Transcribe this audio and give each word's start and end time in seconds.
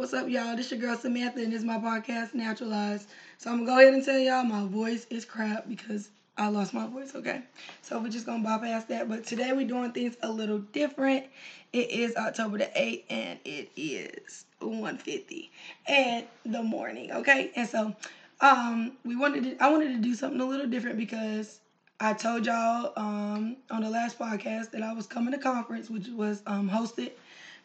What's 0.00 0.14
up, 0.14 0.30
y'all? 0.30 0.56
This 0.56 0.70
your 0.70 0.80
girl 0.80 0.96
Samantha, 0.96 1.40
and 1.42 1.52
this 1.52 1.58
is 1.58 1.64
my 1.66 1.76
podcast, 1.76 2.32
Naturalized. 2.32 3.06
So 3.36 3.50
I'm 3.50 3.66
gonna 3.66 3.66
go 3.66 3.78
ahead 3.80 3.92
and 3.92 4.02
tell 4.02 4.18
y'all 4.18 4.44
my 4.44 4.66
voice 4.66 5.06
is 5.10 5.26
crap 5.26 5.68
because 5.68 6.08
I 6.38 6.46
lost 6.48 6.72
my 6.72 6.86
voice, 6.86 7.14
okay? 7.14 7.42
So 7.82 8.00
we're 8.00 8.08
just 8.08 8.24
gonna 8.24 8.42
bypass 8.42 8.84
that. 8.84 9.10
But 9.10 9.26
today 9.26 9.52
we're 9.52 9.68
doing 9.68 9.92
things 9.92 10.16
a 10.22 10.30
little 10.30 10.60
different. 10.60 11.26
It 11.74 11.90
is 11.90 12.16
October 12.16 12.56
the 12.56 12.70
8th, 12.74 13.02
and 13.10 13.38
it 13.44 13.72
is 13.76 14.46
1.50 14.62 15.50
in 15.86 16.24
the 16.46 16.62
morning, 16.62 17.12
okay? 17.12 17.52
And 17.54 17.68
so 17.68 17.94
um 18.40 18.92
we 19.04 19.16
wanted 19.16 19.44
to 19.44 19.62
I 19.62 19.68
wanted 19.68 19.88
to 19.88 19.98
do 19.98 20.14
something 20.14 20.40
a 20.40 20.46
little 20.46 20.66
different 20.66 20.96
because 20.96 21.60
I 22.00 22.14
told 22.14 22.46
y'all 22.46 22.94
um 22.96 23.58
on 23.70 23.82
the 23.82 23.90
last 23.90 24.18
podcast 24.18 24.70
that 24.70 24.82
I 24.82 24.94
was 24.94 25.06
coming 25.06 25.32
to 25.32 25.38
conference, 25.38 25.90
which 25.90 26.08
was 26.08 26.42
um 26.46 26.70
hosted 26.70 27.10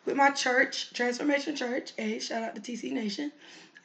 with 0.05 0.15
my 0.15 0.29
church, 0.29 0.93
Transformation 0.93 1.55
Church. 1.55 1.93
Hey, 1.97 2.19
shout 2.19 2.43
out 2.43 2.55
to 2.55 2.61
TC 2.61 2.91
Nation, 2.91 3.31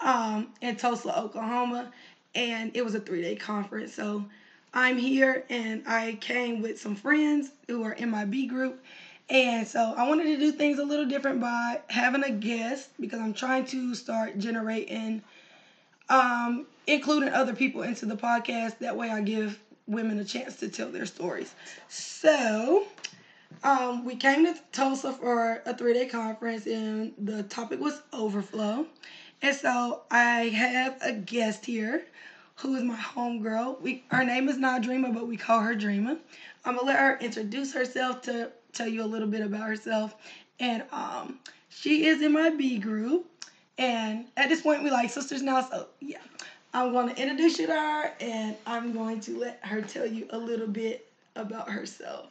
um, 0.01 0.49
in 0.61 0.77
Tulsa, 0.77 1.19
Oklahoma, 1.19 1.93
and 2.35 2.71
it 2.75 2.85
was 2.85 2.95
a 2.95 3.01
three 3.01 3.23
day 3.23 3.37
conference. 3.37 3.95
So 3.95 4.25
I'm 4.73 4.99
here, 4.99 5.45
and 5.49 5.83
I 5.87 6.19
came 6.21 6.63
with 6.63 6.81
some 6.81 6.95
friends 6.95 7.51
who 7.67 7.83
are 7.83 7.93
in 7.93 8.11
my 8.11 8.25
B 8.25 8.47
group. 8.47 8.83
And 9.29 9.67
so 9.67 9.95
I 9.97 10.09
wanted 10.09 10.25
to 10.25 10.39
do 10.39 10.51
things 10.51 10.79
a 10.79 10.85
little 10.85 11.07
different 11.07 11.41
by 11.41 11.81
having 11.89 12.25
a 12.25 12.31
guest 12.31 12.91
because 12.99 13.21
I'm 13.21 13.33
trying 13.33 13.65
to 13.67 13.95
start 13.95 14.39
generating, 14.39 15.23
um, 16.09 16.67
including 16.89 17.29
other 17.29 17.55
people 17.55 17.83
into 17.83 18.07
the 18.07 18.17
podcast. 18.17 18.79
That 18.81 18.97
way 18.97 19.09
I 19.09 19.21
give 19.21 19.61
women 19.87 20.19
a 20.19 20.25
chance 20.25 20.57
to 20.57 20.69
tell 20.69 20.89
their 20.89 21.07
stories. 21.07 21.55
So 21.89 22.87
um, 23.63 24.05
we 24.05 24.17
came 24.17 24.45
to 24.45 24.59
Tulsa 24.73 25.13
for 25.13 25.63
a 25.67 25.77
three 25.77 25.95
day 25.95 26.07
conference, 26.07 26.67
and 26.67 27.13
the 27.19 27.43
topic 27.45 27.81
was 27.81 28.01
overflow. 28.13 28.87
And 29.43 29.57
so 29.57 30.03
I 30.11 30.49
have 30.49 30.99
a 31.03 31.13
guest 31.13 31.65
here 31.67 32.05
who 32.57 32.75
is 32.77 32.83
my 32.83 32.97
homegirl. 32.97 33.81
We 33.81 34.05
her 34.09 34.25
name 34.25 34.49
is 34.49 34.59
not 34.59 34.83
Dreamer, 34.83 35.13
but 35.13 35.27
we 35.27 35.37
call 35.37 35.61
her 35.61 35.75
Dreamer. 35.75 36.17
I'm 36.65 36.77
gonna 36.77 36.87
let 36.87 36.99
her 36.99 37.19
introduce 37.21 37.73
herself 37.73 38.23
to 38.23 38.51
tell 38.73 38.89
you 38.89 39.03
a 39.03 39.07
little 39.07 39.29
bit 39.29 39.43
about 39.43 39.67
herself. 39.67 40.15
And 40.59 40.85
um, 40.93 41.39
she 41.69 42.07
is 42.07 42.23
in 42.23 42.33
my 42.33 42.51
B 42.51 42.79
group. 42.79 43.27
And 43.79 44.27
at 44.37 44.51
this 44.51 44.61
point, 44.61 44.83
we 44.83 44.91
like 44.91 45.09
sisters 45.11 45.43
now. 45.43 45.63
So 45.63 45.87
yeah, 46.01 46.19
I'm 46.75 46.93
to 46.93 47.21
introduce 47.21 47.59
you 47.59 47.67
to 47.67 47.73
her, 47.73 48.13
and 48.21 48.57
I'm 48.67 48.93
going 48.93 49.21
to 49.21 49.39
let 49.39 49.59
her 49.63 49.81
tell 49.81 50.07
you 50.07 50.27
a 50.31 50.39
little 50.39 50.67
bit 50.67 51.07
about 51.35 51.71
herself. 51.71 52.27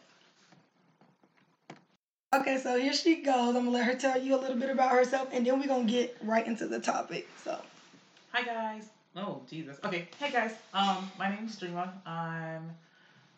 Okay, 2.31 2.59
so 2.59 2.77
here 2.77 2.93
she 2.93 3.23
goes. 3.23 3.55
I'm 3.55 3.65
gonna 3.65 3.71
let 3.71 3.85
her 3.85 3.95
tell 3.95 4.21
you 4.21 4.35
a 4.35 4.39
little 4.39 4.55
bit 4.55 4.69
about 4.69 4.91
herself, 4.91 5.29
and 5.31 5.43
then 5.43 5.59
we're 5.59 5.65
gonna 5.65 5.85
get 5.85 6.15
right 6.23 6.45
into 6.45 6.67
the 6.67 6.79
topic. 6.79 7.27
So, 7.43 7.59
Hi 8.33 8.43
guys. 8.43 8.89
Oh 9.15 9.41
Jesus. 9.49 9.77
Okay. 9.83 10.07
Hey 10.19 10.29
guys. 10.29 10.51
Um, 10.71 11.09
my 11.17 11.31
name 11.31 11.45
is 11.45 11.55
Dreama. 11.55 11.89
I'm 12.05 12.69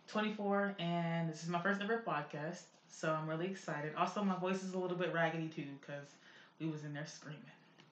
24, 0.09 0.75
and 0.77 1.29
this 1.29 1.41
is 1.41 1.47
my 1.47 1.61
first 1.61 1.79
ever 1.81 2.03
podcast. 2.05 2.63
So 2.89 3.13
I'm 3.13 3.29
really 3.29 3.45
excited. 3.45 3.93
Also, 3.95 4.21
my 4.25 4.35
voice 4.35 4.61
is 4.61 4.73
a 4.73 4.77
little 4.77 4.97
bit 4.97 5.13
raggedy 5.13 5.47
too, 5.47 5.67
cause 5.87 6.03
we 6.59 6.67
was 6.67 6.83
in 6.83 6.93
there 6.93 7.07
screaming, 7.07 7.39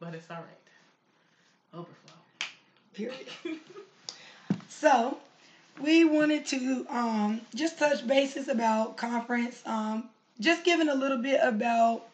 but 0.02 0.14
it's 0.14 0.30
all 0.30 0.36
right. 0.36 1.80
Overflow. 1.80 2.50
period. 2.94 3.28
so, 4.68 5.18
we 5.80 6.04
wanted 6.04 6.46
to 6.48 6.86
um, 6.90 7.40
just 7.56 7.80
touch 7.80 8.06
bases 8.06 8.50
about 8.50 8.98
conference. 8.98 9.62
Um, 9.66 10.10
just 10.40 10.64
giving 10.64 10.90
a 10.90 10.96
little 10.96 11.18
bit 11.18 11.40
about 11.42 12.06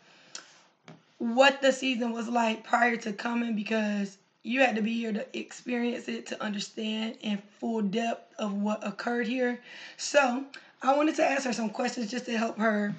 what 1.18 1.62
the 1.62 1.72
season 1.72 2.12
was 2.12 2.28
like 2.28 2.64
prior 2.64 2.98
to 2.98 3.14
coming 3.14 3.56
because 3.56 4.18
you 4.44 4.59
had 4.62 4.76
to 4.76 4.81
be 4.81 4.94
here 4.94 5.12
to 5.12 5.38
experience 5.38 6.08
it 6.08 6.28
to 6.28 6.44
understand 6.44 7.18
in 7.22 7.42
full 7.59 7.81
depth 7.81 8.34
of 8.38 8.53
what 8.53 8.86
occurred 8.86 9.28
here. 9.28 9.59
So 9.98 10.44
I 10.81 10.96
wanted 10.96 11.16
to 11.16 11.25
ask 11.25 11.46
her 11.46 11.53
some 11.53 11.69
questions 11.69 12.12
just 12.12 12.25
to 12.25 12.38
help 12.38 12.58
her 12.58 12.94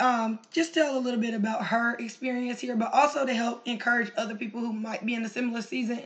um, 0.00 0.38
just 0.50 0.72
tell 0.74 0.96
a 0.96 0.98
little 0.98 1.20
bit 1.20 1.34
about 1.34 1.66
her 1.66 1.94
experience 1.96 2.58
here, 2.58 2.74
but 2.74 2.92
also 2.92 3.26
to 3.26 3.34
help 3.34 3.66
encourage 3.66 4.10
other 4.16 4.34
people 4.34 4.60
who 4.60 4.72
might 4.72 5.04
be 5.04 5.14
in 5.14 5.24
a 5.24 5.28
similar 5.28 5.60
season 5.60 6.02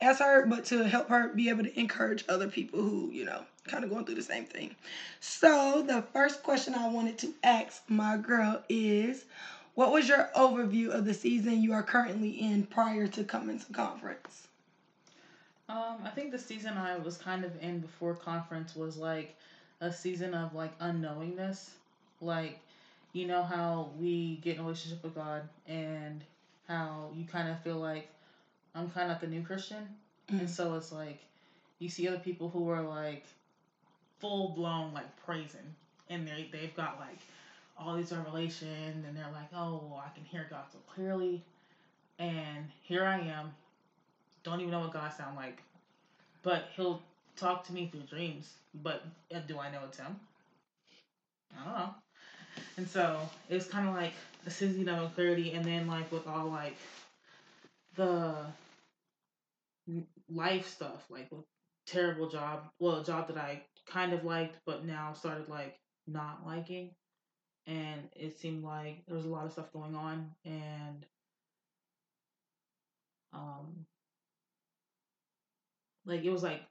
as 0.00 0.18
her, 0.18 0.46
but 0.46 0.64
to 0.66 0.84
help 0.84 1.08
her 1.08 1.28
be 1.28 1.48
able 1.48 1.64
to 1.64 1.80
encourage 1.80 2.24
other 2.28 2.48
people 2.48 2.80
who, 2.80 3.10
you 3.10 3.24
know, 3.24 3.42
kind 3.70 3.84
of 3.84 3.90
going 3.90 4.04
through 4.04 4.16
the 4.16 4.22
same 4.22 4.44
thing. 4.44 4.74
So, 5.20 5.84
the 5.86 6.02
first 6.12 6.42
question 6.42 6.74
I 6.74 6.88
wanted 6.88 7.18
to 7.18 7.34
ask 7.42 7.82
my 7.88 8.16
girl 8.16 8.62
is 8.68 9.24
what 9.74 9.92
was 9.92 10.08
your 10.08 10.28
overview 10.36 10.88
of 10.88 11.04
the 11.04 11.14
season 11.14 11.62
you 11.62 11.72
are 11.72 11.82
currently 11.82 12.30
in 12.30 12.64
prior 12.64 13.06
to 13.08 13.24
coming 13.24 13.58
to 13.58 13.72
conference? 13.72 14.48
Um, 15.68 15.98
I 16.04 16.10
think 16.10 16.32
the 16.32 16.38
season 16.38 16.76
I 16.76 16.98
was 16.98 17.16
kind 17.16 17.44
of 17.44 17.52
in 17.62 17.78
before 17.78 18.14
conference 18.14 18.74
was 18.74 18.96
like 18.96 19.36
a 19.80 19.92
season 19.92 20.34
of 20.34 20.54
like 20.54 20.76
unknowingness. 20.80 21.70
Like, 22.20 22.58
you 23.12 23.26
know 23.26 23.42
how 23.42 23.90
we 23.98 24.36
get 24.42 24.56
in 24.56 24.60
a 24.60 24.64
relationship 24.64 25.02
with 25.02 25.14
God 25.14 25.42
and 25.68 26.22
how 26.66 27.10
you 27.14 27.24
kind 27.24 27.48
of 27.48 27.60
feel 27.62 27.76
like 27.76 28.08
I'm 28.74 28.90
kind 28.90 29.10
of 29.10 29.16
like 29.16 29.22
a 29.22 29.32
new 29.32 29.42
Christian. 29.42 29.86
Mm. 30.30 30.40
And 30.40 30.50
so 30.50 30.74
it's 30.74 30.92
like 30.92 31.20
you 31.78 31.88
see 31.88 32.06
other 32.08 32.18
people 32.18 32.48
who 32.48 32.68
are 32.68 32.82
like 32.82 33.24
full 34.20 34.50
blown 34.50 34.92
like 34.92 35.24
praising 35.24 35.74
and 36.08 36.26
they 36.26 36.48
they've 36.52 36.74
got 36.76 36.98
like 37.00 37.18
all 37.78 37.96
these 37.96 38.12
revelations 38.12 39.04
and 39.06 39.16
they're 39.16 39.32
like, 39.32 39.48
Oh, 39.54 39.82
well, 39.88 40.04
I 40.04 40.14
can 40.14 40.24
hear 40.24 40.46
God 40.50 40.64
so 40.70 40.78
clearly 40.94 41.42
and 42.20 42.66
here 42.82 43.02
I 43.02 43.18
am, 43.18 43.50
don't 44.44 44.60
even 44.60 44.70
know 44.70 44.80
what 44.80 44.92
God 44.92 45.10
sound 45.16 45.36
like. 45.36 45.62
But 46.42 46.68
he'll 46.76 47.00
talk 47.36 47.64
to 47.64 47.72
me 47.72 47.88
through 47.90 48.02
dreams. 48.02 48.52
But 48.82 49.02
uh, 49.34 49.40
do 49.48 49.58
I 49.58 49.70
know 49.72 49.80
it's 49.88 49.96
him? 49.96 50.20
I 51.58 51.64
don't 51.64 51.74
know. 51.74 51.94
And 52.76 52.88
so 52.88 53.20
it's 53.48 53.66
kind 53.66 53.88
of 53.88 53.94
like 53.94 54.12
a 54.46 54.50
season 54.50 54.88
of 54.88 55.14
clarity, 55.14 55.52
and 55.52 55.64
then 55.64 55.86
like 55.86 56.12
with 56.12 56.26
all 56.26 56.48
like 56.48 56.76
the 57.96 58.34
life 60.32 60.68
stuff, 60.68 61.04
like 61.08 61.30
terrible 61.86 62.28
job, 62.28 62.64
well, 62.78 63.00
a 63.00 63.04
job 63.04 63.28
that 63.28 63.38
I 63.38 63.62
kind 63.86 64.12
of 64.12 64.24
liked, 64.24 64.58
but 64.66 64.84
now 64.84 65.12
started 65.12 65.48
like 65.48 65.78
not 66.06 66.46
liking, 66.46 66.94
and 67.66 68.02
it 68.16 68.38
seemed 68.38 68.64
like 68.64 69.04
there 69.06 69.16
was 69.16 69.26
a 69.26 69.30
lot 69.30 69.46
of 69.46 69.52
stuff 69.52 69.72
going 69.72 69.94
on, 69.94 70.30
and 70.44 71.06
um, 73.32 73.86
like 76.04 76.24
it 76.24 76.30
was 76.30 76.42
like 76.42 76.62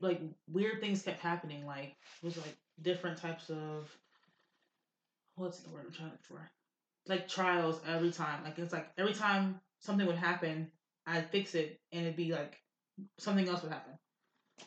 like 0.00 0.20
weird 0.48 0.80
things 0.80 1.02
kept 1.02 1.20
happening. 1.20 1.66
Like 1.66 1.96
it 2.22 2.24
was 2.24 2.36
like 2.38 2.56
different 2.82 3.18
types 3.18 3.50
of 3.50 3.90
what's 5.36 5.60
the 5.60 5.70
word 5.70 5.84
I'm 5.86 5.92
trying 5.92 6.10
to 6.12 6.18
for? 6.22 6.50
Like 7.06 7.28
trials 7.28 7.80
every 7.86 8.10
time. 8.10 8.44
Like 8.44 8.58
it's 8.58 8.72
like 8.72 8.90
every 8.98 9.14
time 9.14 9.60
something 9.80 10.06
would 10.06 10.16
happen, 10.16 10.70
I'd 11.06 11.30
fix 11.30 11.54
it 11.54 11.80
and 11.92 12.02
it'd 12.02 12.16
be 12.16 12.32
like 12.32 12.56
something 13.18 13.48
else 13.48 13.62
would 13.62 13.72
happen. 13.72 13.94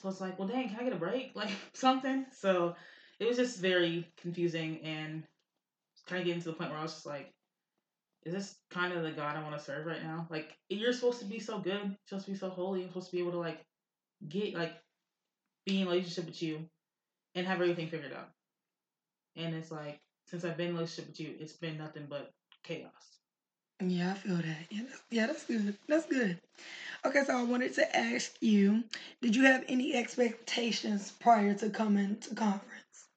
So 0.01 0.09
it's 0.09 0.21
like, 0.21 0.37
well 0.37 0.47
dang, 0.47 0.69
can 0.69 0.79
I 0.79 0.83
get 0.83 0.93
a 0.93 0.97
break? 0.97 1.31
Like 1.35 1.49
something. 1.73 2.25
So 2.31 2.75
it 3.19 3.27
was 3.27 3.37
just 3.37 3.59
very 3.59 4.07
confusing 4.21 4.79
and 4.83 5.23
kind 6.07 6.21
of 6.21 6.25
getting 6.25 6.41
to 6.41 6.49
the 6.49 6.55
point 6.55 6.71
where 6.71 6.79
I 6.79 6.83
was 6.83 6.93
just 6.93 7.05
like, 7.05 7.33
is 8.25 8.33
this 8.33 8.55
kind 8.69 8.93
of 8.93 9.03
the 9.03 9.11
God 9.11 9.35
I 9.35 9.43
want 9.43 9.57
to 9.57 9.63
serve 9.63 9.85
right 9.85 10.03
now? 10.03 10.27
Like 10.29 10.57
you're 10.69 10.93
supposed 10.93 11.19
to 11.19 11.25
be 11.25 11.39
so 11.39 11.59
good, 11.59 11.95
supposed 12.05 12.25
to 12.25 12.31
be 12.31 12.37
so 12.37 12.49
holy, 12.49 12.81
you're 12.81 12.89
supposed 12.89 13.09
to 13.11 13.15
be 13.15 13.21
able 13.21 13.31
to 13.31 13.39
like 13.39 13.63
get 14.27 14.53
like 14.55 14.73
be 15.65 15.81
in 15.81 15.87
relationship 15.87 16.25
with 16.25 16.41
you 16.41 16.59
and 17.35 17.45
have 17.47 17.61
everything 17.61 17.87
figured 17.87 18.13
out. 18.13 18.29
And 19.35 19.53
it's 19.55 19.71
like 19.71 19.99
since 20.27 20.45
I've 20.45 20.57
been 20.57 20.69
in 20.69 20.73
relationship 20.75 21.09
with 21.09 21.19
you, 21.19 21.35
it's 21.39 21.53
been 21.53 21.77
nothing 21.77 22.07
but 22.09 22.31
chaos. 22.63 22.91
Yeah, 23.81 24.11
I 24.11 24.13
feel 24.15 24.35
that. 24.37 24.65
Yeah, 24.69 24.81
that's, 24.87 25.01
yeah, 25.11 25.27
that's 25.27 25.45
good. 25.45 25.75
That's 25.87 26.05
good. 26.05 26.39
Okay, 27.05 27.23
so 27.25 27.37
I 27.37 27.43
wanted 27.43 27.73
to 27.75 27.97
ask 27.97 28.31
you, 28.41 28.83
did 29.21 29.35
you 29.35 29.43
have 29.43 29.65
any 29.67 29.93
expectations 29.93 31.11
prior 31.19 31.53
to 31.55 31.69
coming 31.69 32.17
to 32.21 32.35
conference? 32.35 33.07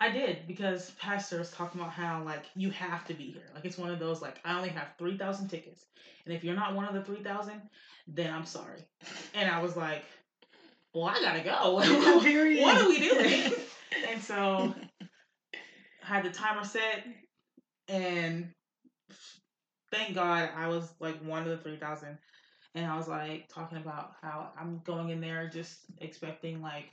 I 0.00 0.10
did 0.10 0.46
because 0.46 0.90
pastor 1.00 1.38
was 1.38 1.50
talking 1.50 1.80
about 1.80 1.92
how 1.92 2.22
like 2.24 2.44
you 2.56 2.70
have 2.70 3.06
to 3.06 3.14
be 3.14 3.30
here. 3.30 3.48
Like 3.54 3.64
it's 3.64 3.78
one 3.78 3.90
of 3.90 3.98
those 3.98 4.20
like 4.20 4.38
I 4.44 4.56
only 4.56 4.68
have 4.70 4.88
three 4.98 5.16
thousand 5.16 5.48
tickets, 5.48 5.84
and 6.26 6.34
if 6.34 6.44
you're 6.44 6.56
not 6.56 6.74
one 6.74 6.84
of 6.84 6.94
the 6.94 7.02
three 7.02 7.22
thousand, 7.22 7.62
then 8.08 8.32
I'm 8.32 8.44
sorry. 8.44 8.80
And 9.34 9.50
I 9.50 9.62
was 9.62 9.76
like, 9.76 10.04
well, 10.92 11.04
I 11.04 11.20
gotta 11.20 11.40
go. 11.40 11.76
What 12.60 12.82
are 12.82 12.88
we 12.88 12.98
doing? 12.98 13.52
and 14.10 14.20
so 14.20 14.74
I 16.02 16.06
had 16.06 16.24
the 16.24 16.30
timer 16.30 16.64
set, 16.64 17.06
and 17.88 18.50
thank 19.92 20.14
God 20.14 20.50
I 20.56 20.68
was 20.68 20.92
like 21.00 21.16
one 21.24 21.42
of 21.42 21.48
the 21.48 21.58
three 21.58 21.76
thousand. 21.76 22.18
And 22.74 22.86
I 22.86 22.96
was 22.96 23.06
like 23.06 23.48
talking 23.48 23.78
about 23.78 24.14
how 24.20 24.50
I'm 24.58 24.80
going 24.84 25.10
in 25.10 25.20
there 25.20 25.48
just 25.48 25.78
expecting 25.98 26.60
like 26.60 26.86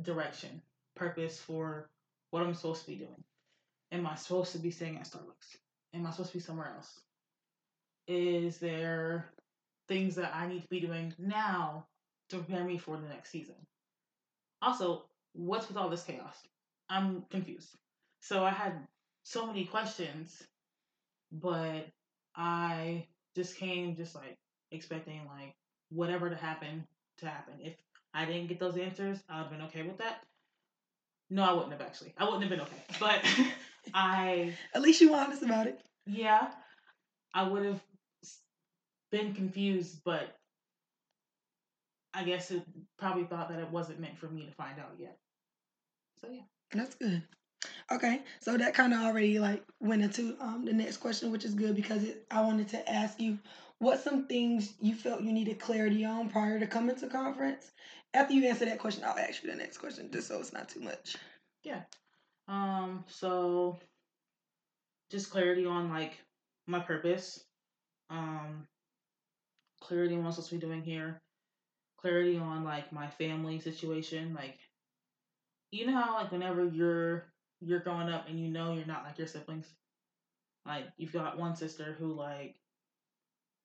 direction, 0.00 0.62
purpose 0.96 1.38
for 1.38 1.90
what 2.30 2.42
I'm 2.42 2.54
supposed 2.54 2.84
to 2.84 2.90
be 2.90 2.96
doing. 2.96 3.24
Am 3.92 4.06
I 4.06 4.14
supposed 4.14 4.52
to 4.52 4.58
be 4.58 4.70
staying 4.70 4.96
at 4.96 5.06
Starbucks? 5.06 5.58
am 5.94 6.06
I 6.06 6.10
supposed 6.10 6.32
to 6.32 6.38
be 6.38 6.42
somewhere 6.42 6.72
else? 6.76 7.00
Is 8.06 8.58
there 8.58 9.30
things 9.88 10.14
that 10.16 10.34
I 10.34 10.46
need 10.46 10.62
to 10.62 10.68
be 10.68 10.80
doing 10.80 11.14
now 11.18 11.86
to 12.30 12.36
prepare 12.38 12.64
me 12.64 12.78
for 12.78 12.96
the 12.96 13.08
next 13.08 13.30
season? 13.30 13.54
Also, 14.62 15.04
what's 15.32 15.68
with 15.68 15.76
all 15.76 15.88
this 15.88 16.04
chaos? 16.04 16.36
I'm 16.88 17.22
confused. 17.30 17.76
So 18.20 18.44
I 18.44 18.50
had 18.50 18.86
so 19.28 19.46
many 19.46 19.66
questions, 19.66 20.42
but 21.30 21.86
I 22.34 23.04
just 23.36 23.56
came 23.56 23.94
just 23.94 24.14
like 24.14 24.38
expecting 24.72 25.20
like 25.26 25.54
whatever 25.90 26.30
to 26.30 26.36
happen 26.36 26.86
to 27.18 27.26
happen. 27.26 27.54
If 27.60 27.74
I 28.14 28.24
didn't 28.24 28.46
get 28.48 28.58
those 28.58 28.78
answers, 28.78 29.18
I 29.28 29.36
would 29.36 29.48
have 29.48 29.52
been 29.52 29.66
okay 29.66 29.82
with 29.82 29.98
that. 29.98 30.22
No, 31.28 31.42
I 31.42 31.52
wouldn't 31.52 31.72
have 31.72 31.82
actually. 31.82 32.14
I 32.16 32.24
wouldn't 32.24 32.44
have 32.44 32.50
been 32.50 32.62
okay. 32.62 32.82
But 32.98 33.22
I 33.94 34.54
At 34.74 34.80
least 34.80 35.02
you 35.02 35.10
were 35.10 35.18
honest 35.18 35.42
about 35.42 35.66
it. 35.66 35.78
yeah, 36.06 36.48
I 37.34 37.42
would 37.42 37.66
have 37.66 37.82
been 39.12 39.34
confused, 39.34 40.00
but 40.06 40.34
I 42.14 42.24
guess 42.24 42.50
it 42.50 42.62
probably 42.98 43.24
thought 43.24 43.50
that 43.50 43.58
it 43.58 43.70
wasn't 43.70 44.00
meant 44.00 44.16
for 44.16 44.28
me 44.30 44.46
to 44.46 44.52
find 44.52 44.78
out 44.80 44.94
yet. 44.98 45.18
So 46.22 46.28
yeah. 46.30 46.40
That's 46.72 46.94
good. 46.94 47.22
Okay, 47.90 48.20
so 48.40 48.56
that 48.56 48.74
kind 48.74 48.92
of 48.92 49.00
already 49.00 49.38
like 49.38 49.62
went 49.80 50.02
into 50.02 50.36
um, 50.40 50.64
the 50.64 50.72
next 50.72 50.98
question, 50.98 51.32
which 51.32 51.44
is 51.44 51.54
good 51.54 51.74
because 51.74 52.04
it, 52.04 52.26
I 52.30 52.42
wanted 52.42 52.68
to 52.68 52.90
ask 52.90 53.18
you 53.18 53.38
what 53.78 54.00
some 54.00 54.26
things 54.26 54.74
you 54.80 54.94
felt 54.94 55.22
you 55.22 55.32
needed 55.32 55.58
clarity 55.58 56.04
on 56.04 56.28
prior 56.28 56.58
to 56.60 56.66
coming 56.66 56.96
to 56.96 57.08
conference. 57.08 57.70
After 58.14 58.34
you 58.34 58.46
answer 58.48 58.64
that 58.66 58.78
question, 58.78 59.04
I'll 59.04 59.18
ask 59.18 59.42
you 59.42 59.50
the 59.50 59.56
next 59.56 59.78
question 59.78 60.10
just 60.12 60.28
so 60.28 60.38
it's 60.38 60.52
not 60.52 60.68
too 60.68 60.80
much. 60.80 61.16
Yeah. 61.62 61.82
Um, 62.46 63.04
so 63.08 63.78
just 65.10 65.30
clarity 65.30 65.66
on 65.66 65.90
like 65.90 66.12
my 66.66 66.80
purpose. 66.80 67.44
Um 68.10 68.66
clarity 69.80 70.14
on 70.14 70.20
what 70.20 70.26
I'm 70.28 70.32
supposed 70.32 70.50
to 70.50 70.56
be 70.56 70.66
doing 70.66 70.82
here. 70.82 71.20
Clarity 71.98 72.36
on 72.36 72.64
like 72.64 72.92
my 72.92 73.06
family 73.06 73.60
situation. 73.60 74.34
Like 74.34 74.58
you 75.70 75.86
know 75.86 75.94
how 75.94 76.14
like 76.14 76.32
whenever 76.32 76.66
you're 76.66 77.26
you're 77.60 77.80
growing 77.80 78.08
up 78.08 78.28
and 78.28 78.38
you 78.40 78.48
know 78.48 78.74
you're 78.74 78.86
not 78.86 79.04
like 79.04 79.18
your 79.18 79.26
siblings. 79.26 79.66
Like 80.66 80.84
you've 80.96 81.12
got 81.12 81.38
one 81.38 81.56
sister 81.56 81.96
who 81.98 82.12
like 82.12 82.56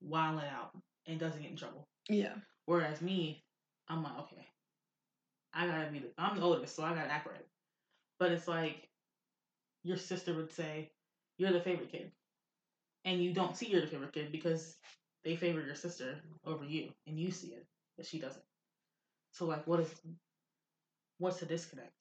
wilding 0.01 0.45
out 0.49 0.71
and 1.07 1.19
doesn't 1.19 1.41
get 1.41 1.51
in 1.51 1.57
trouble. 1.57 1.87
Yeah. 2.09 2.33
Whereas 2.65 3.01
me, 3.01 3.43
I'm 3.89 4.03
like, 4.03 4.17
okay, 4.19 4.47
I 5.53 5.67
gotta 5.67 5.91
be 5.91 5.99
the 5.99 6.07
I'm 6.17 6.37
the 6.37 6.43
oldest, 6.43 6.75
so 6.75 6.83
I 6.83 6.89
gotta 6.89 7.11
act 7.11 7.27
right. 7.27 7.45
But 8.19 8.31
it's 8.31 8.47
like 8.47 8.89
your 9.83 9.97
sister 9.97 10.33
would 10.33 10.51
say, 10.51 10.91
You're 11.37 11.51
the 11.51 11.61
favorite 11.61 11.91
kid. 11.91 12.11
And 13.05 13.21
you 13.21 13.33
don't 13.33 13.55
see 13.57 13.67
you're 13.67 13.81
the 13.81 13.87
favorite 13.87 14.13
kid 14.13 14.31
because 14.31 14.77
they 15.25 15.35
favor 15.35 15.61
your 15.61 15.75
sister 15.75 16.15
over 16.45 16.63
you 16.63 16.89
and 17.05 17.19
you 17.19 17.31
see 17.31 17.49
it, 17.49 17.65
but 17.97 18.05
she 18.05 18.19
doesn't. 18.19 18.43
So 19.31 19.45
like 19.45 19.67
what 19.67 19.81
is 19.81 19.93
what's 21.17 21.39
the 21.39 21.45
disconnect? 21.45 21.91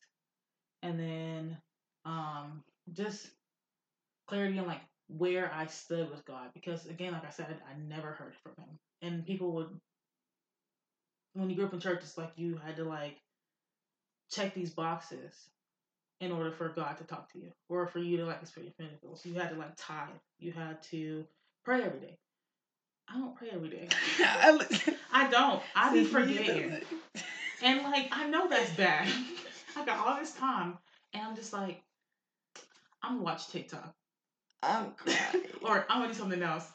And 0.83 0.99
then 0.99 1.57
um 2.05 2.63
just 2.93 3.29
clarity 4.27 4.59
on 4.59 4.67
like 4.67 4.81
where 5.09 5.51
I 5.53 5.67
stood 5.67 6.11
with 6.11 6.25
God. 6.25 6.49
Because 6.55 6.87
again, 6.87 7.13
like 7.13 7.27
I 7.27 7.31
said, 7.31 7.47
I 7.69 7.79
never 7.89 8.13
heard 8.13 8.35
from 8.43 8.53
him. 8.65 8.79
And 9.03 9.27
people 9.27 9.53
would 9.53 9.69
when 11.35 11.49
you 11.51 11.57
grew 11.57 11.67
up 11.67 11.75
in 11.75 11.81
church, 11.81 12.01
it's 12.03 12.19
like 12.19 12.33
you 12.37 12.59
had 12.65 12.77
to 12.77 12.85
like 12.85 13.17
check 14.31 14.55
these 14.55 14.71
boxes 14.71 15.35
in 16.21 16.31
order 16.31 16.53
for 16.53 16.69
God 16.69 16.97
to 16.99 17.05
talk 17.05 17.33
to 17.33 17.39
you, 17.39 17.51
or 17.69 17.87
for 17.87 17.99
you 17.99 18.17
to 18.19 18.25
like 18.27 18.41
experience 18.43 18.77
miracles. 18.79 19.25
You 19.27 19.35
had 19.35 19.51
to 19.51 19.57
like 19.57 19.73
tithe. 19.77 20.11
You 20.39 20.53
had 20.53 20.83
to 20.85 21.25
pray 21.65 21.83
every 21.83 22.01
day. 22.01 22.17
I 23.09 23.19
don't 23.19 23.37
pray 23.37 23.49
every 23.53 23.69
day. 23.69 23.89
I 25.13 25.29
don't. 25.31 25.63
I 25.75 25.93
be 25.93 26.05
forgetting. 26.07 26.81
And 27.63 27.83
like 27.83 28.09
I 28.13 28.29
know 28.29 28.49
that's 28.49 28.71
bad. 28.71 29.09
I 29.77 29.85
got 29.85 30.07
all 30.07 30.19
this 30.19 30.35
time, 30.35 30.79
and 31.13 31.27
I'm 31.27 31.37
just 31.37 31.53
like, 31.53 31.83
I'm 33.03 33.13
gonna 33.13 33.25
watch 33.25 33.49
TikTok, 33.49 33.95
I'm 34.63 34.95
or 35.63 35.85
I'm 35.89 36.01
gonna 36.01 36.13
do 36.13 36.19
something 36.19 36.43
else. 36.43 36.69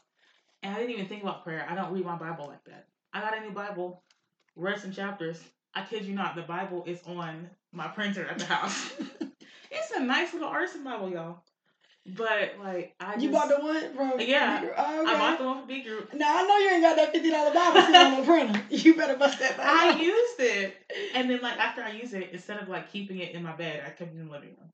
And 0.64 0.74
I 0.76 0.80
didn't 0.80 0.92
even 0.92 1.08
think 1.08 1.22
about 1.24 1.44
prayer. 1.44 1.66
I 1.70 1.76
don't 1.76 1.94
read 1.94 2.06
my 2.06 2.18
Bible 2.18 2.48
like 2.48 2.64
that. 2.66 2.88
I 3.14 3.22
got 3.22 3.38
a 3.38 3.42
new 3.42 3.52
Bible, 3.52 4.04
read 4.56 4.80
some 4.80 4.92
chapters. 4.92 5.42
I 5.74 5.84
kid 5.84 6.06
you 6.06 6.16
not, 6.16 6.36
the 6.36 6.42
Bible 6.42 6.84
is 6.88 7.00
on 7.06 7.50
my 7.72 7.88
printer 7.88 8.26
at 8.28 8.40
the 8.40 8.46
house. 8.46 8.92
it's 9.72 9.92
a 9.92 10.00
nice 10.00 10.34
little 10.34 10.50
artisan 10.50 10.84
Bible, 10.84 11.12
y'all. 11.12 11.44
But 12.16 12.54
like, 12.64 12.96
I 13.00 13.14
just, 13.14 13.24
you 13.24 13.32
bought 13.32 13.50
the 13.50 13.58
one 13.58 13.94
from 13.94 14.20
Yeah. 14.20 14.66
Oh, 14.78 15.02
okay. 15.02 15.12
I 15.12 15.20
bought 15.20 15.38
the 15.38 15.46
one 15.46 15.60
from 15.60 15.68
B 15.68 15.82
Group. 15.82 16.14
Now 16.14 16.38
I 16.38 16.44
know 16.44 16.58
you 16.58 16.70
ain't 16.70 16.82
got 16.82 16.96
that 16.96 17.12
fifty 17.12 17.30
dollar 17.30 17.54
Bible 17.54 17.82
sitting 17.82 17.96
on 17.96 18.20
the 18.20 18.26
printer. 18.26 18.64
You 18.70 18.96
better 18.96 19.18
bust 19.18 19.40
that. 19.40 19.60
I 19.60 19.92
out. 19.92 20.02
used 20.02 20.40
it, 20.40 20.76
and 21.14 21.30
then 21.30 21.42
like 21.42 21.58
after 21.58 21.82
I 21.84 21.92
used 21.92 22.14
it, 22.14 22.30
instead 22.32 22.62
of 22.62 22.70
like 22.70 22.92
keeping 22.92 23.20
it 23.20 23.34
in 23.34 23.44
my 23.44 23.52
bed, 23.54 23.84
I 23.86 23.90
kept 23.90 24.16
it 24.16 24.20
in 24.20 24.28
the 24.28 24.32
living 24.32 24.50
room. 24.50 24.72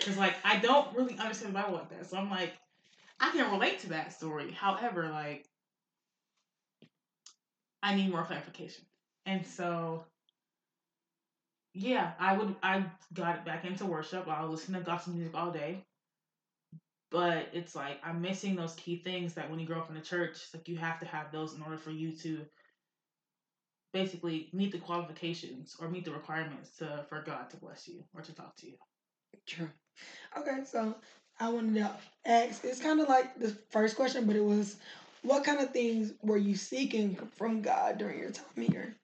Cause 0.00 0.16
like 0.16 0.34
I 0.44 0.58
don't 0.58 0.94
really 0.96 1.16
understand 1.18 1.54
the 1.54 1.58
Bible 1.60 1.74
like 1.74 1.90
that, 1.90 2.06
so 2.06 2.16
I'm 2.16 2.30
like, 2.30 2.52
I 3.20 3.30
can 3.30 3.52
relate 3.52 3.80
to 3.80 3.90
that 3.90 4.12
story. 4.12 4.50
However, 4.50 5.08
like, 5.08 5.46
I 7.82 7.94
need 7.94 8.10
more 8.10 8.24
clarification, 8.24 8.84
and 9.26 9.46
so 9.46 10.04
yeah, 11.74 12.12
I 12.18 12.36
would 12.36 12.54
I 12.62 12.84
got 13.14 13.44
back 13.44 13.64
into 13.64 13.86
worship. 13.86 14.28
I'll 14.28 14.48
listen 14.48 14.74
to 14.74 14.80
gospel 14.80 15.14
music 15.14 15.34
all 15.34 15.50
day. 15.50 15.84
But 17.10 17.48
it's 17.52 17.74
like 17.74 17.98
I'm 18.02 18.22
missing 18.22 18.56
those 18.56 18.74
key 18.74 18.96
things 18.96 19.34
that 19.34 19.50
when 19.50 19.60
you 19.60 19.66
grow 19.66 19.78
up 19.78 19.88
in 19.88 19.94
the 19.94 20.00
church, 20.02 20.38
like 20.54 20.68
you 20.68 20.76
have 20.78 20.98
to 21.00 21.06
have 21.06 21.30
those 21.32 21.54
in 21.54 21.62
order 21.62 21.78
for 21.78 21.90
you 21.90 22.12
to 22.18 22.46
basically 23.92 24.48
meet 24.52 24.72
the 24.72 24.78
qualifications 24.78 25.76
or 25.78 25.88
meet 25.88 26.04
the 26.04 26.12
requirements 26.12 26.76
to 26.78 27.04
for 27.08 27.22
God 27.22 27.50
to 27.50 27.56
bless 27.58 27.86
you 27.88 28.04
or 28.14 28.22
to 28.22 28.34
talk 28.34 28.56
to 28.56 28.66
you. 28.66 28.74
True. 29.46 29.68
Okay, 30.38 30.64
so 30.64 30.94
I 31.40 31.50
wanted 31.50 31.74
to 31.74 31.90
ask. 32.24 32.64
It's 32.64 32.80
kind 32.80 33.00
of 33.00 33.08
like 33.08 33.38
the 33.38 33.50
first 33.70 33.96
question, 33.96 34.26
but 34.26 34.36
it 34.36 34.44
was, 34.44 34.76
what 35.22 35.44
kind 35.44 35.60
of 35.60 35.72
things 35.72 36.12
were 36.22 36.36
you 36.36 36.54
seeking 36.54 37.16
from 37.36 37.62
God 37.62 37.98
during 37.98 38.18
your 38.18 38.30
time 38.30 38.44
here? 38.56 38.94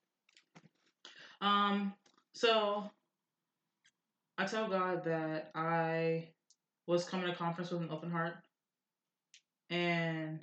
Um, 1.41 1.93
so 2.33 2.91
I 4.37 4.45
tell 4.45 4.69
God 4.69 5.05
that 5.05 5.51
I 5.55 6.29
was 6.87 7.05
coming 7.05 7.27
to 7.27 7.35
conference 7.35 7.71
with 7.71 7.83
an 7.83 7.91
open 7.91 8.11
heart 8.11 8.35
and 9.71 10.41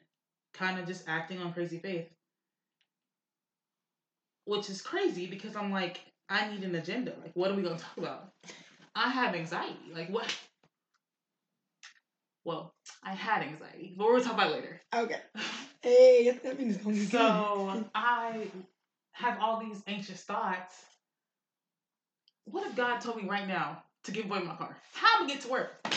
kind 0.53 0.79
of 0.79 0.85
just 0.85 1.03
acting 1.07 1.39
on 1.39 1.53
crazy 1.53 1.79
faith. 1.79 2.07
Which 4.45 4.69
is 4.69 4.81
crazy 4.81 5.25
because 5.25 5.55
I'm 5.55 5.71
like, 5.71 6.01
I 6.29 6.49
need 6.49 6.63
an 6.63 6.75
agenda. 6.75 7.13
Like, 7.21 7.31
what 7.33 7.51
are 7.51 7.55
we 7.55 7.63
gonna 7.63 7.79
talk 7.79 7.97
about? 7.97 8.31
I 8.95 9.09
have 9.09 9.35
anxiety. 9.35 9.91
Like 9.93 10.09
what? 10.09 10.33
Well, 12.45 12.73
I 13.03 13.13
had 13.13 13.41
anxiety, 13.41 13.93
but 13.97 14.07
we'll 14.07 14.23
talk 14.23 14.33
about 14.33 14.51
it 14.51 14.55
later. 14.55 14.81
Okay. 14.93 15.19
Hey, 15.81 16.31
that 16.43 16.59
means 16.59 17.11
So 17.11 17.85
I 17.93 18.47
have 19.11 19.37
all 19.39 19.59
these 19.59 19.83
anxious 19.85 20.23
thoughts. 20.23 20.83
What 22.45 22.65
if 22.65 22.75
God 22.75 23.01
told 23.01 23.21
me 23.21 23.29
right 23.29 23.47
now 23.47 23.83
to 24.05 24.11
give 24.11 24.25
away 24.25 24.39
my 24.39 24.55
car? 24.55 24.75
How 24.93 25.07
am 25.07 25.15
I 25.15 25.27
gonna 25.27 25.33
get 25.35 25.43
to 25.43 25.51
work? 25.51 25.87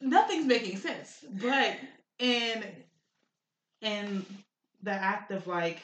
Nothing's 0.00 0.46
making 0.46 0.78
sense. 0.78 1.24
But 1.40 1.76
in 2.18 2.64
in 3.80 4.26
the 4.82 4.90
act 4.90 5.30
of 5.30 5.46
like, 5.46 5.78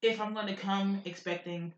if 0.00 0.22
I'm 0.22 0.32
gonna 0.32 0.56
come 0.56 1.02
expecting 1.04 1.74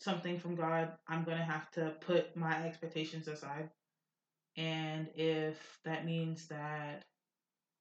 something 0.00 0.38
from 0.40 0.56
God, 0.56 0.92
I'm 1.08 1.24
gonna 1.24 1.44
have 1.44 1.70
to 1.72 1.94
put 2.00 2.36
my 2.36 2.66
expectations 2.66 3.28
aside. 3.28 3.70
And 4.56 5.08
if 5.16 5.80
that 5.84 6.06
means 6.06 6.48
that 6.48 7.04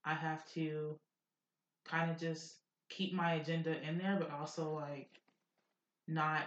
I 0.06 0.14
have 0.16 0.46
to 0.54 1.00
kind 1.86 2.12
of 2.12 2.18
just 2.18 2.58
keep 2.90 3.14
my 3.14 3.34
agenda 3.36 3.82
in 3.88 3.98
there, 3.98 4.18
but 4.20 4.32
also 4.32 4.74
like 4.76 5.10
not 6.08 6.44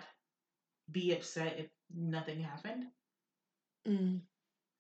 be 0.93 1.13
upset 1.13 1.59
if 1.59 1.69
nothing 1.95 2.41
happened. 2.41 2.87
Mm, 3.89 4.21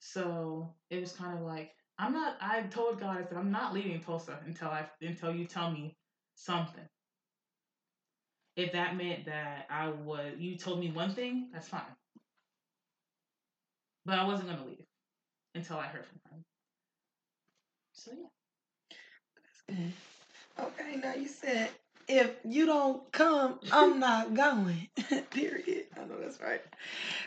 So 0.00 0.74
it 0.90 1.00
was 1.00 1.12
kind 1.12 1.38
of 1.38 1.44
like 1.44 1.72
I'm 1.98 2.12
not. 2.14 2.36
I 2.40 2.62
told 2.64 3.00
God 3.00 3.18
I 3.18 3.24
said 3.24 3.38
I'm 3.38 3.52
not 3.52 3.74
leaving 3.74 4.00
Tulsa 4.00 4.40
until 4.46 4.68
I 4.68 4.88
until 5.02 5.34
you 5.34 5.46
tell 5.46 5.70
me 5.70 5.96
something. 6.34 6.88
If 8.56 8.72
that 8.72 8.96
meant 8.96 9.26
that 9.26 9.66
I 9.70 9.88
was, 9.90 10.34
you 10.38 10.56
told 10.56 10.80
me 10.80 10.90
one 10.90 11.14
thing, 11.14 11.48
that's 11.52 11.68
fine. 11.68 11.82
But 14.06 14.18
I 14.18 14.24
wasn't 14.26 14.50
gonna 14.50 14.66
leave 14.66 14.84
until 15.54 15.78
I 15.78 15.86
heard 15.86 16.06
from 16.06 16.20
him. 16.38 16.44
So 17.94 18.12
yeah. 18.12 18.28
That's 19.68 19.78
good. 19.80 19.92
Okay, 20.66 20.96
now 20.96 21.14
you 21.14 21.28
said 21.28 21.70
if 22.08 22.32
you 22.44 22.66
don't 22.66 23.10
come, 23.12 23.60
I'm 23.72 24.00
not 24.00 24.34
going. 24.34 24.88
Period. 25.30 25.86
I 25.96 26.04
know 26.06 26.20
that's 26.20 26.40
right. 26.40 26.62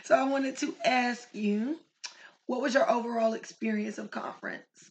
So 0.04 0.14
I 0.16 0.24
wanted 0.24 0.56
to 0.58 0.74
ask 0.84 1.28
you, 1.34 1.78
What 2.46 2.60
was 2.62 2.74
your 2.74 2.90
overall 2.90 3.34
experience 3.34 3.98
of 3.98 4.10
conference? 4.10 4.90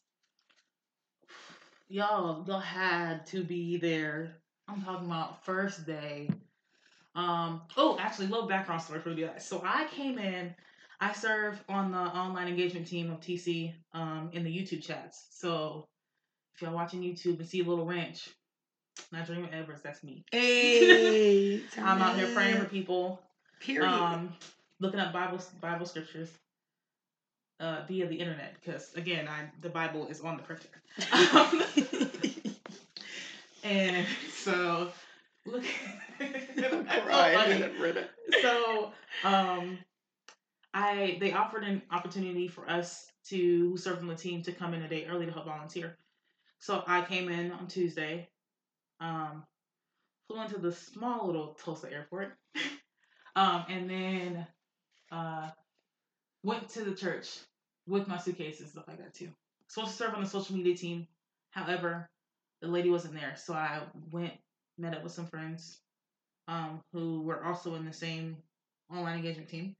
Y'all, 1.89 2.43
y'all 2.47 2.59
had 2.59 3.25
to 3.27 3.43
be 3.43 3.77
there. 3.77 4.35
I'm 4.67 4.81
talking 4.81 5.07
about 5.07 5.45
first 5.45 5.85
day. 5.85 6.29
Um. 7.15 7.61
Oh, 7.77 7.97
actually, 7.99 8.27
little 8.27 8.47
background 8.47 8.81
story 8.81 8.99
for 8.99 9.11
you 9.11 9.27
guys. 9.27 9.45
So 9.47 9.61
I 9.65 9.87
came 9.87 10.17
in. 10.17 10.53
I 10.99 11.13
serve 11.13 11.61
on 11.67 11.91
the 11.91 11.97
online 11.97 12.47
engagement 12.47 12.87
team 12.87 13.11
of 13.11 13.19
TC 13.19 13.73
um, 13.93 14.29
in 14.33 14.43
the 14.43 14.49
YouTube 14.49 14.81
chats. 14.81 15.27
So 15.31 15.87
if 16.55 16.61
y'all 16.61 16.73
watching 16.73 17.01
YouTube 17.01 17.39
and 17.39 17.47
see 17.47 17.61
a 17.61 17.63
little 17.63 17.85
ranch, 17.85 18.29
not 19.11 19.25
Dream 19.25 19.47
Edwards, 19.51 19.81
that's 19.81 20.03
me. 20.03 20.23
Hey, 20.31 21.61
I'm 21.77 22.01
out 22.01 22.15
here 22.15 22.33
praying 22.33 22.57
for 22.57 22.65
people. 22.65 23.21
Period. 23.59 23.89
Um, 23.89 24.33
looking 24.79 24.99
up 24.99 25.13
Bible 25.13 25.39
Bible 25.61 25.85
scriptures 25.85 26.29
uh, 27.59 27.81
via 27.87 28.07
the 28.07 28.15
internet 28.15 28.55
because 28.59 28.93
again, 28.95 29.27
I 29.27 29.49
the 29.61 29.69
Bible 29.69 30.07
is 30.07 30.21
on 30.21 30.37
the 30.37 30.43
printer. 30.43 30.69
And 33.65 34.05
so 34.31 34.91
look. 35.45 35.63
I'm 36.19 36.55
so 36.57 36.83
crying 36.83 37.61
the 37.61 37.69
printer. 37.69 38.07
so 38.41 38.91
um 39.23 39.79
i 40.73 41.17
they 41.19 41.33
offered 41.33 41.63
an 41.63 41.81
opportunity 41.91 42.47
for 42.47 42.69
us 42.69 43.07
to 43.29 43.69
who 43.71 43.77
served 43.77 44.01
on 44.01 44.07
the 44.07 44.15
team 44.15 44.43
to 44.43 44.51
come 44.51 44.73
in 44.73 44.83
a 44.83 44.87
day 44.87 45.05
early 45.09 45.25
to 45.25 45.31
help 45.31 45.45
volunteer 45.45 45.97
so 46.59 46.83
i 46.87 47.01
came 47.01 47.29
in 47.29 47.51
on 47.51 47.67
tuesday 47.67 48.27
um 48.99 49.43
flew 50.27 50.41
into 50.41 50.59
the 50.59 50.71
small 50.71 51.27
little 51.27 51.57
tulsa 51.63 51.91
airport 51.91 52.33
um 53.35 53.65
and 53.69 53.89
then 53.89 54.47
uh 55.11 55.49
went 56.43 56.69
to 56.69 56.83
the 56.83 56.95
church 56.95 57.39
with 57.87 58.07
my 58.07 58.17
suitcases 58.17 58.61
and 58.61 58.69
stuff 58.69 58.87
like 58.87 58.97
that 58.97 59.13
too 59.13 59.29
supposed 59.67 59.91
to 59.91 59.97
serve 59.97 60.13
on 60.13 60.23
the 60.23 60.29
social 60.29 60.55
media 60.55 60.75
team 60.75 61.07
however 61.51 62.09
the 62.65 62.71
lady 62.71 62.89
wasn't 62.89 63.13
there 63.13 63.35
so 63.35 63.53
i 63.53 63.81
went 64.11 64.33
met 64.77 64.93
up 64.93 65.03
with 65.03 65.13
some 65.13 65.27
friends 65.27 65.79
um, 66.47 66.81
who 66.93 67.21
were 67.21 67.43
also 67.43 67.75
in 67.75 67.85
the 67.85 67.93
same 67.93 68.37
online 68.91 69.17
engagement 69.17 69.49
team. 69.49 69.75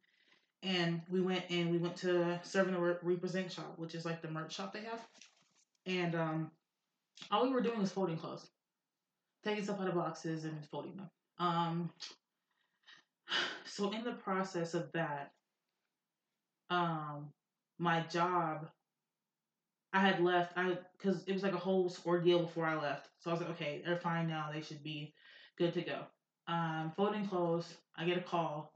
And 0.64 1.02
we 1.10 1.22
went 1.22 1.44
and 1.50 1.70
we 1.70 1.78
went 1.78 1.96
to 1.98 2.40
Serving 2.44 2.74
the 2.74 2.80
Re- 2.80 2.96
Represent 3.04 3.52
shop, 3.52 3.74
which 3.78 3.94
is 3.94 4.06
like 4.06 4.22
the 4.22 4.30
merch 4.30 4.56
shop 4.56 4.74
they 4.74 4.82
have. 4.82 5.02
And 5.86 6.16
um, 6.16 6.52
all 7.30 7.44
we 7.44 7.52
were 7.52 7.62
doing 7.62 7.80
was 7.80 7.92
folding 7.92 8.18
clothes, 8.18 8.48
taking 9.44 9.64
stuff 9.64 9.80
out 9.80 9.88
of 9.88 9.96
boxes 9.96 10.46
and 10.46 10.66
folding 10.72 10.96
them. 10.96 11.10
Um, 11.38 11.90
so 13.66 13.92
in 13.92 14.04
the 14.04 14.14
process 14.14 14.74
of 14.74 14.92
that, 14.94 15.32
um, 16.72 17.28
my 17.78 18.02
job, 18.10 18.68
I 19.96 20.00
had 20.00 20.22
left. 20.22 20.54
I 20.58 20.78
because 20.98 21.24
it 21.26 21.34
was 21.34 21.44
like 21.44 21.54
a 21.54 21.58
whole 21.58 21.92
ordeal 22.06 22.44
before 22.44 22.68
I 22.68 22.76
left. 22.76 23.08
So 23.22 23.32
I 23.32 23.34
was 23.34 23.42
like, 23.42 23.52
okay, 23.52 23.82
they're 23.84 23.98
fine 23.98 24.28
now. 24.28 24.50
They 24.54 24.62
should 24.62 24.84
be 24.84 25.16
good 25.58 25.74
to 25.74 25.82
go 25.82 26.06
um, 26.48 26.92
folding 26.96 27.28
clothes, 27.28 27.76
I 27.96 28.06
get 28.06 28.18
a 28.18 28.22
call 28.22 28.72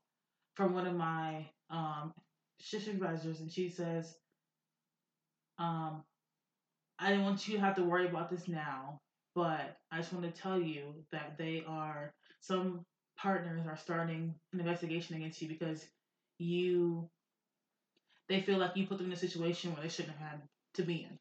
from 0.55 0.73
one 0.73 0.87
of 0.87 0.95
my 0.95 1.45
um, 1.69 2.11
shift 2.59 2.85
supervisors, 2.85 3.39
and 3.39 3.51
she 3.51 3.69
says, 3.69 4.15
um, 5.57 6.03
I 6.97 7.09
didn't 7.09 7.25
want 7.25 7.47
you 7.47 7.55
to 7.55 7.61
have 7.61 7.75
to 7.75 7.83
worry 7.83 8.07
about 8.07 8.29
this 8.29 8.47
now, 8.47 8.99
but 9.35 9.77
I 9.91 9.97
just 9.97 10.13
want 10.13 10.33
to 10.33 10.41
tell 10.41 10.59
you 10.59 10.93
that 11.11 11.37
they 11.37 11.63
are, 11.67 12.13
some 12.41 12.85
partners 13.17 13.65
are 13.67 13.77
starting 13.77 14.33
an 14.53 14.59
investigation 14.59 15.15
against 15.15 15.41
you 15.41 15.47
because 15.47 15.85
you, 16.39 17.09
they 18.27 18.41
feel 18.41 18.57
like 18.57 18.75
you 18.75 18.87
put 18.87 18.97
them 18.97 19.07
in 19.07 19.13
a 19.13 19.17
situation 19.17 19.73
where 19.73 19.83
they 19.83 19.89
shouldn't 19.89 20.17
have 20.17 20.29
had 20.31 20.41
to 20.75 20.83
be 20.83 21.03
in. 21.03 21.17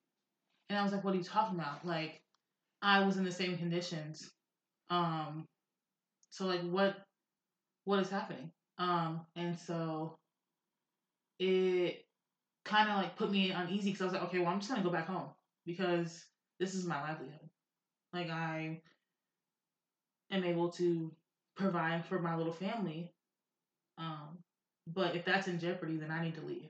And 0.68 0.78
I 0.78 0.82
was 0.82 0.92
like, 0.92 1.04
what 1.04 1.14
are 1.14 1.18
you 1.18 1.24
talking 1.24 1.58
about? 1.58 1.84
Like, 1.86 2.20
I 2.82 3.04
was 3.04 3.16
in 3.16 3.24
the 3.24 3.32
same 3.32 3.58
conditions. 3.58 4.30
Um, 4.90 5.44
so 6.30 6.46
like 6.46 6.60
what 6.62 6.96
what 7.84 8.00
is 8.00 8.10
happening 8.10 8.50
um 8.78 9.20
and 9.36 9.58
so 9.58 10.16
it 11.38 12.04
kind 12.64 12.88
of 12.90 12.96
like 12.96 13.16
put 13.16 13.30
me 13.30 13.50
uneasy 13.50 13.90
because 13.90 14.02
i 14.02 14.04
was 14.04 14.12
like 14.12 14.22
okay 14.22 14.38
well 14.38 14.48
i'm 14.48 14.58
just 14.60 14.70
gonna 14.70 14.82
go 14.82 14.90
back 14.90 15.06
home 15.06 15.28
because 15.66 16.24
this 16.60 16.74
is 16.74 16.84
my 16.84 17.00
livelihood 17.00 17.48
like 18.12 18.30
i 18.30 18.80
am 20.30 20.44
able 20.44 20.70
to 20.70 21.10
provide 21.56 22.04
for 22.04 22.18
my 22.18 22.36
little 22.36 22.52
family 22.52 23.10
um 23.96 24.38
but 24.94 25.16
if 25.16 25.24
that's 25.24 25.48
in 25.48 25.58
jeopardy 25.58 25.96
then 25.96 26.10
i 26.10 26.22
need 26.22 26.34
to 26.34 26.42
leave 26.42 26.68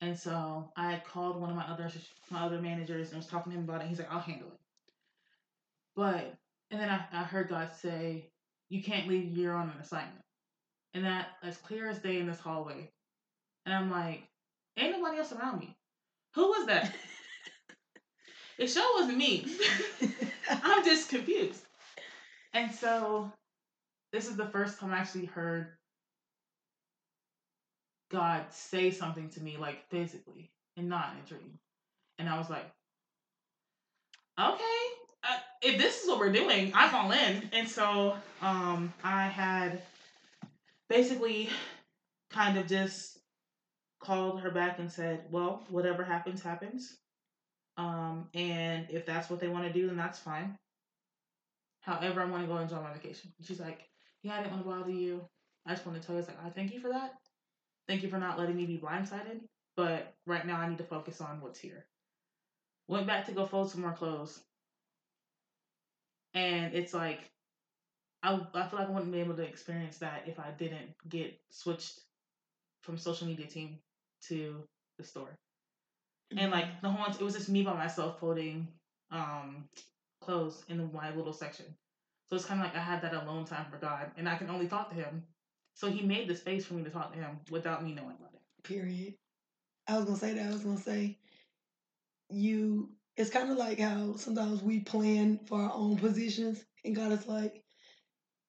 and 0.00 0.18
so 0.18 0.70
i 0.76 1.00
called 1.06 1.40
one 1.40 1.50
of 1.50 1.56
my 1.56 1.64
other 1.64 1.90
my 2.30 2.40
other 2.42 2.60
managers 2.60 3.10
and 3.10 3.18
was 3.18 3.26
talking 3.26 3.52
to 3.52 3.58
him 3.58 3.64
about 3.64 3.82
it. 3.82 3.88
He's 3.88 3.98
like 3.98 4.12
i'll 4.12 4.20
handle 4.20 4.48
it. 4.48 4.60
But 5.96 6.34
and 6.70 6.80
then 6.80 6.88
I, 6.88 7.04
I 7.12 7.24
heard 7.24 7.48
god 7.48 7.70
say 7.72 8.30
you 8.68 8.82
can't 8.82 9.08
leave 9.08 9.36
you're 9.36 9.54
on 9.54 9.70
an 9.70 9.80
assignment. 9.80 10.22
And 10.94 11.04
that 11.04 11.28
as 11.42 11.56
clear 11.58 11.88
as 11.88 11.98
day 11.98 12.18
in 12.18 12.26
this 12.26 12.40
hallway. 12.40 12.90
And 13.66 13.74
i'm 13.74 13.90
like 13.90 14.22
ain't 14.76 14.92
nobody 14.92 15.18
else 15.18 15.32
around 15.32 15.60
me. 15.60 15.76
Who 16.34 16.48
was 16.48 16.66
that? 16.66 16.94
It 18.58 18.68
sure 18.68 19.00
wasn't 19.00 19.16
me. 19.16 19.46
I'm 20.50 20.84
just 20.84 21.08
confused. 21.08 21.62
And 22.52 22.70
so 22.70 23.32
this 24.12 24.28
is 24.28 24.36
the 24.36 24.46
first 24.46 24.78
time 24.78 24.92
i 24.92 24.98
actually 24.98 25.26
heard 25.26 25.68
god 28.10 28.44
say 28.50 28.90
something 28.90 29.28
to 29.28 29.40
me 29.40 29.56
like 29.56 29.88
physically 29.90 30.50
and 30.76 30.88
not 30.88 31.12
in 31.12 31.24
a 31.24 31.28
dream 31.28 31.58
and 32.18 32.28
i 32.28 32.38
was 32.38 32.50
like 32.50 32.70
okay 34.38 35.00
uh, 35.22 35.36
if 35.62 35.78
this 35.78 36.02
is 36.02 36.08
what 36.08 36.18
we're 36.18 36.32
doing, 36.32 36.72
I'm 36.74 36.94
all 36.94 37.12
in. 37.12 37.50
And 37.52 37.68
so 37.68 38.16
um, 38.40 38.92
I 39.04 39.24
had 39.24 39.82
basically 40.88 41.50
kind 42.30 42.58
of 42.58 42.66
just 42.66 43.18
called 44.00 44.40
her 44.40 44.50
back 44.50 44.78
and 44.78 44.90
said, 44.90 45.24
well, 45.30 45.62
whatever 45.68 46.02
happens, 46.02 46.42
happens. 46.42 46.96
Um, 47.76 48.28
and 48.34 48.86
if 48.90 49.06
that's 49.06 49.28
what 49.28 49.40
they 49.40 49.48
want 49.48 49.66
to 49.66 49.72
do, 49.72 49.86
then 49.86 49.96
that's 49.96 50.18
fine. 50.18 50.56
However, 51.80 52.22
I 52.22 52.26
want 52.26 52.42
to 52.42 52.48
go 52.48 52.58
enjoy 52.58 52.80
my 52.80 52.92
vacation. 52.92 53.32
She's 53.42 53.60
like, 53.60 53.80
yeah, 54.22 54.34
I 54.34 54.42
didn't 54.42 54.52
want 54.52 54.64
to 54.64 54.70
bother 54.70 54.90
you. 54.90 55.22
I 55.66 55.74
just 55.74 55.86
want 55.86 56.00
to 56.00 56.06
tell 56.06 56.16
you, 56.16 56.22
I 56.22 56.26
like, 56.26 56.46
I 56.46 56.50
thank 56.50 56.72
you 56.72 56.80
for 56.80 56.88
that. 56.88 57.14
Thank 57.88 58.02
you 58.02 58.08
for 58.08 58.18
not 58.18 58.38
letting 58.38 58.56
me 58.56 58.66
be 58.66 58.78
blindsided. 58.78 59.40
But 59.76 60.14
right 60.26 60.46
now, 60.46 60.58
I 60.58 60.68
need 60.68 60.78
to 60.78 60.84
focus 60.84 61.20
on 61.20 61.40
what's 61.40 61.58
here. 61.58 61.86
Went 62.88 63.06
back 63.06 63.26
to 63.26 63.32
go 63.32 63.46
fold 63.46 63.70
some 63.70 63.82
more 63.82 63.92
clothes 63.92 64.40
and 66.34 66.74
it's 66.74 66.94
like 66.94 67.20
I 68.22 68.34
I 68.54 68.66
feel 68.68 68.78
like 68.78 68.88
I 68.88 68.92
wouldn't 68.92 69.12
be 69.12 69.20
able 69.20 69.36
to 69.36 69.42
experience 69.42 69.98
that 69.98 70.24
if 70.26 70.38
I 70.38 70.50
didn't 70.58 70.90
get 71.08 71.38
switched 71.50 72.00
from 72.82 72.98
social 72.98 73.26
media 73.26 73.46
team 73.46 73.78
to 74.28 74.64
the 74.98 75.04
store. 75.04 75.38
And 76.36 76.50
like 76.50 76.80
the 76.82 76.90
whole 76.90 77.12
it 77.12 77.20
was 77.20 77.34
just 77.34 77.48
me 77.48 77.62
by 77.62 77.74
myself 77.74 78.20
folding 78.20 78.68
um 79.10 79.68
clothes 80.20 80.64
in 80.68 80.92
my 80.92 81.14
little 81.14 81.32
section. 81.32 81.66
So 82.28 82.36
it's 82.36 82.44
kind 82.44 82.60
of 82.60 82.66
like 82.66 82.76
I 82.76 82.80
had 82.80 83.02
that 83.02 83.14
alone 83.14 83.44
time 83.44 83.66
for 83.70 83.78
God, 83.78 84.12
and 84.16 84.28
I 84.28 84.36
can 84.36 84.50
only 84.50 84.68
talk 84.68 84.90
to 84.90 84.94
Him. 84.94 85.24
So 85.80 85.90
He 85.90 86.02
made 86.02 86.28
the 86.28 86.36
space 86.36 86.66
for 86.66 86.74
me 86.74 86.84
to 86.84 86.90
talk 86.90 87.14
to 87.14 87.18
Him 87.18 87.40
without 87.50 87.82
me 87.82 87.94
knowing 87.94 88.16
about 88.18 88.34
it. 88.34 88.64
Period. 88.64 89.14
I 89.88 89.96
was 89.96 90.04
gonna 90.04 90.18
say 90.18 90.34
that. 90.34 90.46
I 90.46 90.52
was 90.52 90.62
gonna 90.62 90.76
say 90.76 91.16
you. 92.28 92.90
It's 93.16 93.30
kind 93.30 93.50
of 93.50 93.56
like 93.56 93.78
how 93.80 94.16
sometimes 94.16 94.62
we 94.62 94.80
plan 94.80 95.40
for 95.46 95.58
our 95.58 95.72
own 95.72 95.96
positions, 95.96 96.62
and 96.84 96.94
God 96.94 97.12
is 97.12 97.26
like, 97.26 97.64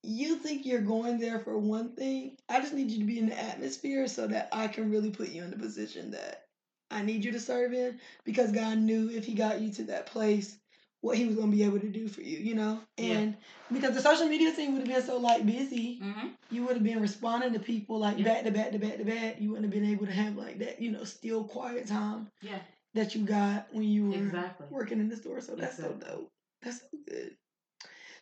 "You 0.02 0.36
think 0.36 0.66
you're 0.66 0.82
going 0.82 1.18
there 1.18 1.40
for 1.40 1.56
one 1.56 1.96
thing? 1.96 2.36
I 2.50 2.60
just 2.60 2.74
need 2.74 2.90
you 2.90 2.98
to 2.98 3.06
be 3.06 3.18
in 3.18 3.30
the 3.30 3.38
atmosphere 3.38 4.08
so 4.08 4.26
that 4.26 4.50
I 4.52 4.68
can 4.68 4.90
really 4.90 5.10
put 5.10 5.30
you 5.30 5.42
in 5.42 5.52
the 5.52 5.58
position 5.58 6.10
that 6.10 6.44
I 6.90 7.02
need 7.02 7.24
you 7.24 7.32
to 7.32 7.40
serve 7.40 7.72
in." 7.72 7.98
Because 8.24 8.52
God 8.52 8.76
knew 8.76 9.08
if 9.08 9.24
He 9.24 9.32
got 9.32 9.62
you 9.62 9.72
to 9.72 9.84
that 9.84 10.04
place, 10.04 10.58
what 11.02 11.18
He 11.18 11.26
was 11.26 11.36
gonna 11.36 11.52
be 11.52 11.64
able 11.64 11.80
to 11.80 11.88
do 11.90 12.08
for 12.08 12.22
you, 12.22 12.38
you 12.38 12.54
know. 12.56 12.80
Yeah. 12.98 13.18
And 13.18 13.36
because 13.72 13.94
the 13.94 14.02
social 14.02 14.28
media 14.28 14.52
team 14.54 14.72
would 14.74 14.80
have 14.86 14.88
been 14.88 15.02
so 15.06 15.18
like 15.18 15.46
busy, 15.46 16.00
Mm-hmm. 16.02 16.28
you 16.50 16.64
would 16.64 16.76
have 16.76 16.84
been 16.84 17.00
responding 17.02 17.54
to 17.54 17.60
people 17.60 17.98
like 18.00 18.18
Yeah. 18.18 18.24
back 18.24 18.44
to 18.44 18.52
back 18.52 18.72
to 18.72 18.78
back 18.78 18.98
to 18.98 19.04
back. 19.04 19.40
You 19.40 19.50
wouldn't 19.50 19.66
have 19.66 19.74
been 19.82 19.90
able 19.90 20.06
to 20.06 20.12
have 20.12 20.36
like 20.36 20.60
that, 20.60 20.80
you 20.82 20.92
know, 20.92 21.04
still 21.04 21.44
quiet 21.44 21.88
time 21.88 22.28
Yeah, 22.42 22.60
that 22.94 23.14
you 23.14 23.24
got 23.26 23.68
when 23.72 23.84
you 23.84 24.10
were 24.10 24.16
exactly. 24.16 24.66
working 24.70 25.00
in 25.00 25.08
the 25.10 25.16
store. 25.16 25.40
So 25.42 25.56
that's 25.56 25.78
Exactly. 25.78 26.00
so 26.00 26.10
dope. 26.16 26.32
That's 26.62 26.80
so 26.80 26.88
good. 27.08 27.36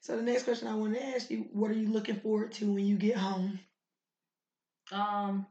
So 0.03 0.17
the 0.17 0.23
next 0.23 0.45
question 0.45 0.69
I 0.69 0.75
want 0.77 0.95
to 0.95 1.05
ask 1.05 1.31
you: 1.31 1.49
What 1.53 1.71
are 1.71 1.75
you 1.75 1.89
looking 1.89 2.17
forward 2.21 2.53
to 2.55 2.73
when 2.73 2.87
you 2.87 2.97
get 2.97 3.17
home? 3.17 3.61
Um, 4.93 5.47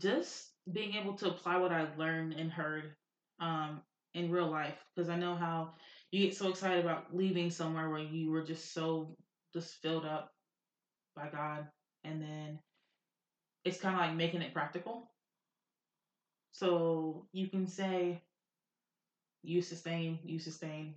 just 0.00 0.50
being 0.72 0.94
able 0.94 1.14
to 1.14 1.28
apply 1.28 1.56
what 1.58 1.72
I 1.72 1.86
learned 1.96 2.34
and 2.34 2.50
heard 2.50 2.94
um 3.40 3.82
in 4.14 4.30
real 4.30 4.48
life 4.50 4.76
because 4.94 5.08
I 5.10 5.16
know 5.16 5.34
how 5.34 5.72
you 6.12 6.26
get 6.26 6.36
so 6.36 6.50
excited 6.50 6.84
about 6.84 7.16
leaving 7.16 7.50
somewhere 7.50 7.90
where 7.90 8.00
you 8.00 8.30
were 8.30 8.44
just 8.44 8.74
so 8.74 9.16
just 9.54 9.74
filled 9.82 10.06
up 10.06 10.32
by 11.16 11.28
God 11.28 11.66
and 12.04 12.22
then 12.22 12.58
it's 13.64 13.80
kind 13.80 13.94
of 13.94 14.00
like 14.00 14.14
making 14.14 14.42
it 14.42 14.54
practical. 14.54 15.10
So 16.52 17.26
you 17.32 17.48
can 17.48 17.66
say, 17.66 18.22
"You 19.42 19.62
sustain, 19.62 20.18
you 20.24 20.38
sustain." 20.38 20.94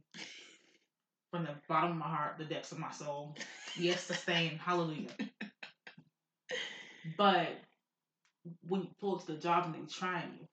From 1.31 1.45
the 1.45 1.55
bottom 1.67 1.91
of 1.91 1.97
my 1.97 2.07
heart, 2.07 2.37
the 2.37 2.45
depths 2.45 2.71
of 2.71 2.79
my 2.79 2.91
soul, 2.91 3.35
yes, 3.77 4.03
sustain, 4.03 4.57
hallelujah. 4.57 5.11
But 7.17 7.49
when 8.67 8.81
you 8.81 8.89
pull 8.99 9.19
to 9.19 9.27
the 9.27 9.37
job 9.37 9.65
and 9.65 9.75
they 9.75 9.93
trying 9.93 10.33
you, 10.39 10.47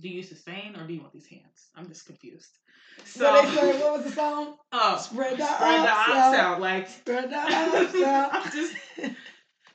do 0.00 0.08
you 0.08 0.22
sustain 0.22 0.76
or 0.76 0.86
do 0.86 0.94
you 0.94 1.00
want 1.00 1.12
these 1.12 1.26
hands? 1.26 1.68
I'm 1.76 1.86
just 1.88 2.06
confused. 2.06 2.58
So 3.04 3.30
what, 3.32 3.48
they 3.48 3.54
say, 3.72 3.80
what 3.80 3.92
was 3.94 4.04
the 4.04 4.10
song? 4.12 4.56
Oh, 4.72 4.96
spread 4.98 5.38
the 5.38 5.44
spread 5.46 5.84
the 5.84 5.90
ox 5.90 6.10
out. 6.36 6.60
Like 6.60 6.88
Spread 6.88 7.30
the 7.30 7.36
ox 7.38 7.94
out. 8.02 8.30
I'm 8.34 8.50
just 8.52 8.74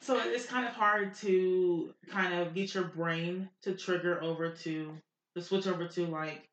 so 0.02 0.20
it's 0.24 0.46
kind 0.46 0.66
of 0.66 0.74
hard 0.74 1.14
to 1.16 1.94
kind 2.10 2.34
of 2.34 2.54
get 2.54 2.74
your 2.74 2.86
brain 2.86 3.50
to 3.64 3.74
trigger 3.74 4.22
over 4.24 4.50
to 4.50 4.94
to 5.36 5.42
switch 5.42 5.68
over 5.68 5.88
to 5.88 6.06
like 6.08 6.48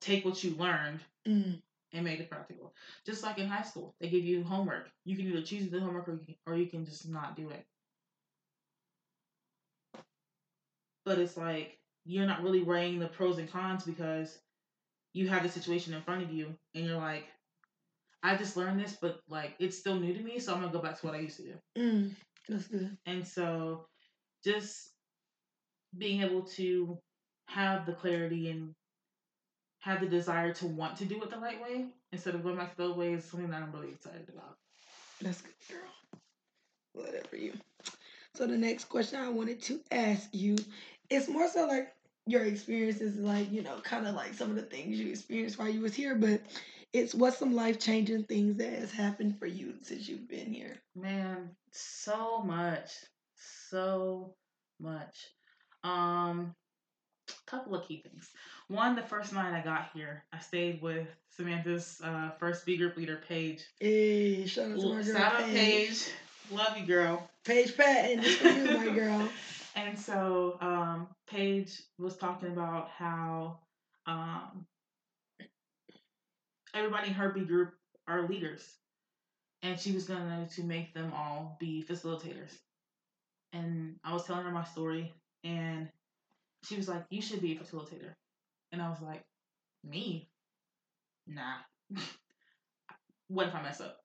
take 0.00 0.24
what 0.24 0.42
you 0.44 0.54
learned 0.56 1.00
Mm. 1.26 1.60
and 1.92 2.04
make 2.04 2.20
it 2.20 2.30
practical. 2.30 2.72
Just 3.04 3.22
like 3.22 3.38
in 3.38 3.48
high 3.48 3.62
school, 3.64 3.94
they 4.00 4.08
give 4.08 4.24
you 4.24 4.42
homework. 4.44 4.88
You 5.04 5.14
can 5.16 5.26
either 5.26 5.42
choose 5.42 5.64
to 5.64 5.70
do 5.70 5.80
homework 5.80 6.08
or 6.08 6.12
you 6.12 6.24
can, 6.24 6.34
or 6.46 6.56
you 6.56 6.66
can 6.66 6.86
just 6.86 7.06
not 7.08 7.36
do 7.36 7.50
it. 7.50 7.66
But 11.04 11.18
it's 11.18 11.36
like 11.36 11.78
you're 12.08 12.26
not 12.26 12.42
really 12.42 12.62
weighing 12.62 12.98
the 12.98 13.06
pros 13.06 13.36
and 13.36 13.52
cons 13.52 13.84
because 13.84 14.38
you 15.12 15.28
have 15.28 15.42
the 15.42 15.48
situation 15.48 15.92
in 15.92 16.00
front 16.00 16.22
of 16.22 16.32
you 16.32 16.54
and 16.74 16.86
you're 16.86 16.96
like, 16.96 17.26
I 18.22 18.34
just 18.34 18.56
learned 18.56 18.80
this, 18.80 18.96
but 19.00 19.20
like 19.28 19.54
it's 19.58 19.78
still 19.78 20.00
new 20.00 20.14
to 20.14 20.20
me, 20.20 20.38
so 20.38 20.54
I'm 20.54 20.60
gonna 20.60 20.72
go 20.72 20.80
back 20.80 20.98
to 20.98 21.06
what 21.06 21.14
I 21.14 21.18
used 21.18 21.36
to 21.36 21.42
do. 21.42 21.54
Mm. 21.76 22.10
That's 22.48 22.66
good. 22.66 22.96
And 23.04 23.26
so 23.26 23.86
just 24.42 24.88
being 25.98 26.22
able 26.22 26.42
to 26.42 26.98
have 27.46 27.84
the 27.84 27.92
clarity 27.92 28.50
and 28.50 28.74
have 29.80 30.00
the 30.00 30.06
desire 30.06 30.54
to 30.54 30.66
want 30.66 30.96
to 30.96 31.04
do 31.04 31.22
it 31.22 31.30
the 31.30 31.38
right 31.38 31.62
way 31.62 31.86
instead 32.12 32.34
of 32.34 32.42
going 32.42 32.56
back 32.56 32.70
to 32.70 32.76
the 32.78 32.84
old 32.84 32.96
way 32.96 33.12
is 33.12 33.24
something 33.24 33.50
that 33.50 33.62
I'm 33.62 33.72
really 33.72 33.90
excited 33.92 34.30
about. 34.30 34.56
That's 35.20 35.42
good, 35.42 35.52
girl. 35.70 37.04
Whatever 37.04 37.36
you. 37.36 37.52
So 38.34 38.46
the 38.46 38.56
next 38.56 38.86
question 38.86 39.20
I 39.20 39.28
wanted 39.28 39.60
to 39.62 39.80
ask 39.90 40.28
you 40.32 40.56
is 41.10 41.28
more 41.28 41.48
so 41.48 41.66
like 41.66 41.92
your 42.28 42.44
experiences, 42.44 43.16
like 43.16 43.50
you 43.50 43.62
know, 43.62 43.78
kind 43.80 44.06
of 44.06 44.14
like 44.14 44.34
some 44.34 44.50
of 44.50 44.56
the 44.56 44.62
things 44.62 44.98
you 44.98 45.10
experienced 45.10 45.58
while 45.58 45.68
you 45.68 45.80
was 45.80 45.94
here, 45.94 46.14
but 46.14 46.40
it's 46.92 47.14
what's 47.14 47.38
some 47.38 47.54
life 47.54 47.78
changing 47.78 48.24
things 48.24 48.56
that 48.56 48.72
has 48.72 48.92
happened 48.92 49.38
for 49.38 49.46
you 49.46 49.74
since 49.82 50.08
you've 50.08 50.28
been 50.28 50.52
here. 50.52 50.76
Man, 50.94 51.50
so 51.72 52.42
much. 52.42 52.90
So 53.70 54.34
much. 54.80 55.16
Um 55.84 56.54
couple 57.46 57.74
of 57.74 57.86
key 57.86 58.02
things. 58.02 58.30
One, 58.68 58.94
the 58.94 59.02
first 59.02 59.32
night 59.32 59.54
I 59.58 59.62
got 59.62 59.90
here, 59.94 60.24
I 60.32 60.38
stayed 60.38 60.82
with 60.82 61.06
Samantha's 61.30 62.00
uh, 62.02 62.30
first 62.38 62.66
B 62.66 62.76
group 62.76 62.96
leader, 62.96 63.20
Paige. 63.28 63.64
Hey, 63.80 64.46
shout 64.46 64.72
out 64.72 64.80
to 64.80 64.86
my 64.88 65.02
girl 65.02 65.14
Shout 65.14 65.34
out 65.34 65.44
Paige. 65.46 65.88
Paige. 65.88 66.10
Love 66.50 66.78
you, 66.78 66.86
girl. 66.86 67.28
Paige 67.44 67.76
Patton, 67.76 68.20
this 68.20 68.36
for 68.36 68.48
you, 68.48 68.78
my 68.78 68.88
girl. 68.94 69.28
And 69.78 69.98
so 69.98 70.58
um, 70.60 71.08
Paige 71.28 71.82
was 71.98 72.18
talking 72.18 72.50
about 72.50 72.90
how 72.90 73.60
um, 74.06 74.66
everybody 76.74 77.08
in 77.08 77.14
her 77.14 77.30
B 77.32 77.44
group 77.44 77.74
are 78.06 78.26
leaders, 78.28 78.78
and 79.62 79.80
she 79.80 79.92
was 79.92 80.06
gonna 80.06 80.48
to 80.54 80.64
make 80.64 80.94
them 80.94 81.12
all 81.14 81.56
be 81.60 81.84
facilitators. 81.88 82.58
And 83.52 83.96
I 84.04 84.12
was 84.12 84.24
telling 84.26 84.44
her 84.44 84.50
my 84.52 84.64
story, 84.64 85.14
and 85.44 85.88
she 86.64 86.76
was 86.76 86.88
like, 86.88 87.06
"You 87.10 87.22
should 87.22 87.42
be 87.42 87.56
a 87.56 87.60
facilitator," 87.60 88.14
and 88.72 88.82
I 88.82 88.90
was 88.90 89.02
like, 89.02 89.24
"Me? 89.84 90.30
Nah. 91.26 91.58
what 93.28 93.48
if 93.48 93.54
I 93.54 93.62
mess 93.62 93.80
up? 93.80 93.98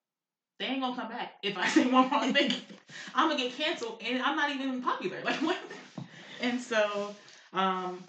They 0.59 0.65
ain't 0.65 0.81
gonna 0.81 0.95
come 0.95 1.09
back 1.09 1.33
if 1.43 1.57
I 1.57 1.67
say 1.69 1.85
one 1.87 2.09
wrong 2.09 2.33
thing. 2.33 2.51
I'm 3.15 3.29
gonna 3.29 3.41
get 3.41 3.53
canceled, 3.57 4.01
and 4.05 4.21
I'm 4.21 4.35
not 4.35 4.51
even 4.51 4.81
popular. 4.81 5.21
Like 5.23 5.41
what?" 5.41 5.57
And 6.41 6.59
so, 6.61 7.15
um, 7.53 8.03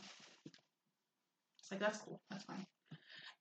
it's 1.59 1.71
like 1.71 1.81
that's 1.81 1.99
cool, 1.99 2.21
that's 2.31 2.45
fine. 2.45 2.67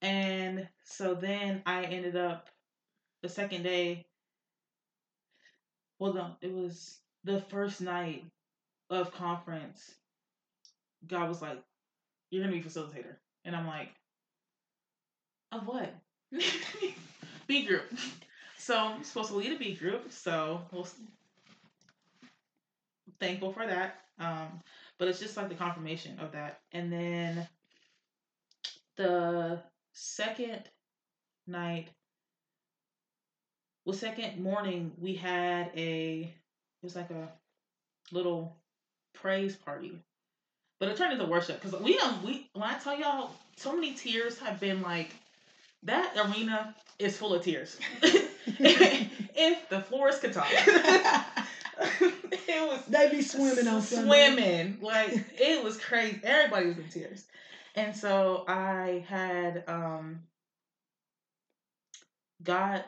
And 0.02 0.68
so 0.84 1.16
then 1.16 1.62
I 1.66 1.84
ended 1.86 2.16
up 2.16 2.50
the 3.22 3.30
second 3.30 3.64
day. 3.64 4.06
Well, 6.00 6.14
no, 6.14 6.36
it 6.42 6.52
was 6.54 7.00
the 7.24 7.42
first 7.42 7.82
night 7.82 8.26
of 8.90 9.14
conference. 9.14 9.96
God 11.08 11.30
was 11.30 11.42
like, 11.42 11.62
"You're 12.32 12.44
gonna 12.44 12.56
be 12.56 12.64
facilitator," 12.64 13.16
and 13.46 13.56
I'm 13.56 13.68
like, 13.68 13.90
"Of 15.52 15.68
what?" 15.68 15.94
B 17.48 17.66
group. 17.66 17.92
So 18.64 18.78
I'm 18.78 19.04
supposed 19.04 19.30
to 19.32 19.36
lead 19.36 19.52
a 19.52 19.58
B 19.58 19.74
group. 19.76 20.10
So 20.10 20.62
we'll 20.72 20.88
thankful 23.20 23.52
for 23.52 23.68
that. 23.68 24.00
Um, 24.20 24.62
but 24.98 25.10
it's 25.10 25.20
just 25.20 25.36
like 25.36 25.50
the 25.50 25.56
confirmation 25.56 26.18
of 26.20 26.32
that. 26.32 26.62
And 26.72 26.90
then 26.90 27.46
the 28.96 29.62
second 29.92 30.62
night, 31.46 31.90
well, 33.84 33.98
second 33.98 34.42
morning, 34.42 34.94
we 34.98 35.14
had 35.14 35.70
a, 35.76 36.22
it 36.22 36.84
was 36.84 36.96
like 36.96 37.10
a 37.12 37.28
little 38.14 38.56
praise 39.14 39.58
party. 39.58 40.00
But 40.80 40.88
it 40.88 40.96
turned 40.96 41.12
into 41.12 41.26
worship 41.26 41.62
because 41.62 41.78
we 41.82 41.98
don't, 41.98 42.24
we, 42.24 42.50
when 42.54 42.64
I 42.64 42.80
tell 42.80 42.98
y'all, 42.98 43.32
so 43.58 43.74
many 43.74 43.94
tears 43.94 44.40
have 44.40 44.62
been 44.62 44.82
like, 44.82 45.12
that 45.84 46.14
arena 46.18 46.74
is 46.98 47.18
full 47.18 47.34
of 47.34 47.44
tears. 47.44 47.78
if 48.46 49.70
the 49.70 49.82
floors 49.82 50.20
could 50.20 50.34
talk. 50.34 50.48
it 51.80 52.70
was 52.70 52.86
they 52.88 53.10
be 53.10 53.22
swimming 53.22 53.68
on 53.68 53.82
swimming. 53.82 54.78
Like 54.82 55.14
it 55.40 55.64
was 55.64 55.78
crazy. 55.78 56.20
Everybody 56.24 56.68
was 56.68 56.78
in 56.78 56.90
tears. 56.90 57.26
And 57.76 57.96
so 57.96 58.46
i 58.48 59.04
had 59.08 59.64
um 59.68 60.20
got 62.44 62.86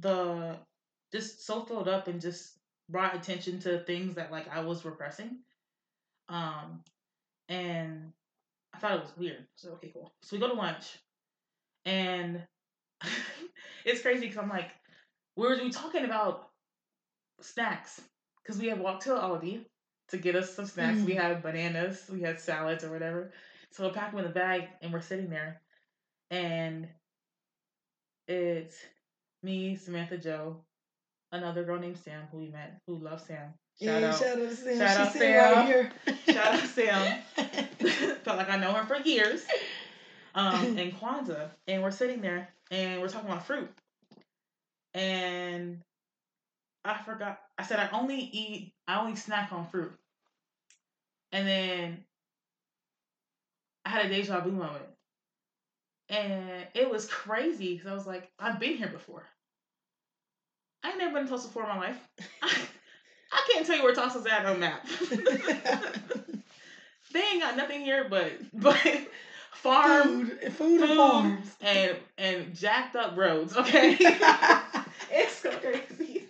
the 0.00 0.56
just 1.12 1.44
so 1.44 1.62
filled 1.62 1.88
up 1.88 2.06
and 2.08 2.20
just 2.20 2.58
brought 2.88 3.14
attention 3.14 3.58
to 3.60 3.80
things 3.80 4.14
that 4.14 4.30
like 4.30 4.48
i 4.48 4.60
was 4.60 4.84
repressing. 4.84 5.38
Um 6.28 6.82
and 7.48 8.12
i 8.72 8.78
thought 8.78 8.94
it 8.96 9.02
was 9.02 9.16
weird. 9.16 9.46
So 9.56 9.72
okay 9.72 9.90
cool. 9.92 10.12
So 10.22 10.36
we 10.36 10.40
go 10.40 10.48
to 10.48 10.54
lunch. 10.54 10.98
And 11.86 12.42
it's 13.84 14.02
crazy 14.02 14.26
because 14.26 14.38
i'm 14.38 14.48
like 14.48 14.70
we 15.36 15.46
were 15.46 15.56
we 15.56 15.70
talking 15.70 16.04
about 16.04 16.50
snacks 17.40 18.00
because 18.42 18.60
we 18.60 18.68
had 18.68 18.80
walked 18.80 19.04
to 19.04 19.10
Aldi 19.10 19.64
to 20.08 20.16
get 20.16 20.36
us 20.36 20.54
some 20.54 20.66
snacks. 20.66 20.98
Mm. 20.98 21.06
We 21.06 21.14
had 21.14 21.42
bananas, 21.42 22.02
we 22.12 22.20
had 22.20 22.40
salads 22.40 22.84
or 22.84 22.90
whatever. 22.90 23.32
So 23.72 23.86
we 23.86 23.92
pack 23.92 24.10
them 24.10 24.20
in 24.20 24.26
the 24.26 24.32
bag 24.32 24.68
and 24.82 24.92
we're 24.92 25.00
sitting 25.00 25.30
there, 25.30 25.60
and 26.30 26.88
it's 28.26 28.76
me, 29.42 29.76
Samantha 29.76 30.18
Joe, 30.18 30.56
another 31.30 31.64
girl 31.64 31.78
named 31.78 31.98
Sam 31.98 32.24
who 32.32 32.38
we 32.38 32.48
met 32.48 32.80
who 32.86 32.98
loves 32.98 33.24
Sam. 33.26 33.54
Shout 33.80 34.00
yeah, 34.00 34.08
out, 34.08 34.18
shout 34.18 34.38
out 34.38 34.48
to 34.48 34.56
Sam. 34.56 34.78
Shout 34.78 35.00
out 35.00 35.12
Sam. 35.12 35.52
right 35.52 35.66
here. 35.66 35.92
shout 36.26 36.54
out 36.54 36.68
Sam. 36.68 37.18
Felt 38.24 38.36
like 38.36 38.50
I 38.50 38.56
know 38.56 38.72
her 38.72 38.84
for 38.84 39.00
years. 39.08 39.42
Um, 40.34 40.76
and 40.78 40.92
Kwanzaa, 40.94 41.50
and 41.66 41.82
we're 41.82 41.90
sitting 41.90 42.20
there 42.20 42.48
and 42.70 43.00
we're 43.00 43.08
talking 43.08 43.28
about 43.28 43.46
fruit, 43.46 43.70
and 44.94 45.82
I 46.84 46.98
forgot. 47.02 47.40
I 47.58 47.64
said 47.64 47.78
I 47.80 47.88
only 47.98 48.18
eat. 48.18 48.72
I 48.86 49.00
only 49.00 49.16
snack 49.16 49.52
on 49.52 49.66
fruit, 49.66 49.92
and 51.32 51.46
then 51.46 52.04
I 53.84 53.90
had 53.90 54.06
a 54.06 54.08
deja 54.08 54.40
vu 54.40 54.52
moment, 54.52 54.84
and 56.08 56.66
it 56.74 56.90
was 56.90 57.06
crazy 57.06 57.74
because 57.74 57.90
I 57.90 57.94
was 57.94 58.06
like, 58.06 58.30
I've 58.38 58.60
been 58.60 58.76
here 58.76 58.88
before. 58.88 59.24
I 60.82 60.90
ain't 60.90 60.98
never 60.98 61.14
been 61.14 61.24
to 61.24 61.28
Tulsa 61.28 61.48
before 61.48 61.64
in 61.64 61.68
my 61.68 61.78
life. 61.78 62.08
I, 62.42 63.46
can't 63.52 63.66
tell 63.66 63.76
you 63.76 63.82
where 63.82 63.94
Tulsa's 63.94 64.26
at 64.26 64.46
on 64.46 64.60
map. 64.60 64.86
they 67.12 67.20
ain't 67.20 67.40
got 67.40 67.56
nothing 67.56 67.82
here 67.82 68.06
but 68.08 68.32
but 68.52 68.76
farm 69.52 70.26
food, 70.26 70.28
food 70.28 70.40
and 70.42 70.54
food 70.54 70.96
farms. 70.96 71.56
and 71.60 71.96
and 72.18 72.54
jacked 72.54 72.96
up 72.96 73.16
roads. 73.16 73.54
Okay, 73.56 73.96
it's 75.10 75.34
so 75.36 75.50
crazy. 75.58 76.24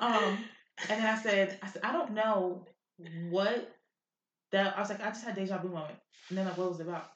Um, 0.00 0.38
and 0.88 1.00
then 1.02 1.06
I 1.06 1.16
said, 1.20 1.58
I 1.62 1.68
said, 1.68 1.82
I 1.84 1.92
don't 1.92 2.12
know 2.12 2.66
what 3.30 3.72
that. 4.52 4.76
I 4.76 4.80
was 4.80 4.90
like, 4.90 5.00
I 5.00 5.08
just 5.08 5.24
had 5.24 5.34
deja 5.36 5.58
vu 5.58 5.68
moment, 5.68 5.98
and 6.28 6.38
then 6.38 6.46
like, 6.46 6.58
what 6.58 6.68
was 6.70 6.80
it 6.80 6.88
about? 6.88 7.06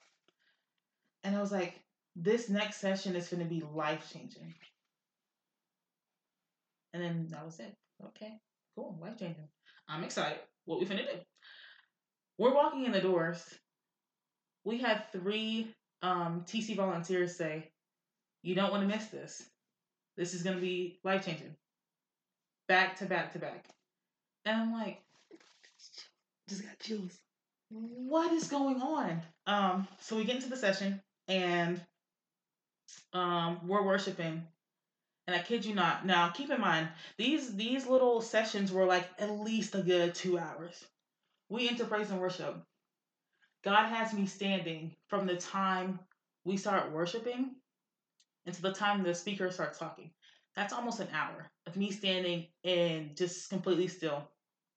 And 1.25 1.37
I 1.37 1.41
was 1.41 1.53
like, 1.53 1.75
this 2.17 2.49
next 2.49 2.77
session 2.81 3.17
is 3.17 3.29
going 3.29 3.43
to 3.43 3.49
be 3.49 3.63
life 3.75 4.11
changing. 4.13 4.55
And 6.95 7.03
then 7.03 7.27
that 7.31 7.45
was 7.45 7.61
it. 7.61 7.75
Okay, 8.07 8.33
cool, 8.75 8.99
life 9.01 9.19
changing. 9.19 9.49
I'm 9.89 10.05
excited. 10.05 10.39
what 10.65 10.81
we 10.81 10.87
finna 10.87 11.05
do. 11.05 11.19
We're 12.39 12.55
walking 12.55 12.85
in 12.85 12.93
the 12.93 13.01
doors. 13.01 13.43
We 14.69 14.77
had 14.77 15.11
three 15.13 15.75
um, 16.03 16.45
TC 16.47 16.77
volunteers 16.77 17.35
say, 17.35 17.71
"You 18.43 18.55
don't 18.55 18.71
want 18.71 18.83
to 18.83 18.95
miss 18.95 19.07
this. 19.07 19.43
This 20.19 20.35
is 20.35 20.43
gonna 20.43 20.61
be 20.61 20.99
life 21.05 21.25
changing." 21.25 21.57
Back 22.69 22.97
to 22.99 23.07
back 23.07 23.33
to 23.33 23.39
back, 23.39 23.65
and 24.45 24.61
I'm 24.61 24.73
like, 24.75 25.01
Just 26.51 26.65
got 26.65 26.79
chills. 26.81 27.19
what 27.71 28.31
is 28.33 28.49
going 28.49 28.83
on? 28.83 29.23
Um, 29.47 29.89
so 30.01 30.17
we 30.17 30.25
get 30.25 30.37
into 30.37 30.51
the 30.51 30.57
session 30.59 31.01
and 31.29 31.81
um, 33.15 33.61
we're 33.67 33.83
worshiping. 33.83 34.47
And 35.27 35.35
I 35.37 35.41
kid 35.41 35.65
you 35.65 35.75
not. 35.75 36.05
Now, 36.05 36.29
keep 36.29 36.51
in 36.51 36.61
mind, 36.61 36.89
these 37.17 37.57
these 37.57 37.87
little 37.87 38.21
sessions 38.21 38.71
were 38.71 38.85
like 38.85 39.09
at 39.19 39.31
least 39.31 39.75
a 39.75 39.83
good 39.83 40.15
two 40.15 40.39
hours. 40.39 40.85
We 41.49 41.69
enter 41.71 41.87
praise 41.87 42.11
and 42.11 42.21
worship. 42.21 42.55
God 43.69 43.91
has 43.91 44.15
me 44.15 44.25
standing 44.25 44.95
from 45.09 45.27
the 45.27 45.37
time 45.37 46.01
we 46.47 46.57
start 46.57 46.91
worshiping 46.91 47.51
until 48.47 48.71
the 48.71 48.75
time 48.75 49.03
the 49.03 49.15
speaker 49.15 49.51
starts 49.51 49.79
talking. 49.79 50.11
That's 50.57 50.73
almost 50.73 51.01
an 51.01 51.09
hour 51.13 51.51
of 51.67 51.77
me 51.77 51.93
standing 51.93 52.47
and 52.65 53.15
just 53.15 53.51
completely 53.51 53.87
still. 53.89 54.27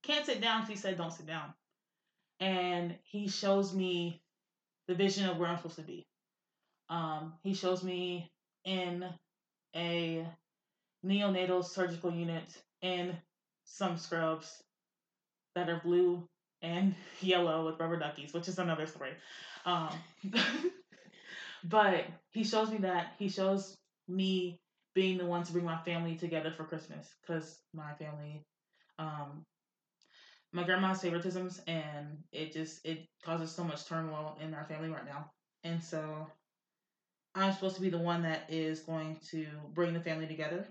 Can't 0.04 0.26
sit 0.26 0.42
down 0.42 0.64
because 0.64 0.74
he 0.74 0.76
said 0.76 0.98
don't 0.98 1.14
sit 1.14 1.26
down 1.26 1.54
and 2.42 2.98
he 3.04 3.30
shows 3.30 3.74
me 3.74 4.22
the 4.90 4.94
vision 4.94 5.26
of 5.30 5.38
where 5.38 5.48
I'm 5.48 5.56
supposed 5.56 5.78
to 5.78 5.84
be. 5.84 6.06
Um, 6.90 7.36
he 7.44 7.54
shows 7.54 7.86
me 7.86 8.30
in 8.66 9.06
a 9.74 10.28
neonatal 11.06 11.64
surgical 11.64 12.12
unit 12.12 12.62
in 12.82 13.16
some 13.64 13.96
scrubs 13.96 14.62
that 15.56 15.70
are 15.70 15.80
blue 15.82 16.28
and 16.62 16.96
yellow 17.22 17.66
with 17.66 17.80
rubber 17.80 17.98
duckies, 17.98 18.34
which 18.34 18.48
is 18.48 18.60
another 18.60 18.86
story. 18.86 19.14
Um, 19.66 19.90
but 21.64 22.06
he 22.32 22.44
shows 22.44 22.72
me 22.72 22.78
that. 22.80 23.14
He 23.18 23.30
shows 23.30 23.76
me 24.08 24.60
being 24.94 25.18
the 25.18 25.26
one 25.26 25.44
to 25.44 25.52
bring 25.54 25.66
my 25.66 25.78
family 25.78 26.16
together 26.16 26.52
for 26.52 26.64
Christmas 26.66 27.16
because 27.22 27.60
my 27.74 27.94
family 27.94 28.44
um, 29.00 29.44
my 30.54 30.64
grandma 30.64 30.90
has 30.90 31.02
favoritisms 31.02 31.62
and 31.68 32.24
it 32.32 32.52
just 32.52 32.86
it 32.86 33.06
causes 33.24 33.52
so 33.52 33.64
much 33.64 33.86
turmoil 33.86 34.38
in 34.42 34.54
our 34.54 34.66
family 34.66 34.90
right 34.90 35.06
now 35.06 35.30
and 35.64 35.82
so 35.84 36.28
i'm 37.36 37.52
supposed 37.52 37.76
to 37.76 37.82
be 37.82 37.90
the 37.90 37.98
one 37.98 38.22
that 38.24 38.42
is 38.50 38.80
going 38.82 39.18
to 39.30 39.46
bring 39.74 39.94
the 39.94 40.00
family 40.02 40.28
together 40.28 40.66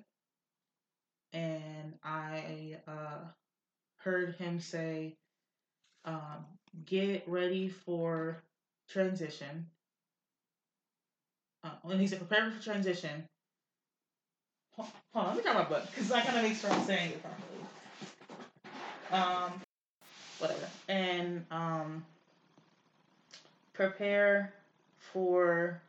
and 1.32 1.94
i 2.02 2.76
uh, 2.86 3.18
heard 3.96 4.34
him 4.36 4.60
say 4.60 5.16
um, 6.04 6.44
get 6.86 7.24
ready 7.26 7.68
for 7.68 8.42
transition 8.88 9.66
uh, 11.64 11.70
and 11.90 12.00
he 12.00 12.06
said 12.06 12.18
prepare 12.18 12.50
for 12.50 12.62
transition 12.62 13.24
hold, 14.72 14.88
hold 15.12 15.26
on 15.26 15.28
let 15.28 15.36
me 15.36 15.42
grab 15.42 15.56
my 15.56 15.64
book 15.64 15.86
because 15.86 16.10
i 16.10 16.20
kind 16.20 16.36
of 16.38 16.42
make 16.42 16.56
sure 16.56 16.70
i'm 16.70 16.84
saying 16.84 17.10
it 17.10 17.22
properly 17.22 17.60
um 19.12 19.60
whatever. 20.38 20.66
And 20.88 21.44
um 21.50 22.04
prepare 23.72 24.52
for 25.12 25.80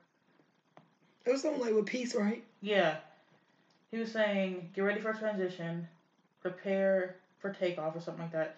It 1.26 1.32
was 1.32 1.42
something 1.42 1.62
like 1.62 1.74
with 1.74 1.86
peace, 1.86 2.16
right? 2.16 2.44
yeah. 2.62 2.98
He 3.92 3.98
was 3.98 4.12
saying 4.12 4.70
get 4.74 4.82
ready 4.82 5.02
for 5.02 5.14
transition, 5.14 5.88
prepare 6.42 7.16
for 7.40 7.52
takeoff 7.52 7.96
or 7.96 8.02
something 8.02 8.24
like 8.24 8.32
that. 8.34 8.56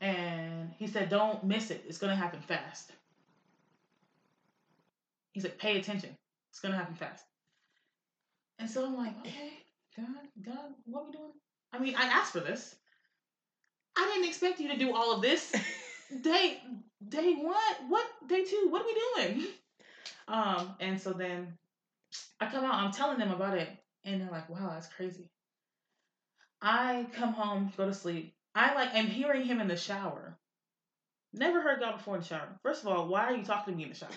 And 0.00 0.72
he 0.78 0.86
said 0.86 1.08
don't 1.08 1.44
miss 1.44 1.70
it. 1.70 1.84
It's 1.86 1.98
gonna 1.98 2.16
happen 2.16 2.40
fast. 2.40 2.92
He 5.32 5.40
said 5.40 5.58
pay 5.58 5.78
attention. 5.78 6.16
It's 6.50 6.60
gonna 6.60 6.76
happen 6.76 6.94
fast. 6.94 7.24
And 8.58 8.70
so 8.70 8.86
I'm 8.86 8.96
like, 8.96 9.18
okay, 9.20 9.52
God, 9.96 10.06
God, 10.44 10.70
what 10.84 11.02
are 11.02 11.06
we 11.06 11.12
doing? 11.12 11.32
I 11.72 11.78
mean, 11.78 11.94
I 11.96 12.04
asked 12.04 12.32
for 12.32 12.40
this. 12.40 12.76
I 13.96 14.10
didn't 14.12 14.28
expect 14.28 14.60
you 14.60 14.68
to 14.68 14.78
do 14.78 14.94
all 14.94 15.12
of 15.14 15.22
this. 15.22 15.52
day 16.22 16.60
day 17.08 17.34
one, 17.34 17.88
what 17.88 18.06
day 18.28 18.44
two? 18.44 18.68
What 18.70 18.82
are 18.82 18.86
we 18.86 19.34
doing? 19.34 19.46
Um, 20.28 20.74
and 20.80 21.00
so 21.00 21.12
then 21.12 21.58
I 22.40 22.46
come 22.46 22.64
out, 22.64 22.74
I'm 22.74 22.92
telling 22.92 23.18
them 23.18 23.30
about 23.30 23.58
it, 23.58 23.68
and 24.04 24.20
they're 24.20 24.30
like, 24.30 24.48
wow, 24.48 24.70
that's 24.72 24.86
crazy. 24.86 25.30
I 26.62 27.06
come 27.12 27.32
home, 27.32 27.72
go 27.76 27.86
to 27.86 27.94
sleep. 27.94 28.34
I 28.54 28.74
like 28.74 28.94
am 28.94 29.06
hearing 29.06 29.44
him 29.44 29.60
in 29.60 29.68
the 29.68 29.76
shower. 29.76 30.38
Never 31.32 31.60
heard 31.60 31.80
God 31.80 31.96
before 31.96 32.14
in 32.14 32.20
the 32.20 32.26
shower. 32.26 32.48
First 32.62 32.82
of 32.82 32.88
all, 32.88 33.08
why 33.08 33.24
are 33.24 33.34
you 33.34 33.44
talking 33.44 33.74
to 33.74 33.76
me 33.78 33.84
in 33.84 33.88
the 33.88 33.96
shower? 33.96 34.10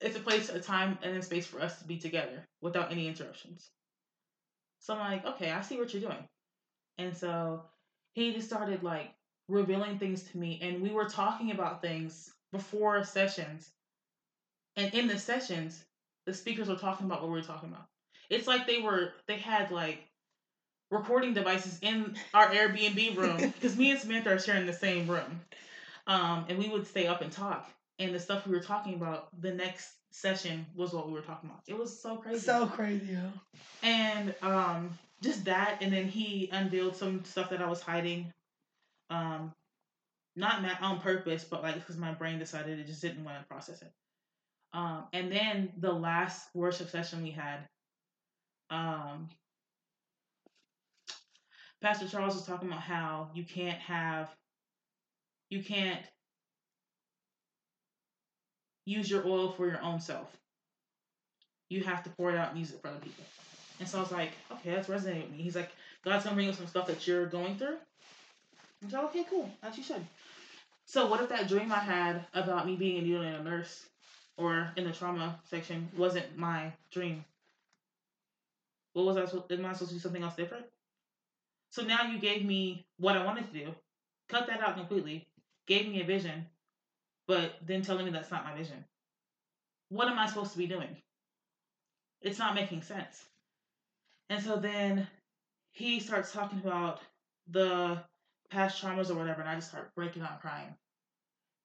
it's 0.00 0.16
a 0.16 0.20
place, 0.20 0.48
a 0.48 0.60
time, 0.60 0.98
and 1.02 1.16
a 1.16 1.22
space 1.22 1.46
for 1.46 1.60
us 1.60 1.78
to 1.78 1.84
be 1.84 1.98
together 1.98 2.46
without 2.60 2.92
any 2.92 3.08
interruptions. 3.08 3.70
So 4.78 4.94
I'm 4.94 5.00
like, 5.00 5.26
okay, 5.26 5.50
I 5.50 5.62
see 5.62 5.78
what 5.78 5.92
you're 5.92 6.02
doing. 6.02 6.24
And 6.98 7.16
so 7.16 7.62
he 8.14 8.32
just 8.32 8.48
started 8.48 8.82
like 8.82 9.10
revealing 9.48 9.98
things 9.98 10.22
to 10.24 10.38
me, 10.38 10.60
and 10.62 10.82
we 10.82 10.90
were 10.90 11.08
talking 11.08 11.50
about 11.50 11.82
things 11.82 12.30
before 12.52 13.02
sessions. 13.04 13.70
And 14.76 14.92
in 14.94 15.08
the 15.08 15.18
sessions, 15.18 15.84
the 16.26 16.34
speakers 16.34 16.68
were 16.68 16.76
talking 16.76 17.06
about 17.06 17.22
what 17.22 17.30
we 17.30 17.38
were 17.38 17.44
talking 17.44 17.70
about. 17.70 17.86
It's 18.30 18.46
like 18.46 18.66
they 18.66 18.78
were 18.78 19.12
they 19.26 19.38
had 19.38 19.70
like 19.70 20.08
recording 20.92 21.32
devices 21.34 21.78
in 21.82 22.14
our 22.34 22.48
Airbnb 22.48 23.16
room 23.16 23.36
because 23.54 23.76
me 23.76 23.90
and 23.90 23.98
Samantha 23.98 24.34
are 24.34 24.38
sharing 24.38 24.66
the 24.66 24.72
same 24.72 25.08
room. 25.08 25.40
Um, 26.06 26.44
and 26.48 26.58
we 26.58 26.68
would 26.68 26.86
stay 26.86 27.06
up 27.06 27.22
and 27.22 27.32
talk. 27.32 27.68
And 27.98 28.14
the 28.14 28.20
stuff 28.20 28.46
we 28.46 28.54
were 28.54 28.62
talking 28.62 28.94
about, 28.94 29.28
the 29.40 29.52
next 29.52 29.92
session 30.10 30.66
was 30.74 30.92
what 30.92 31.06
we 31.06 31.14
were 31.14 31.22
talking 31.22 31.48
about. 31.48 31.62
It 31.66 31.78
was 31.78 31.98
so 31.98 32.16
crazy. 32.16 32.40
So 32.40 32.66
crazy. 32.66 33.16
And 33.82 34.34
um, 34.42 34.90
just 35.22 35.44
that, 35.46 35.78
and 35.80 35.92
then 35.92 36.08
he 36.08 36.48
unveiled 36.52 36.96
some 36.96 37.24
stuff 37.24 37.50
that 37.50 37.62
I 37.62 37.68
was 37.68 37.80
hiding. 37.80 38.30
Um, 39.10 39.52
not 40.36 40.62
ma- 40.62 40.78
on 40.80 41.00
purpose, 41.00 41.44
but 41.44 41.62
like 41.62 41.74
because 41.74 41.96
my 41.96 42.12
brain 42.12 42.38
decided 42.38 42.78
it 42.78 42.86
just 42.86 43.02
didn't 43.02 43.24
want 43.24 43.38
to 43.38 43.44
process 43.46 43.82
it. 43.82 43.92
Um, 44.72 45.04
and 45.12 45.30
then 45.30 45.70
the 45.78 45.92
last 45.92 46.48
worship 46.54 46.88
session 46.90 47.22
we 47.22 47.30
had, 47.30 47.58
um, 48.70 49.28
Pastor 51.82 52.06
Charles 52.06 52.36
was 52.36 52.46
talking 52.46 52.68
about 52.68 52.80
how 52.80 53.28
you 53.34 53.42
can't 53.42 53.78
have, 53.80 54.30
you 55.50 55.62
can't 55.62 56.00
use 58.86 59.10
your 59.10 59.26
oil 59.26 59.50
for 59.50 59.66
your 59.66 59.82
own 59.82 60.00
self. 60.00 60.28
You 61.68 61.82
have 61.82 62.04
to 62.04 62.10
pour 62.10 62.30
it 62.30 62.36
out 62.36 62.50
and 62.50 62.58
use 62.60 62.70
it 62.70 62.80
for 62.80 62.88
other 62.88 63.00
people. 63.00 63.24
And 63.80 63.88
so 63.88 63.98
I 63.98 64.00
was 64.02 64.12
like, 64.12 64.30
okay, 64.52 64.70
that's 64.70 64.88
resonating 64.88 65.22
with 65.22 65.32
me. 65.32 65.42
He's 65.42 65.56
like, 65.56 65.70
God's 66.04 66.22
gonna 66.22 66.36
bring 66.36 66.46
you 66.46 66.52
some 66.52 66.68
stuff 66.68 66.86
that 66.86 67.04
you're 67.06 67.26
going 67.26 67.56
through. 67.56 67.76
And 68.82 68.90
so 68.90 69.04
okay, 69.06 69.24
cool, 69.28 69.50
as 69.64 69.76
you 69.76 69.82
should. 69.82 70.06
So 70.84 71.08
what 71.08 71.20
if 71.20 71.30
that 71.30 71.48
dream 71.48 71.72
I 71.72 71.80
had 71.80 72.24
about 72.32 72.66
me 72.66 72.76
being 72.76 72.98
a 72.98 73.02
neonatal 73.02 73.44
nurse 73.44 73.86
or 74.36 74.70
in 74.76 74.84
the 74.84 74.92
trauma 74.92 75.40
section 75.50 75.88
wasn't 75.96 76.38
my 76.38 76.72
dream? 76.92 77.24
What 78.92 79.06
was 79.06 79.16
I? 79.16 79.22
Am 79.52 79.66
I 79.66 79.72
supposed 79.72 79.90
to 79.90 79.96
do 79.96 80.00
something 80.00 80.22
else 80.22 80.36
different? 80.36 80.66
So 81.72 81.82
now 81.82 82.02
you 82.02 82.18
gave 82.18 82.44
me 82.44 82.84
what 82.98 83.16
I 83.16 83.24
wanted 83.24 83.50
to 83.50 83.58
do, 83.58 83.74
cut 84.28 84.46
that 84.46 84.60
out 84.60 84.76
completely, 84.76 85.26
gave 85.66 85.88
me 85.88 86.02
a 86.02 86.04
vision, 86.04 86.46
but 87.26 87.54
then 87.64 87.80
telling 87.80 88.04
me 88.04 88.12
that's 88.12 88.30
not 88.30 88.44
my 88.44 88.54
vision. 88.54 88.84
What 89.88 90.08
am 90.08 90.18
I 90.18 90.26
supposed 90.26 90.52
to 90.52 90.58
be 90.58 90.66
doing? 90.66 90.94
It's 92.20 92.38
not 92.38 92.54
making 92.54 92.82
sense. 92.82 93.24
And 94.28 94.42
so 94.42 94.56
then 94.56 95.08
he 95.70 95.98
starts 95.98 96.30
talking 96.30 96.58
about 96.58 97.00
the 97.50 97.98
past 98.50 98.82
traumas 98.82 99.10
or 99.10 99.14
whatever, 99.14 99.40
and 99.40 99.48
I 99.48 99.54
just 99.54 99.70
start 99.70 99.94
breaking 99.94 100.22
out 100.22 100.42
crying 100.42 100.74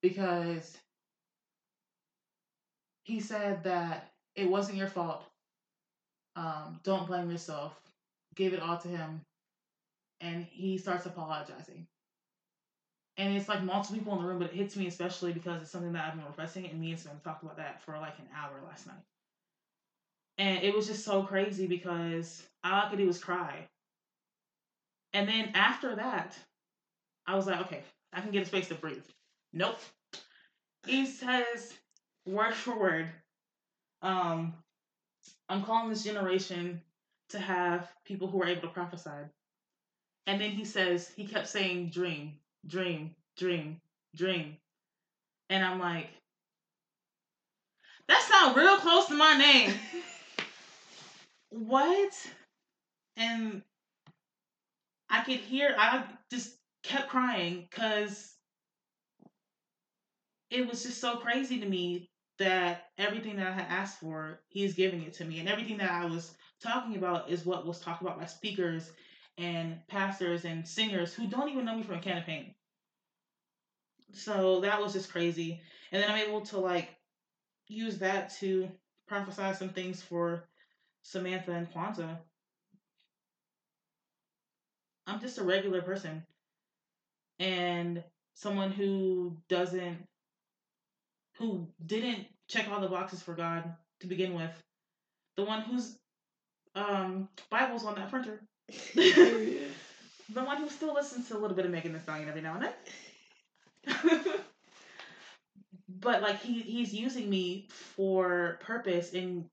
because 0.01 0.77
he 3.03 3.19
said 3.19 3.61
that 3.65 4.09
it 4.35 4.49
wasn't 4.49 4.77
your 4.77 4.87
fault. 4.87 5.25
Um, 6.37 6.79
don't 6.83 7.07
blame 7.07 7.29
yourself. 7.29 7.73
Give 8.35 8.53
it 8.53 8.61
all 8.61 8.77
to 8.77 8.87
him. 8.87 9.21
And 10.21 10.45
he 10.45 10.77
starts 10.77 11.06
apologizing. 11.06 11.88
And 13.17 13.36
it's 13.36 13.49
like 13.49 13.63
multiple 13.63 13.97
people 13.97 14.13
in 14.15 14.21
the 14.21 14.27
room, 14.27 14.39
but 14.39 14.49
it 14.51 14.56
hits 14.56 14.75
me 14.75 14.88
especially 14.88 15.34
because 15.34 15.62
it's 15.62 15.71
something 15.71 15.93
that 15.93 16.06
I've 16.06 16.15
been 16.15 16.25
repressing, 16.25 16.67
and 16.67 16.80
me 16.80 16.91
and 16.91 16.99
Sam 16.99 17.19
talked 17.23 17.43
about 17.43 17.58
that 17.58 17.82
for 17.84 17.97
like 17.97 18.17
an 18.19 18.27
hour 18.36 18.62
last 18.67 18.88
night. 18.88 18.95
And 20.38 20.63
it 20.63 20.75
was 20.75 20.88
just 20.88 21.03
so 21.06 21.23
crazy 21.23 21.67
because 21.67 22.43
all 22.63 22.86
I 22.86 22.89
could 22.89 22.99
do 22.99 23.08
was 23.08 23.19
cry. 23.23 23.67
And 25.13 25.27
then 25.27 25.51
after 25.56 25.95
that, 25.95 26.38
I 27.27 27.36
was 27.36 27.47
like, 27.47 27.62
okay, 27.62 27.84
I 28.13 28.21
can 28.21 28.32
get 28.32 28.43
a 28.43 28.45
space 28.45 28.67
to 28.69 28.75
breathe. 28.75 29.06
Nope. 29.53 29.80
He 30.86 31.06
says 31.06 31.73
word 32.25 32.53
for 32.53 32.77
word, 32.80 33.10
um, 34.01 34.53
I'm 35.49 35.63
calling 35.63 35.89
this 35.89 36.03
generation 36.03 36.82
to 37.30 37.39
have 37.39 37.89
people 38.06 38.27
who 38.27 38.41
are 38.41 38.47
able 38.47 38.62
to 38.62 38.67
prophesy. 38.69 39.10
And 40.27 40.41
then 40.41 40.51
he 40.51 40.65
says, 40.65 41.09
he 41.15 41.25
kept 41.25 41.47
saying, 41.47 41.89
dream, 41.89 42.33
dream, 42.67 43.15
dream, 43.37 43.79
dream. 44.13 44.57
And 45.49 45.63
I'm 45.63 45.79
like, 45.79 46.09
that 48.09 48.21
sounds 48.21 48.57
real 48.57 48.77
close 48.77 49.05
to 49.07 49.13
my 49.13 49.37
name. 49.37 49.73
what? 51.49 52.11
And 53.15 53.61
I 55.09 55.21
could 55.21 55.39
hear, 55.39 55.73
I 55.77 56.03
just 56.29 56.57
kept 56.83 57.07
crying 57.07 57.65
because 57.69 58.33
it 60.51 60.67
was 60.67 60.83
just 60.83 60.99
so 60.99 61.15
crazy 61.15 61.59
to 61.61 61.65
me 61.65 62.09
that 62.37 62.87
everything 62.97 63.37
that 63.37 63.47
I 63.47 63.51
had 63.51 63.67
asked 63.69 64.01
for, 64.01 64.41
he's 64.49 64.75
giving 64.75 65.03
it 65.03 65.13
to 65.15 65.25
me. 65.25 65.39
And 65.39 65.47
everything 65.47 65.77
that 65.77 65.89
I 65.89 66.05
was 66.05 66.35
talking 66.61 66.97
about 66.97 67.29
is 67.29 67.45
what 67.45 67.65
was 67.65 67.79
talked 67.79 68.01
about 68.01 68.19
by 68.19 68.25
speakers 68.25 68.91
and 69.38 69.80
pastors 69.88 70.45
and 70.45 70.67
singers 70.67 71.13
who 71.13 71.28
don't 71.28 71.50
even 71.50 71.65
know 71.65 71.76
me 71.76 71.84
from 71.84 71.95
a 71.95 72.00
can 72.02 72.17
of 72.17 72.26
paint. 72.26 72.47
So 74.13 74.62
that 74.62 74.82
was 74.82 74.93
just 74.93 75.12
crazy. 75.12 75.60
And 75.91 76.02
then 76.02 76.10
I'm 76.10 76.17
able 76.28 76.41
to 76.41 76.60
like 76.60 76.89
use 77.67 78.00
that 78.00 78.30
to 78.39 78.69
prophesy 79.08 79.54
some 79.54 79.69
things 79.69 80.02
for 80.02 80.43
Samantha 81.04 81.52
and 81.52 81.71
Kwanzaa. 81.71 82.17
I'm 85.08 85.19
just 85.19 85.38
a 85.38 85.43
regular 85.43 85.82
person. 85.82 86.23
And 87.39 88.04
someone 88.36 88.71
who 88.71 89.38
doesn't 89.50 89.97
who 91.38 91.67
didn't 91.86 92.28
check 92.47 92.67
all 92.69 92.82
the 92.82 92.88
boxes 92.88 93.21
for 93.21 93.34
God 93.34 93.63
to 94.02 94.08
begin 94.08 94.34
with. 94.34 94.52
The 95.38 95.43
one 95.43 95.62
whose 95.62 95.97
um 96.76 97.30
Bible's 97.50 97.86
on 97.86 97.95
that 97.95 98.10
printer. 98.10 98.41
the 98.95 100.43
one 100.43 100.58
who 100.58 100.69
still 100.69 100.93
listens 100.93 101.27
to 101.30 101.38
a 101.38 101.39
little 101.39 101.56
bit 101.56 101.65
of 101.65 101.71
Megan 101.71 101.93
Thee 101.93 101.99
Stallion 101.99 102.30
every 102.30 102.41
now 102.41 102.56
and 102.56 102.63
then. 102.63 102.73
but 105.89 106.21
like 106.21 106.39
he 106.41 106.62
he's 106.62 106.93
using 106.93 107.30
me 107.30 107.67
for 107.69 108.58
purpose 108.62 109.12
in 109.13 109.49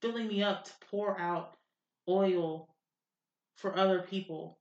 filling 0.00 0.26
me 0.28 0.42
up 0.42 0.64
to 0.64 0.72
pour 0.90 1.18
out 1.20 1.54
oil 2.08 2.68
for 3.56 3.76
other 3.76 4.02
people, 4.02 4.58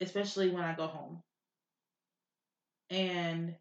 especially 0.00 0.50
when 0.50 0.64
I 0.64 0.74
go 0.74 0.86
home. 0.88 1.22
And 2.90 3.56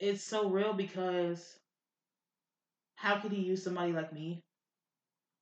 it's 0.00 0.24
so 0.24 0.50
real 0.50 0.74
because 0.74 1.60
how 2.96 3.20
could 3.20 3.32
he 3.32 3.40
use 3.42 3.62
somebody 3.62 3.92
like 3.92 4.12
me? 4.12 4.42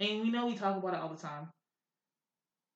And 0.00 0.22
we 0.22 0.30
know 0.30 0.46
we 0.46 0.56
talk 0.56 0.76
about 0.76 0.94
it 0.94 1.00
all 1.00 1.08
the 1.08 1.16
time. 1.20 1.50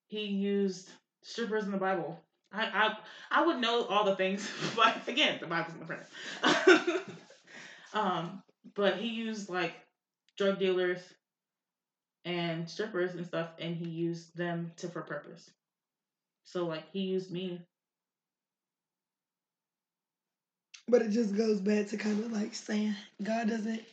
He 0.09 0.25
used 0.25 0.89
strippers 1.23 1.65
in 1.65 1.71
the 1.71 1.77
Bible. 1.77 2.19
I 2.51 2.65
I 2.65 2.97
I 3.41 3.45
would 3.47 3.59
know 3.59 3.85
all 3.85 4.05
the 4.05 4.17
things, 4.17 4.49
but 4.75 5.07
again, 5.07 5.39
the 5.39 5.47
Bible's 5.47 5.75
in 5.75 5.87
the 5.87 7.01
um, 7.99 8.43
but 8.75 8.97
he 8.97 9.07
used 9.09 9.49
like 9.49 9.73
drug 10.37 10.59
dealers 10.59 10.99
and 12.25 12.69
strippers 12.69 13.15
and 13.15 13.25
stuff, 13.25 13.49
and 13.59 13.75
he 13.75 13.89
used 13.89 14.35
them 14.35 14.71
to 14.77 14.89
for 14.89 15.01
purpose. 15.03 15.51
So 16.45 16.65
like 16.65 16.85
he 16.91 17.01
used 17.01 17.31
me 17.31 17.61
But 20.89 21.03
it 21.03 21.11
just 21.11 21.35
goes 21.37 21.61
back 21.61 21.87
to 21.87 21.97
kind 21.97 22.19
of 22.25 22.31
like 22.31 22.55
saying 22.55 22.95
God 23.21 23.49
doesn't 23.49 23.83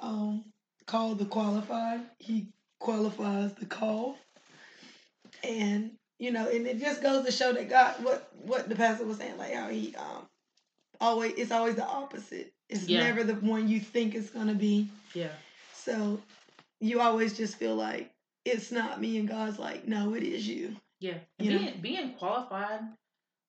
um, 0.00 0.44
call 0.86 1.14
the 1.14 1.24
qualified; 1.24 2.02
He 2.18 2.48
qualifies 2.78 3.54
the 3.54 3.66
call. 3.66 4.16
And 5.44 5.92
you 6.18 6.32
know, 6.32 6.48
and 6.48 6.66
it 6.66 6.80
just 6.80 7.02
goes 7.02 7.24
to 7.24 7.32
show 7.32 7.52
that 7.52 7.68
God, 7.68 8.02
what 8.04 8.30
what 8.42 8.68
the 8.68 8.74
pastor 8.76 9.04
was 9.04 9.18
saying, 9.18 9.38
like 9.38 9.54
how 9.54 9.68
he 9.68 9.94
um 9.96 10.26
always 11.00 11.34
it's 11.36 11.52
always 11.52 11.76
the 11.76 11.86
opposite. 11.86 12.52
It's 12.68 12.88
Yeah. 12.88 13.00
never 13.00 13.24
the 13.24 13.34
one 13.34 13.68
you 13.68 13.80
think 13.80 14.14
it's 14.14 14.30
gonna 14.30 14.54
be. 14.54 14.88
yeah 15.14 15.28
So 15.72 16.20
you 16.80 17.00
always 17.00 17.36
just 17.36 17.56
feel 17.56 17.74
like 17.76 18.10
it's 18.44 18.70
not 18.72 19.00
me, 19.00 19.18
and 19.18 19.28
God's 19.28 19.58
like, 19.58 19.86
no, 19.86 20.14
it 20.14 20.22
is 20.22 20.46
you. 20.48 20.76
yeah. 21.00 21.18
You 21.38 21.50
know? 21.52 21.58
being 21.58 21.80
being 21.80 22.14
qualified 22.14 22.80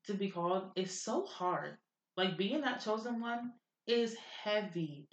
to 0.05 0.13
be 0.13 0.29
called 0.29 0.71
is 0.75 1.01
so 1.01 1.25
hard. 1.25 1.77
Like 2.17 2.37
being 2.37 2.61
that 2.61 2.81
chosen 2.83 3.19
one 3.21 3.53
is 3.87 4.15
heavy. 4.43 5.07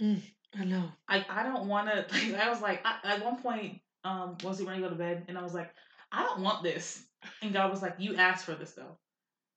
I 0.59 0.65
know. 0.65 0.85
I 1.09 1.25
I 1.29 1.43
don't 1.43 1.69
want 1.69 1.89
to. 1.89 2.07
Like, 2.33 2.41
I 2.43 2.49
was 2.51 2.61
like 2.61 2.81
I, 2.85 2.99
at 3.15 3.25
one 3.25 3.41
point, 3.43 3.81
um, 4.05 4.37
was 4.43 4.59
he 4.59 4.67
ready 4.67 4.81
to 4.83 4.89
go 4.89 4.91
to 4.91 4.99
bed? 4.99 5.25
And 5.29 5.39
I 5.39 5.43
was 5.43 5.55
like, 5.55 5.71
I 6.12 6.23
don't 6.23 6.40
want 6.40 6.62
this. 6.62 7.03
And 7.42 7.53
God 7.53 7.71
was 7.71 7.83
like, 7.83 7.97
You 7.99 8.16
asked 8.16 8.45
for 8.45 8.55
this 8.55 8.73
though. 8.73 8.97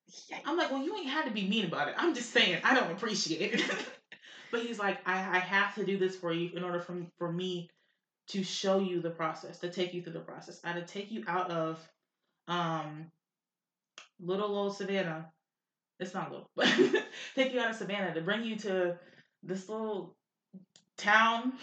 Yikes. 0.09 0.41
I'm 0.45 0.57
like, 0.57 0.71
well, 0.71 0.83
you 0.83 0.95
ain't 0.95 1.09
had 1.09 1.25
to 1.25 1.31
be 1.31 1.47
mean 1.47 1.65
about 1.65 1.87
it. 1.87 1.95
I'm 1.97 2.15
just 2.15 2.31
saying, 2.31 2.61
I 2.63 2.73
don't 2.73 2.91
appreciate 2.91 3.59
it. 3.59 3.61
but 4.51 4.61
he's 4.61 4.79
like, 4.79 4.97
I, 5.05 5.37
I 5.37 5.39
have 5.39 5.75
to 5.75 5.85
do 5.85 5.97
this 5.97 6.15
for 6.15 6.33
you 6.33 6.49
in 6.55 6.63
order 6.63 6.79
for, 6.79 6.95
for 7.17 7.31
me 7.31 7.69
to 8.29 8.43
show 8.43 8.79
you 8.79 9.01
the 9.01 9.09
process, 9.09 9.59
to 9.59 9.69
take 9.69 9.93
you 9.93 10.01
through 10.01 10.13
the 10.13 10.19
process. 10.19 10.59
I 10.63 10.71
had 10.71 10.87
to 10.87 10.93
take 10.93 11.11
you 11.11 11.23
out 11.27 11.51
of 11.51 11.79
um 12.47 13.07
little 14.19 14.55
old 14.55 14.75
Savannah. 14.75 15.31
It's 15.99 16.13
not 16.13 16.31
little, 16.31 16.49
but 16.55 16.67
take 17.35 17.53
you 17.53 17.59
out 17.59 17.71
of 17.71 17.75
Savannah 17.75 18.13
to 18.13 18.21
bring 18.21 18.43
you 18.43 18.55
to 18.57 18.97
this 19.43 19.69
little 19.69 20.15
town 20.97 21.53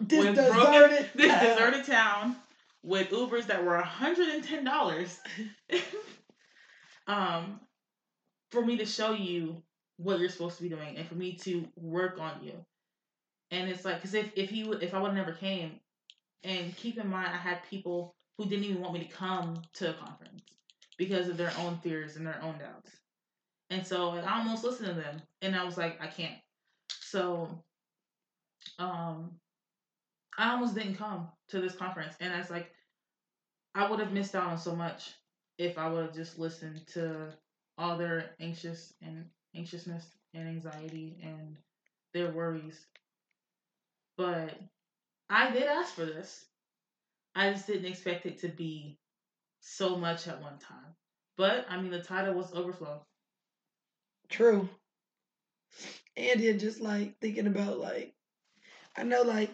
This 0.00 0.24
deserted, 0.24 0.52
broken, 0.52 1.06
this 1.14 1.40
deserted 1.40 1.84
town 1.84 2.36
with 2.82 3.10
Ubers 3.10 3.46
that 3.46 3.64
were 3.64 3.78
hundred 3.78 4.28
and 4.28 4.44
ten 4.44 4.64
dollars. 4.64 5.18
um, 7.06 7.60
for 8.50 8.64
me 8.64 8.76
to 8.78 8.86
show 8.86 9.12
you 9.12 9.62
what 9.96 10.18
you're 10.18 10.28
supposed 10.28 10.56
to 10.56 10.62
be 10.62 10.68
doing, 10.68 10.96
and 10.96 11.06
for 11.06 11.14
me 11.14 11.34
to 11.36 11.66
work 11.76 12.18
on 12.18 12.42
you. 12.42 12.64
And 13.50 13.68
it's 13.68 13.84
like, 13.84 14.00
cause 14.00 14.14
if 14.14 14.30
if 14.36 14.50
he 14.50 14.62
if 14.62 14.94
I 14.94 15.00
would 15.00 15.08
have 15.08 15.16
never 15.16 15.32
came, 15.32 15.80
and 16.42 16.76
keep 16.76 16.98
in 16.98 17.08
mind, 17.08 17.28
I 17.32 17.38
had 17.38 17.58
people 17.68 18.14
who 18.38 18.46
didn't 18.46 18.64
even 18.64 18.80
want 18.80 18.94
me 18.94 19.00
to 19.00 19.12
come 19.12 19.60
to 19.74 19.90
a 19.90 19.94
conference 19.94 20.42
because 20.96 21.28
of 21.28 21.36
their 21.36 21.52
own 21.58 21.78
fears 21.78 22.16
and 22.16 22.26
their 22.26 22.40
own 22.42 22.58
doubts. 22.58 22.90
And 23.68 23.86
so 23.86 24.10
I 24.10 24.38
almost 24.38 24.64
listened 24.64 24.88
to 24.88 24.94
them, 24.94 25.20
and 25.42 25.54
I 25.54 25.64
was 25.64 25.76
like, 25.76 26.00
I 26.00 26.06
can't. 26.06 26.38
So, 27.00 27.62
um, 28.78 29.32
I 30.36 30.52
almost 30.52 30.74
didn't 30.74 30.96
come 30.96 31.28
to 31.50 31.60
this 31.60 31.76
conference, 31.76 32.14
and 32.20 32.32
I 32.32 32.38
was 32.38 32.50
like, 32.50 32.70
I 33.74 33.88
would 33.90 34.00
have 34.00 34.12
missed 34.12 34.34
out 34.34 34.48
on 34.48 34.58
so 34.58 34.74
much 34.74 35.14
if 35.58 35.78
I 35.78 35.88
would 35.88 36.06
have 36.06 36.14
just 36.14 36.38
listened 36.38 36.86
to 36.88 37.32
all 37.78 37.96
their 37.96 38.30
anxious 38.40 38.94
and 39.02 39.24
anxiousness 39.54 40.06
and 40.34 40.48
anxiety 40.48 41.18
and 41.22 41.56
their 42.12 42.30
worries. 42.32 42.86
But 44.16 44.58
I 45.30 45.50
did 45.50 45.64
ask 45.64 45.94
for 45.94 46.04
this. 46.04 46.46
I 47.34 47.52
just 47.52 47.66
didn't 47.66 47.86
expect 47.86 48.26
it 48.26 48.38
to 48.40 48.48
be 48.48 48.98
so 49.60 49.96
much 49.96 50.28
at 50.28 50.42
one 50.42 50.58
time. 50.58 50.94
But 51.36 51.66
I 51.68 51.80
mean, 51.80 51.90
the 51.90 52.02
title 52.02 52.34
was 52.34 52.52
Overflow. 52.52 53.04
True. 54.28 54.68
And 56.16 56.40
then 56.40 56.58
just 56.58 56.80
like 56.80 57.18
thinking 57.20 57.46
about 57.46 57.78
like, 57.78 58.14
I 58.96 59.04
know 59.04 59.22
like 59.22 59.50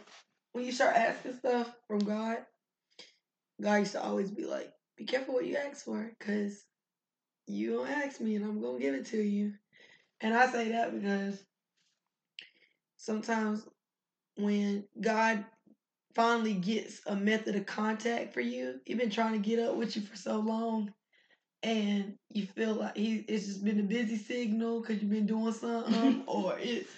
when 0.56 0.64
you 0.64 0.72
start 0.72 0.96
asking 0.96 1.36
stuff 1.36 1.70
from 1.86 1.98
God, 1.98 2.38
God 3.60 3.76
used 3.76 3.92
to 3.92 4.02
always 4.02 4.30
be 4.30 4.46
like, 4.46 4.72
"Be 4.96 5.04
careful 5.04 5.34
what 5.34 5.44
you 5.44 5.54
ask 5.56 5.84
for, 5.84 6.10
cause 6.18 6.64
you 7.46 7.74
don't 7.74 7.90
ask 7.90 8.22
me, 8.22 8.36
and 8.36 8.44
I'm 8.44 8.62
gonna 8.62 8.78
give 8.78 8.94
it 8.94 9.04
to 9.08 9.20
you." 9.20 9.52
And 10.22 10.34
I 10.34 10.50
say 10.50 10.70
that 10.70 10.98
because 10.98 11.44
sometimes 12.96 13.68
when 14.36 14.88
God 14.98 15.44
finally 16.14 16.54
gets 16.54 17.02
a 17.04 17.14
method 17.14 17.54
of 17.56 17.66
contact 17.66 18.32
for 18.32 18.40
you, 18.40 18.80
he 18.86 18.94
been 18.94 19.10
trying 19.10 19.34
to 19.34 19.38
get 19.38 19.58
up 19.58 19.76
with 19.76 19.94
you 19.94 20.00
for 20.00 20.16
so 20.16 20.38
long, 20.38 20.94
and 21.62 22.16
you 22.30 22.46
feel 22.46 22.72
like 22.76 22.96
he 22.96 23.16
it's 23.28 23.44
just 23.44 23.62
been 23.62 23.80
a 23.80 23.82
busy 23.82 24.16
signal 24.16 24.80
because 24.80 25.02
you've 25.02 25.10
been 25.10 25.26
doing 25.26 25.52
something, 25.52 26.24
or 26.26 26.58
it's 26.58 26.90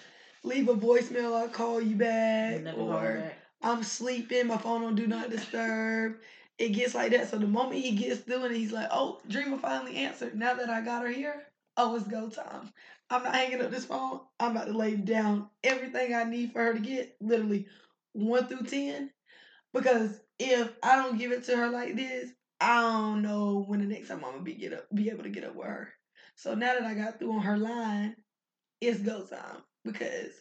leave 0.45 0.69
a 0.69 0.75
voicemail, 0.75 1.35
I'll 1.35 1.49
call 1.49 1.81
you 1.81 1.97
back, 1.97 2.63
or 2.77 3.15
back. 3.19 3.39
I'm 3.63 3.83
sleeping, 3.83 4.47
my 4.47 4.57
phone 4.57 4.85
on 4.85 4.95
do 4.95 5.07
not 5.07 5.31
disturb. 5.31 6.17
It 6.59 6.71
gets 6.71 6.95
like 6.95 7.13
that. 7.13 7.29
So 7.29 7.39
the 7.39 7.47
moment 7.47 7.81
he 7.83 7.93
gets 7.93 8.21
through 8.21 8.45
and 8.45 8.57
he's 8.57 8.73
like, 8.73 8.89
oh, 8.91 9.21
Dreamer 9.29 9.59
finally 9.59 9.97
answered. 9.97 10.35
Now 10.37 10.55
that 10.55 10.71
I 10.71 10.81
got 10.81 11.03
her 11.03 11.11
here, 11.11 11.45
oh, 11.77 11.97
it's 11.97 12.07
go 12.07 12.29
time. 12.29 12.73
I'm 13.11 13.23
not 13.23 13.35
hanging 13.35 13.63
up 13.63 13.71
this 13.71 13.85
phone. 13.85 14.21
I'm 14.39 14.53
about 14.53 14.67
to 14.67 14.73
lay 14.73 14.97
down 14.97 15.49
everything 15.65 16.15
I 16.15 16.25
need 16.25 16.53
for 16.53 16.63
her 16.63 16.75
to 16.75 16.81
get, 16.81 17.17
literally 17.21 17.67
one 18.13 18.47
through 18.47 18.67
ten. 18.67 19.11
Because 19.73 20.21
if 20.39 20.73
I 20.83 20.97
don't 20.97 21.19
give 21.19 21.33
it 21.33 21.45
to 21.45 21.57
her 21.57 21.71
like 21.71 21.97
this, 21.97 22.31
I 22.61 22.81
don't 22.81 23.23
know 23.23 23.65
when 23.67 23.81
the 23.81 23.87
next 23.87 24.09
time 24.09 24.25
I'm 24.25 24.33
gonna 24.33 24.43
be 24.43 24.55
get 24.55 24.73
up, 24.73 24.87
be 24.95 25.11
able 25.11 25.25
to 25.25 25.31
get 25.31 25.45
up 25.45 25.55
with 25.55 25.67
her. 25.67 25.93
So 26.37 26.55
now 26.55 26.75
that 26.75 26.85
I 26.85 26.95
got 26.95 27.19
through 27.19 27.33
on 27.33 27.43
her 27.43 27.57
line, 27.57 28.17
it's 28.81 29.01
go 29.01 29.25
time 29.25 29.63
because 29.85 30.33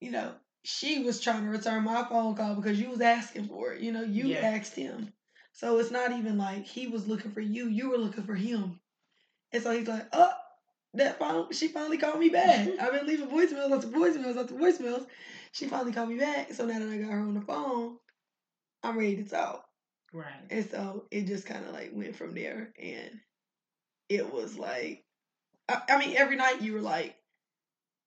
you 0.00 0.10
know 0.10 0.34
she 0.66 0.98
was 0.98 1.20
trying 1.20 1.44
to 1.44 1.48
return 1.50 1.84
my 1.84 2.04
phone 2.08 2.34
call 2.34 2.56
because 2.56 2.80
you 2.80 2.90
was 2.90 3.00
asking 3.00 3.46
for 3.46 3.72
it. 3.72 3.80
You 3.82 3.92
know, 3.92 4.02
you 4.02 4.28
Yeah. 4.28 4.40
asked 4.40 4.74
him. 4.74 5.12
So 5.52 5.78
it's 5.78 5.92
not 5.92 6.10
even 6.12 6.36
like 6.36 6.66
he 6.66 6.88
was 6.88 7.06
looking 7.06 7.30
for 7.30 7.40
you, 7.40 7.68
you 7.68 7.88
were 7.90 7.96
looking 7.96 8.24
for 8.24 8.34
him. 8.34 8.80
And 9.52 9.62
so 9.62 9.70
he's 9.70 9.86
like, 9.86 10.08
oh, 10.12 10.32
that 10.94 11.20
phone, 11.20 11.52
she 11.52 11.68
finally 11.68 11.98
called 11.98 12.18
me 12.18 12.30
back. 12.30 12.68
I've 12.80 12.92
been 12.92 13.06
leaving 13.06 13.28
voicemails 13.28 13.70
after 13.70 13.86
voicemails 13.86 14.36
after 14.36 14.54
voicemails. 14.54 15.06
She 15.52 15.68
finally 15.68 15.92
called 15.92 16.08
me 16.08 16.18
back. 16.18 16.52
So 16.52 16.66
now 16.66 16.80
that 16.80 16.88
I 16.88 16.96
got 16.98 17.12
her 17.12 17.20
on 17.20 17.34
the 17.34 17.40
phone, 17.42 17.98
I'm 18.82 18.98
ready 18.98 19.22
to 19.22 19.28
talk. 19.28 19.64
Right. 20.12 20.26
And 20.50 20.68
so 20.68 21.04
it 21.12 21.26
just 21.26 21.46
kind 21.46 21.64
of 21.64 21.72
like 21.72 21.92
went 21.94 22.16
from 22.16 22.34
there. 22.34 22.72
And 22.76 23.20
it 24.08 24.32
was 24.32 24.58
like, 24.58 25.04
I, 25.68 25.82
I 25.90 25.98
mean, 25.98 26.16
every 26.16 26.36
night 26.36 26.60
you 26.60 26.72
were 26.72 26.80
like, 26.82 27.14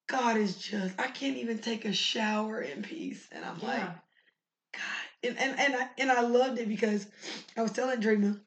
God 0.09 0.37
is 0.37 0.57
just, 0.57 0.99
I 0.99 1.07
can't 1.07 1.37
even 1.37 1.59
take 1.59 1.85
a 1.85 1.93
shower 1.93 2.61
in 2.61 2.81
peace. 2.81 3.27
And 3.31 3.45
I'm 3.45 3.59
like, 3.59 3.79
God. 3.79 4.83
And, 5.23 5.37
and, 5.37 5.59
and, 5.59 5.75
I, 5.75 5.89
and 5.99 6.11
I 6.11 6.21
loved 6.21 6.59
it 6.59 6.67
because 6.67 7.07
I 7.55 7.61
was 7.61 7.71
telling 7.71 7.99
Dreamer 7.99 8.41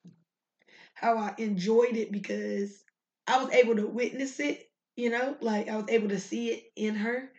how 0.94 1.16
I 1.16 1.34
enjoyed 1.38 1.96
it 1.96 2.10
because 2.10 2.82
I 3.28 3.42
was 3.42 3.52
able 3.54 3.76
to 3.76 3.86
witness 3.86 4.40
it, 4.40 4.68
you 4.96 5.10
know, 5.10 5.36
like 5.40 5.68
I 5.68 5.76
was 5.76 5.88
able 5.88 6.08
to 6.08 6.18
see 6.18 6.48
it 6.48 6.64
in 6.74 6.96
her, 6.96 7.30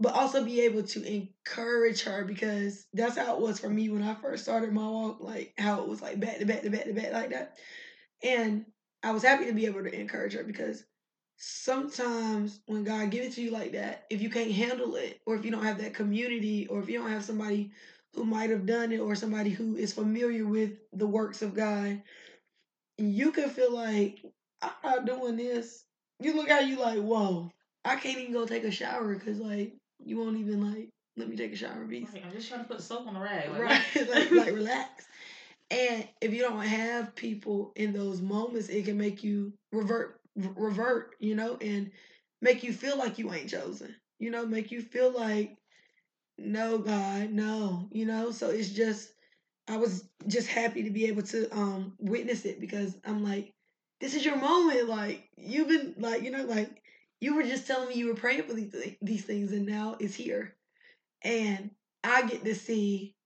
but 0.00 0.14
also 0.14 0.44
be 0.44 0.62
able 0.62 0.82
to 0.82 1.04
encourage 1.04 2.02
her 2.02 2.24
because 2.24 2.86
that's 2.92 3.16
how 3.16 3.34
it 3.34 3.40
was 3.40 3.60
for 3.60 3.68
me 3.68 3.88
when 3.88 4.02
I 4.02 4.14
first 4.14 4.42
started 4.42 4.72
my 4.72 4.88
walk, 4.88 5.18
like 5.20 5.54
how 5.56 5.82
it 5.82 5.88
was 5.88 6.02
like 6.02 6.18
back 6.18 6.38
to 6.38 6.44
back 6.44 6.62
to 6.62 6.70
back 6.70 6.84
to 6.84 6.92
back 6.92 7.12
like 7.12 7.30
that. 7.30 7.56
And 8.22 8.64
I 9.02 9.12
was 9.12 9.22
happy 9.22 9.46
to 9.46 9.52
be 9.52 9.66
able 9.66 9.84
to 9.84 9.94
encourage 9.94 10.34
her 10.34 10.42
because 10.42 10.82
sometimes 11.42 12.60
when 12.66 12.84
God 12.84 13.10
gives 13.10 13.28
it 13.28 13.32
to 13.32 13.42
you 13.42 13.50
like 13.50 13.72
that, 13.72 14.04
if 14.10 14.20
you 14.20 14.28
can't 14.28 14.52
handle 14.52 14.94
it, 14.96 15.20
or 15.26 15.34
if 15.34 15.44
you 15.44 15.50
don't 15.50 15.64
have 15.64 15.78
that 15.78 15.94
community, 15.94 16.66
or 16.66 16.80
if 16.80 16.88
you 16.88 16.98
don't 16.98 17.10
have 17.10 17.24
somebody 17.24 17.70
who 18.14 18.24
might 18.24 18.50
have 18.50 18.66
done 18.66 18.92
it, 18.92 19.00
or 19.00 19.14
somebody 19.14 19.50
who 19.50 19.74
is 19.76 19.92
familiar 19.94 20.46
with 20.46 20.72
the 20.92 21.06
works 21.06 21.40
of 21.40 21.54
God, 21.54 22.02
you 22.98 23.32
can 23.32 23.48
feel 23.48 23.74
like 23.74 24.18
I'm 24.60 24.72
not 24.84 25.06
doing 25.06 25.36
this. 25.36 25.84
You 26.20 26.36
look 26.36 26.50
at 26.50 26.66
you 26.66 26.78
like, 26.78 27.00
whoa, 27.00 27.50
I 27.86 27.96
can't 27.96 28.18
even 28.18 28.34
go 28.34 28.44
take 28.44 28.64
a 28.64 28.70
shower 28.70 29.14
because 29.14 29.38
like 29.38 29.72
you 30.04 30.18
won't 30.18 30.36
even 30.36 30.70
like 30.74 30.90
let 31.16 31.28
me 31.28 31.36
take 31.36 31.54
a 31.54 31.56
shower. 31.56 31.86
Right, 31.86 32.06
I'm 32.22 32.32
just 32.32 32.48
trying 32.48 32.60
to 32.60 32.68
put 32.68 32.82
soap 32.82 33.06
on 33.06 33.14
the 33.14 33.20
rag. 33.20 33.50
Like, 33.50 33.62
Right, 33.62 33.82
like 34.10 34.30
like 34.46 34.54
relax. 34.54 35.06
And 35.70 36.06
if 36.20 36.34
you 36.34 36.42
don't 36.42 36.60
have 36.60 37.14
people 37.14 37.72
in 37.76 37.92
those 37.92 38.20
moments, 38.20 38.68
it 38.68 38.84
can 38.84 38.98
make 38.98 39.22
you 39.22 39.52
revert, 39.72 40.19
revert, 40.36 41.16
you 41.20 41.34
know, 41.34 41.56
and 41.60 41.90
make 42.40 42.62
you 42.62 42.72
feel 42.72 42.96
like 42.98 43.18
you 43.18 43.32
ain't 43.32 43.50
chosen. 43.50 43.94
You 44.18 44.30
know, 44.30 44.46
make 44.46 44.70
you 44.70 44.82
feel 44.82 45.10
like, 45.12 45.56
no, 46.38 46.78
God, 46.78 47.30
no, 47.30 47.88
you 47.92 48.06
know. 48.06 48.30
So 48.30 48.50
it's 48.50 48.70
just, 48.70 49.12
I 49.68 49.76
was 49.76 50.04
just 50.26 50.48
happy 50.48 50.84
to 50.84 50.90
be 50.90 51.06
able 51.06 51.22
to 51.22 51.48
um 51.56 51.94
witness 51.98 52.44
it 52.44 52.60
because 52.60 52.96
I'm 53.04 53.22
like, 53.22 53.52
this 54.00 54.14
is 54.14 54.24
your 54.24 54.36
moment. 54.36 54.88
Like 54.88 55.28
you've 55.36 55.68
been 55.68 55.94
like, 55.98 56.22
you 56.22 56.30
know, 56.30 56.44
like 56.44 56.82
you 57.20 57.36
were 57.36 57.42
just 57.42 57.66
telling 57.66 57.88
me 57.88 57.94
you 57.96 58.08
were 58.08 58.14
praying 58.14 58.44
for 58.44 58.54
these 58.54 58.74
these 59.02 59.24
things, 59.24 59.52
and 59.52 59.66
now 59.66 59.96
it's 60.00 60.14
here, 60.14 60.54
and 61.24 61.70
I 62.04 62.26
get 62.26 62.44
to 62.44 62.54
see 62.54 63.16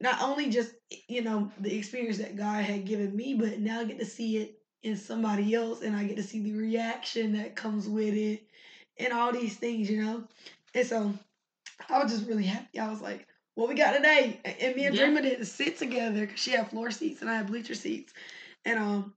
not 0.00 0.22
only 0.22 0.50
just 0.50 0.72
you 1.08 1.22
know 1.22 1.52
the 1.60 1.76
experience 1.76 2.18
that 2.18 2.36
God 2.36 2.64
had 2.64 2.86
given 2.86 3.14
me, 3.16 3.34
but 3.34 3.60
now 3.60 3.80
I 3.80 3.84
get 3.84 3.98
to 4.00 4.06
see 4.06 4.38
it 4.38 4.59
in 4.82 4.96
somebody 4.96 5.54
else, 5.54 5.82
and 5.82 5.94
I 5.94 6.04
get 6.04 6.16
to 6.16 6.22
see 6.22 6.40
the 6.40 6.52
reaction 6.52 7.34
that 7.34 7.56
comes 7.56 7.86
with 7.88 8.14
it, 8.14 8.42
and 8.98 9.12
all 9.12 9.32
these 9.32 9.56
things, 9.56 9.90
you 9.90 10.02
know. 10.02 10.24
And 10.74 10.86
so 10.86 11.12
I 11.88 12.02
was 12.02 12.12
just 12.12 12.28
really 12.28 12.44
happy. 12.44 12.78
I 12.78 12.90
was 12.90 13.00
like, 13.00 13.26
"What 13.54 13.68
we 13.68 13.74
got 13.74 13.92
today?" 13.94 14.40
And 14.60 14.74
me 14.76 14.86
and 14.86 14.94
Yeah. 14.96 15.04
Dreamer 15.04 15.22
didn't 15.22 15.46
sit 15.46 15.78
together 15.78 16.20
because 16.20 16.40
she 16.40 16.52
had 16.52 16.70
floor 16.70 16.90
seats 16.90 17.20
and 17.20 17.30
I 17.30 17.36
had 17.36 17.46
bleacher 17.46 17.74
seats, 17.74 18.12
and 18.64 18.78
um, 18.78 19.14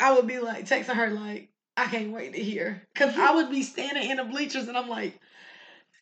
I 0.00 0.14
would 0.14 0.26
be 0.26 0.38
like 0.38 0.66
texting 0.66 0.94
her 0.94 1.10
like, 1.10 1.50
"I 1.76 1.86
can't 1.86 2.12
wait 2.12 2.34
to 2.34 2.42
hear," 2.42 2.82
because 2.94 3.16
I 3.16 3.34
would 3.34 3.50
be 3.50 3.62
standing 3.62 4.10
in 4.10 4.16
the 4.16 4.24
bleachers 4.24 4.68
and 4.68 4.76
I'm 4.76 4.88
like. 4.88 5.18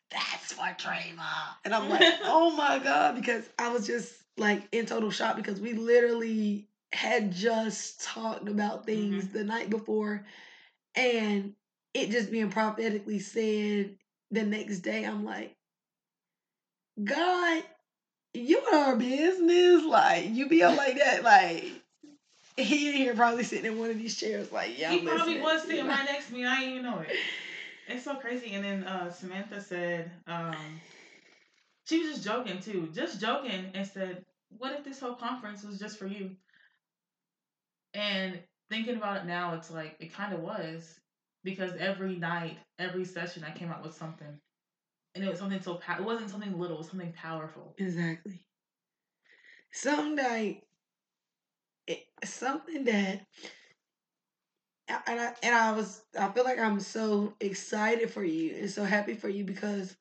That's 0.09 0.53
for 0.53 0.73
Dreamer. 0.77 1.21
And 1.65 1.75
I'm 1.75 1.89
like, 1.89 2.13
oh 2.23 2.55
my 2.55 2.79
God, 2.79 3.15
because 3.15 3.43
I 3.59 3.69
was 3.73 3.85
just 3.85 4.13
like 4.37 4.63
in 4.71 4.85
total 4.85 5.11
shock 5.11 5.35
because 5.35 5.59
we 5.59 5.73
literally 5.73 6.65
had 6.93 7.31
just 7.31 8.03
talked 8.03 8.47
about 8.47 8.85
things 8.85 9.27
the 9.29 9.43
night 9.43 9.69
before 9.69 10.25
and 10.95 11.53
it 11.93 12.11
just 12.11 12.31
being 12.31 12.49
prophetically 12.49 13.19
said 13.19 13.95
the 14.31 14.43
next 14.43 14.79
day. 14.79 15.03
I'm 15.03 15.23
like, 15.23 15.55
God, 17.03 17.63
you 18.33 18.59
are 18.73 18.95
business. 18.95 19.83
Like, 19.85 20.29
you 20.29 20.49
be 20.49 20.63
up 20.63 20.77
like 20.77 20.97
that. 20.97 21.23
Like, 21.23 21.65
he 22.55 22.89
in 22.89 22.95
here 22.95 23.15
probably 23.15 23.43
sitting 23.43 23.71
in 23.71 23.79
one 23.79 23.89
of 23.89 23.97
these 23.97 24.17
chairs, 24.17 24.51
like, 24.51 24.77
yeah, 24.77 24.91
he 24.91 24.99
I'm 24.99 25.05
probably 25.05 25.35
listening, 25.35 25.43
was 25.43 25.61
sitting 25.63 25.87
right 25.87 26.05
next 26.05 26.27
to 26.27 26.33
me. 26.33 26.45
I 26.45 26.59
didn't 26.59 26.71
even 26.71 26.83
know 26.83 26.99
it. 26.99 27.09
It's 27.89 28.03
so 28.03 28.15
crazy. 28.15 28.51
And 28.51 28.65
then 28.65 28.83
uh, 28.83 29.09
Samantha 29.09 29.61
said, 29.61 30.11
um, 30.27 30.53
she 31.85 31.99
was 31.99 32.09
just 32.09 32.25
joking 32.25 32.59
too, 32.59 32.89
just 32.93 33.21
joking, 33.21 33.71
and 33.73 33.87
said, 33.87 34.25
"What 34.57 34.73
if 34.73 34.83
this 34.83 34.99
whole 34.99 35.15
conference 35.15 35.63
was 35.63 35.79
just 35.79 35.97
for 35.97 36.05
you?" 36.05 36.31
And 37.97 38.39
thinking 38.69 38.95
about 38.95 39.17
it 39.17 39.25
now, 39.25 39.55
it's 39.55 39.71
like 39.71 39.97
it 39.99 40.13
kind 40.13 40.31
of 40.31 40.41
was 40.41 40.99
because 41.43 41.71
every 41.79 42.15
night, 42.15 42.57
every 42.77 43.03
session, 43.03 43.43
I 43.43 43.57
came 43.57 43.71
out 43.71 43.83
with 43.83 43.95
something, 43.95 44.39
and 45.15 45.23
it 45.23 45.29
was 45.29 45.39
something 45.39 45.59
so 45.61 45.79
it 45.97 46.03
wasn't 46.03 46.29
something 46.29 46.57
little, 46.59 46.77
it 46.77 46.79
was 46.79 46.89
something 46.89 47.11
powerful. 47.13 47.73
Exactly. 47.79 48.39
Something 49.71 50.15
like 50.15 50.63
it, 51.87 52.05
something 52.23 52.83
that 52.85 53.25
and 54.87 55.19
I 55.19 55.33
and 55.41 55.55
I 55.55 55.71
was 55.71 56.03
I 56.19 56.29
feel 56.29 56.43
like 56.43 56.59
I'm 56.59 56.79
so 56.79 57.33
excited 57.39 58.11
for 58.11 58.23
you 58.23 58.55
and 58.57 58.69
so 58.69 58.83
happy 58.83 59.15
for 59.15 59.27
you 59.29 59.43
because 59.43 59.95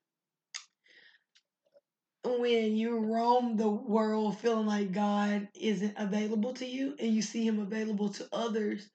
when 2.27 2.77
you 2.77 2.99
roam 2.99 3.57
the 3.57 3.69
world 3.69 4.39
feeling 4.39 4.67
like 4.67 4.93
God 4.93 5.49
isn't 5.55 5.95
available 5.97 6.53
to 6.55 6.67
you 6.67 6.95
and 6.99 7.15
you 7.15 7.23
see 7.23 7.47
him 7.47 7.61
available 7.61 8.09
to 8.11 8.29
others, 8.33 8.89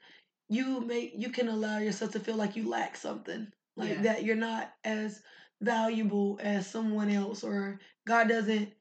you 0.50 0.82
make 0.82 1.14
you 1.16 1.30
can 1.32 1.48
allow 1.48 1.78
yourself 1.80 2.12
to 2.12 2.20
feel 2.20 2.36
like 2.36 2.56
you 2.56 2.68
lack 2.68 2.96
something. 2.98 3.48
Like 3.78 3.92
Yeah. 3.92 4.02
that 4.04 4.24
you're 4.24 4.36
not 4.36 4.74
as 4.84 5.22
valuable 5.62 6.40
as 6.42 6.68
someone 6.70 7.10
else 7.10 7.44
or 7.44 7.80
God 8.06 8.28
doesn't 8.28 8.74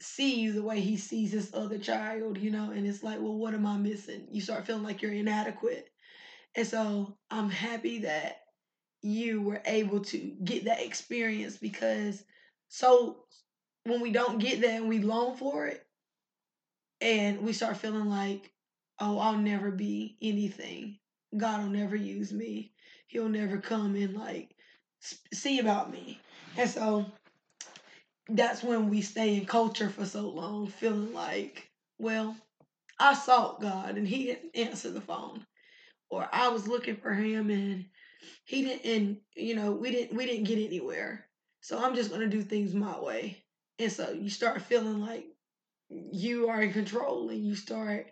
see 0.00 0.40
you 0.40 0.52
the 0.52 0.62
way 0.62 0.80
he 0.80 0.96
sees 0.96 1.32
this 1.32 1.52
other 1.54 1.78
child, 1.78 2.38
you 2.38 2.50
know, 2.50 2.70
and 2.70 2.86
it's 2.86 3.02
like, 3.02 3.20
well, 3.20 3.36
what 3.36 3.54
am 3.54 3.66
I 3.66 3.76
missing? 3.76 4.26
You 4.30 4.40
start 4.40 4.66
feeling 4.66 4.82
like 4.82 5.02
you're 5.02 5.12
inadequate. 5.12 5.90
And 6.56 6.66
so 6.66 7.18
I'm 7.30 7.50
happy 7.50 8.00
that 8.00 8.38
you 9.02 9.42
were 9.42 9.62
able 9.66 10.00
to 10.00 10.18
get 10.44 10.64
that 10.64 10.82
experience 10.82 11.56
because 11.56 12.24
so 12.68 13.24
when 13.84 14.00
we 14.00 14.10
don't 14.10 14.38
get 14.38 14.60
that 14.60 14.76
and 14.76 14.88
we 14.88 15.00
long 15.00 15.36
for 15.36 15.66
it 15.66 15.84
and 17.00 17.40
we 17.42 17.52
start 17.52 17.76
feeling 17.76 18.08
like, 18.08 18.50
oh, 18.98 19.18
I'll 19.18 19.38
never 19.38 19.70
be 19.70 20.16
anything. 20.20 20.98
God 21.36 21.62
will 21.62 21.70
never 21.70 21.96
use 21.96 22.32
me. 22.32 22.72
He'll 23.06 23.28
never 23.28 23.58
come 23.58 23.94
and 23.96 24.14
like 24.14 24.54
see 25.32 25.58
about 25.58 25.90
me. 25.90 26.20
And 26.56 26.68
so 26.68 27.06
that's 28.28 28.62
when 28.62 28.88
we 28.88 29.00
stay 29.00 29.36
in 29.36 29.46
culture 29.46 29.88
for 29.88 30.04
so 30.04 30.28
long, 30.28 30.66
feeling 30.68 31.12
like, 31.12 31.70
well, 31.98 32.36
I 32.98 33.14
sought 33.14 33.60
God 33.60 33.96
and 33.96 34.06
He 34.06 34.26
didn't 34.26 34.56
answer 34.56 34.90
the 34.90 35.00
phone, 35.00 35.44
or 36.10 36.28
I 36.32 36.48
was 36.48 36.68
looking 36.68 36.96
for 36.96 37.12
Him 37.14 37.50
and 37.50 37.86
He 38.44 38.62
didn't. 38.62 38.84
And 38.84 39.16
you 39.34 39.54
know, 39.56 39.72
we 39.72 39.90
didn't 39.90 40.16
we 40.16 40.26
didn't 40.26 40.44
get 40.44 40.58
anywhere. 40.58 41.26
So 41.62 41.82
I'm 41.82 41.94
just 41.94 42.10
gonna 42.10 42.28
do 42.28 42.42
things 42.42 42.74
my 42.74 42.98
way. 43.00 43.38
And 43.80 43.90
so 43.90 44.10
you 44.10 44.28
start 44.30 44.62
feeling 44.62 45.00
like 45.00 45.26
you 45.88 46.48
are 46.48 46.62
in 46.62 46.72
control, 46.72 47.30
and 47.30 47.44
you 47.44 47.54
start 47.54 48.06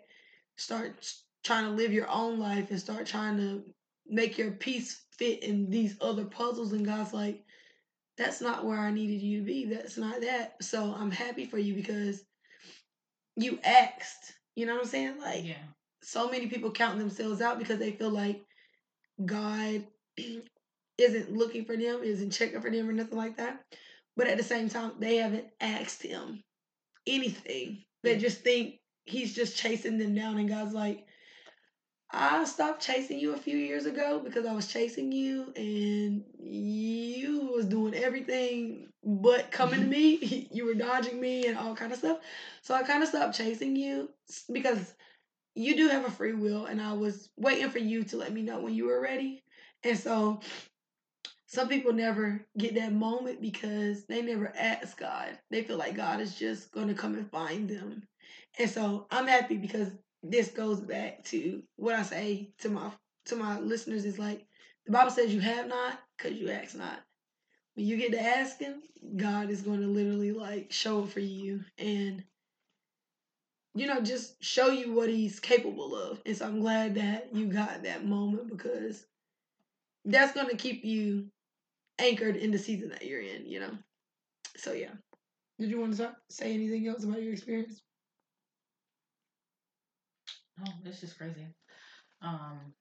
start 0.57 1.05
trying 1.43 1.65
to 1.65 1.71
live 1.71 1.93
your 1.93 2.09
own 2.09 2.39
life 2.39 2.71
and 2.71 2.79
start 2.79 3.05
trying 3.05 3.37
to 3.37 3.63
make 4.07 4.37
your 4.37 4.51
piece 4.51 5.03
fit 5.17 5.43
in 5.43 5.69
these 5.69 5.95
other 6.01 6.25
puzzles. 6.25 6.73
And 6.73 6.85
God's 6.85 7.13
like, 7.13 7.43
that's 8.17 8.41
not 8.41 8.65
where 8.65 8.79
I 8.79 8.91
needed 8.91 9.21
you 9.21 9.39
to 9.39 9.45
be. 9.45 9.65
That's 9.65 9.97
not 9.97 10.21
that. 10.21 10.61
So 10.63 10.93
I'm 10.97 11.11
happy 11.11 11.45
for 11.45 11.57
you 11.59 11.75
because 11.75 12.23
you 13.37 13.59
asked. 13.63 14.33
You 14.55 14.65
know 14.65 14.73
what 14.75 14.83
I'm 14.83 14.89
saying? 14.89 15.19
Like 15.19 15.45
Yeah. 15.45 15.55
so 16.01 16.29
many 16.29 16.47
people 16.47 16.71
count 16.71 16.97
themselves 16.97 17.41
out 17.41 17.59
because 17.59 17.79
they 17.79 17.91
feel 17.91 18.09
like 18.09 18.43
God 19.25 19.83
isn't 20.97 21.31
looking 21.31 21.65
for 21.65 21.77
them, 21.77 22.01
isn't 22.03 22.31
checking 22.31 22.61
for 22.61 22.71
them 22.71 22.89
or 22.89 22.93
nothing 22.93 23.17
like 23.17 23.37
that. 23.37 23.63
But 24.19 24.27
at 24.27 24.35
the 24.35 24.43
same 24.43 24.67
time, 24.67 24.91
they 24.99 25.15
haven't 25.15 25.47
asked 25.61 26.03
him 26.03 26.43
anything. 27.07 27.85
They 28.03 28.17
just 28.17 28.41
think 28.41 28.75
he's 29.05 29.33
just 29.33 29.55
chasing 29.55 29.97
them 29.97 30.13
down 30.13 30.37
and 30.37 30.49
God's 30.49 30.73
like, 30.73 31.05
I 32.11 32.43
stopped 32.43 32.81
chasing 32.81 33.17
you 33.17 33.33
a 33.33 33.37
few 33.37 33.55
years 33.55 33.85
ago 33.85 34.19
because 34.21 34.45
I 34.45 34.51
was 34.51 34.67
chasing 34.67 35.13
you 35.13 35.53
and 35.55 36.25
you 36.37 37.49
was 37.55 37.65
doing 37.65 37.93
everything 37.93 38.89
but 39.05 39.51
coming 39.51 39.75
to 39.75 39.81
mm-hmm. 39.85 39.89
me. 39.89 40.49
You 40.51 40.65
were 40.65 40.73
dodging 40.73 41.21
me 41.21 41.47
and 41.47 41.57
all 41.57 41.73
kind 41.73 41.93
of 41.93 41.99
stuff. 41.99 42.17
So 42.61 42.75
I 42.75 42.83
kind 42.83 43.01
of 43.01 43.07
stopped 43.07 43.37
chasing 43.37 43.77
you 43.77 44.09
because 44.51 44.95
you 45.55 45.77
do 45.77 45.87
have 45.87 46.03
a 46.03 46.11
free 46.11 46.33
will, 46.33 46.65
and 46.65 46.81
I 46.81 46.91
was 46.91 47.29
waiting 47.37 47.69
for 47.69 47.79
you 47.79 48.03
to 48.03 48.17
let 48.17 48.33
me 48.33 48.41
know 48.41 48.59
when 48.59 48.73
you 48.73 48.87
were 48.87 49.01
ready. 49.01 49.43
And 49.85 49.97
so 49.97 50.41
some 51.51 51.67
people 51.67 51.93
never 51.93 52.45
get 52.59 52.75
that 52.75 52.93
moment 52.93 53.41
because 53.41 54.05
they 54.05 54.21
never 54.21 54.53
ask 54.55 54.99
God. 54.99 55.35
They 55.49 55.63
feel 55.63 55.77
like 55.77 55.95
God 55.95 56.21
is 56.21 56.35
just 56.35 56.71
going 56.71 56.89
to 56.89 56.93
come 56.93 57.15
and 57.15 57.29
find 57.31 57.67
them. 57.67 58.03
And 58.59 58.69
so 58.69 59.07
I'm 59.09 59.25
happy 59.25 59.57
because 59.57 59.89
this 60.21 60.49
goes 60.49 60.79
back 60.79 61.23
to 61.25 61.63
what 61.75 61.95
I 61.95 62.03
say 62.03 62.51
to 62.59 62.69
my 62.69 62.91
to 63.25 63.35
my 63.35 63.59
listeners 63.59 64.05
is 64.05 64.19
like 64.19 64.45
the 64.85 64.91
Bible 64.91 65.09
says 65.09 65.33
you 65.33 65.39
have 65.39 65.67
not 65.67 65.99
because 66.15 66.37
you 66.37 66.51
ask 66.51 66.75
not. 66.75 66.99
When 67.73 67.87
you 67.87 67.97
get 67.97 68.11
to 68.11 68.21
asking, 68.21 68.83
God 69.17 69.49
is 69.49 69.63
going 69.63 69.81
to 69.81 69.87
literally 69.87 70.31
like 70.31 70.71
show 70.71 71.03
it 71.03 71.09
for 71.09 71.19
you 71.19 71.63
and 71.79 72.23
you 73.73 73.87
know 73.87 74.01
just 74.01 74.43
show 74.43 74.69
you 74.69 74.93
what 74.93 75.09
he's 75.09 75.39
capable 75.39 75.95
of. 75.95 76.21
And 76.27 76.37
so 76.37 76.45
I'm 76.45 76.59
glad 76.59 76.93
that 76.93 77.29
you 77.33 77.47
got 77.47 77.81
that 77.83 78.05
moment 78.05 78.51
because 78.51 79.03
that's 80.05 80.33
going 80.33 80.49
to 80.49 80.55
keep 80.55 80.85
you 80.85 81.25
anchored 81.99 82.35
in 82.37 82.51
the 82.51 82.57
season 82.59 82.89
that 82.89 83.05
you're 83.05 83.21
in, 83.21 83.45
you 83.45 83.59
know. 83.59 83.71
So 84.57 84.73
yeah. 84.73 84.93
Did 85.59 85.69
you 85.69 85.79
want 85.79 85.97
to 85.97 86.15
say 86.29 86.53
anything 86.53 86.87
else 86.87 87.03
about 87.03 87.21
your 87.21 87.33
experience? 87.33 87.81
Oh, 90.59 90.71
it's 90.85 91.01
just 91.01 91.17
crazy. 91.17 91.47
Um, 92.21 92.73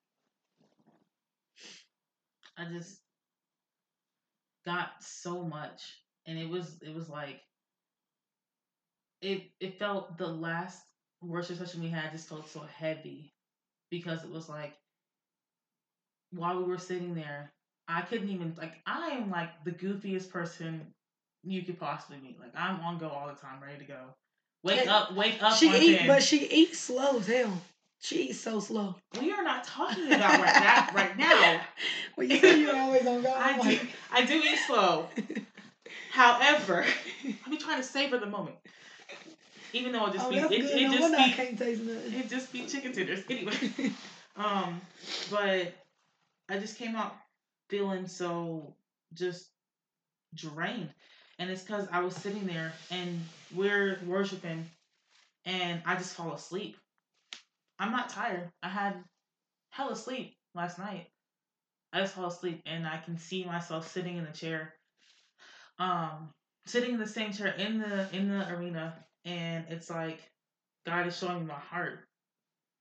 I 2.59 2.65
just 2.67 3.01
got 4.65 5.03
so 5.03 5.45
much, 5.45 5.83
and 6.27 6.39
it 6.39 6.49
was 6.49 6.79
it 6.83 6.95
was 6.95 7.09
like 7.09 7.41
it 9.21 9.51
it 9.61 9.79
felt 9.79 10.17
the 10.19 10.27
last 10.27 10.83
worship 11.23 11.59
session 11.59 11.83
we 11.83 11.89
had 11.89 12.13
just 12.13 12.29
felt 12.29 12.49
so 12.49 12.61
heavy 12.61 13.33
because 13.91 14.25
it 14.25 14.31
was 14.31 14.49
like 14.49 14.75
while 16.31 16.59
we 16.59 16.65
were 16.65 16.79
sitting 16.79 17.15
there, 17.15 17.53
I 17.89 18.03
couldn't 18.03 18.29
even 18.29 18.55
like 18.59 18.75
I 18.87 19.09
am 19.09 19.31
like 19.31 19.49
the 19.65 19.71
goofiest 19.73 20.31
person 20.31 20.87
you 21.43 21.63
could 21.63 21.81
possibly 21.81 22.19
meet. 22.19 22.39
Like 22.39 22.53
I'm 22.57 22.81
on 22.81 22.99
go 22.99 23.09
all 23.09 23.27
the 23.27 23.35
time, 23.35 23.63
ready 23.63 23.79
to 23.79 23.85
go. 23.85 24.01
Wake 24.63 24.81
and 24.81 24.91
up, 24.91 25.15
wake 25.15 25.43
up. 25.43 25.57
She 25.57 25.71
eat, 25.71 26.07
but 26.07 26.23
she 26.23 26.47
eats 26.49 26.79
slow 26.79 27.19
as 27.19 27.27
hell. 27.27 27.61
She 28.01 28.29
eats 28.29 28.41
so 28.41 28.61
slow. 28.61 28.95
We 29.21 29.33
are 29.33 29.43
not 29.43 29.65
talking 29.65 30.07
about 30.13 30.41
right 30.41 30.55
that 30.55 30.93
right 30.95 31.17
now. 31.17 31.61
well, 32.17 32.27
you 32.27 32.39
say 32.39 32.61
you're 32.61 32.77
always 32.77 33.07
on 33.07 33.23
go. 33.23 33.33
I 33.37 33.59
do. 33.61 33.79
I 34.13 34.25
do 34.25 34.35
eat 34.35 34.59
slow. 34.67 35.09
However, 36.11 36.85
I'm 37.47 37.57
trying 37.59 37.79
to 37.79 37.83
savor 37.87 38.19
the 38.19 38.27
moment. 38.27 38.57
Even 39.73 39.93
though 39.93 40.07
it 40.07 40.15
just 40.15 40.27
oh, 40.27 40.31
be 40.31 40.39
it, 40.39 40.51
it, 40.51 40.65
it 40.65 40.91
just 40.93 41.17
be 41.17 41.33
can't 41.33 41.59
taste 41.59 41.83
nothing. 41.83 42.13
it 42.15 42.29
just 42.29 42.53
be 42.53 42.67
chicken 42.67 42.93
tenders 42.93 43.23
anyway. 43.29 43.55
um, 44.37 44.81
but 45.31 45.75
I 46.49 46.59
just 46.59 46.79
came 46.79 46.97
out 46.97 47.17
feeling 47.69 48.07
so 48.09 48.75
just 49.15 49.49
drained, 50.35 50.91
and 51.39 51.51
it's 51.51 51.63
because 51.63 51.89
I 51.93 52.01
was 52.01 52.15
sitting 52.17 52.47
there 52.47 52.73
and 52.91 53.25
we're 53.55 53.99
worshiping, 54.07 54.67
and 55.47 55.83
I 55.87 55.97
just 55.97 56.15
fall 56.15 56.35
asleep 56.35 56.77
I'm 57.79 57.93
not 57.93 58.09
tired. 58.11 58.51
I 58.63 58.69
had 58.69 59.05
hell 59.71 59.91
asleep 59.91 60.37
last 60.55 60.79
night. 60.79 61.07
I 61.93 62.01
just 62.01 62.15
fall 62.15 62.27
asleep 62.27 62.63
and 62.67 62.87
I 62.87 62.99
can 62.99 63.19
see 63.19 63.45
myself 63.45 63.91
sitting 63.91 64.17
in 64.17 64.25
the 64.25 64.33
chair. 64.33 64.75
Um 65.79 66.31
sitting 66.67 66.95
in 66.95 67.01
the 67.01 67.07
same 67.07 67.33
chair 67.33 67.49
in 67.49 67.79
the 67.79 68.09
in 68.15 68.29
the 68.29 68.49
arena 68.53 68.95
and 69.25 69.65
it's 69.71 69.91
like 69.91 70.21
God 70.87 71.07
is 71.07 71.19
showing 71.19 71.41
me 71.41 71.47
my 71.47 71.55
heart. 71.55 72.01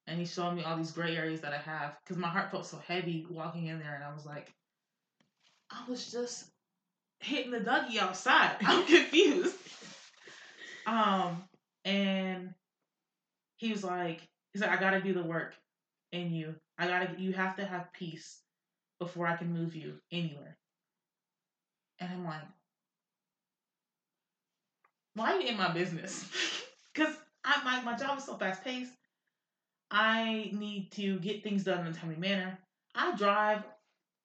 And 0.07 0.19
he's 0.19 0.33
showing 0.33 0.55
me 0.55 0.63
all 0.63 0.77
these 0.77 0.91
gray 0.91 1.17
areas 1.17 1.41
that 1.41 1.53
I 1.53 1.57
have 1.57 1.97
because 2.03 2.17
my 2.17 2.29
heart 2.29 2.51
felt 2.51 2.65
so 2.65 2.79
heavy 2.87 3.25
walking 3.29 3.67
in 3.67 3.79
there 3.79 3.95
and 3.95 4.03
I 4.03 4.13
was 4.13 4.25
like 4.25 4.53
I 5.71 5.89
was 5.89 6.11
just 6.11 6.45
hitting 7.19 7.51
the 7.51 7.59
Dougie 7.59 7.97
outside. 7.97 8.57
I'm 8.61 8.85
confused. 8.85 9.55
um 10.85 11.43
and 11.85 12.53
he 13.57 13.71
was 13.71 13.83
like 13.83 14.21
He's 14.57 14.63
like, 14.63 14.71
I 14.71 14.79
gotta 14.79 15.01
do 15.01 15.13
the 15.13 15.21
work 15.21 15.53
in 16.11 16.33
you. 16.33 16.55
I 16.79 16.87
gotta, 16.87 17.09
you 17.19 17.31
have 17.33 17.55
to 17.57 17.65
have 17.65 17.93
peace 17.93 18.41
before 18.99 19.27
I 19.27 19.35
can 19.35 19.53
move 19.53 19.75
you 19.75 19.93
anywhere. 20.11 20.57
And 21.99 22.09
I'm 22.11 22.25
like, 22.25 22.41
why 25.13 25.33
are 25.33 25.39
you 25.39 25.49
in 25.49 25.57
my 25.57 25.71
business? 25.71 26.25
Because 26.93 27.15
I 27.45 27.63
my, 27.63 27.91
my 27.91 27.95
job 27.95 28.17
is 28.17 28.23
so 28.23 28.33
fast 28.37 28.63
paced. 28.63 28.91
I 29.91 30.49
need 30.51 30.91
to 30.93 31.19
get 31.19 31.43
things 31.43 31.63
done 31.63 31.85
in 31.85 31.93
a 31.93 31.95
timely 31.95 32.15
manner. 32.15 32.57
I 32.95 33.15
drive 33.15 33.63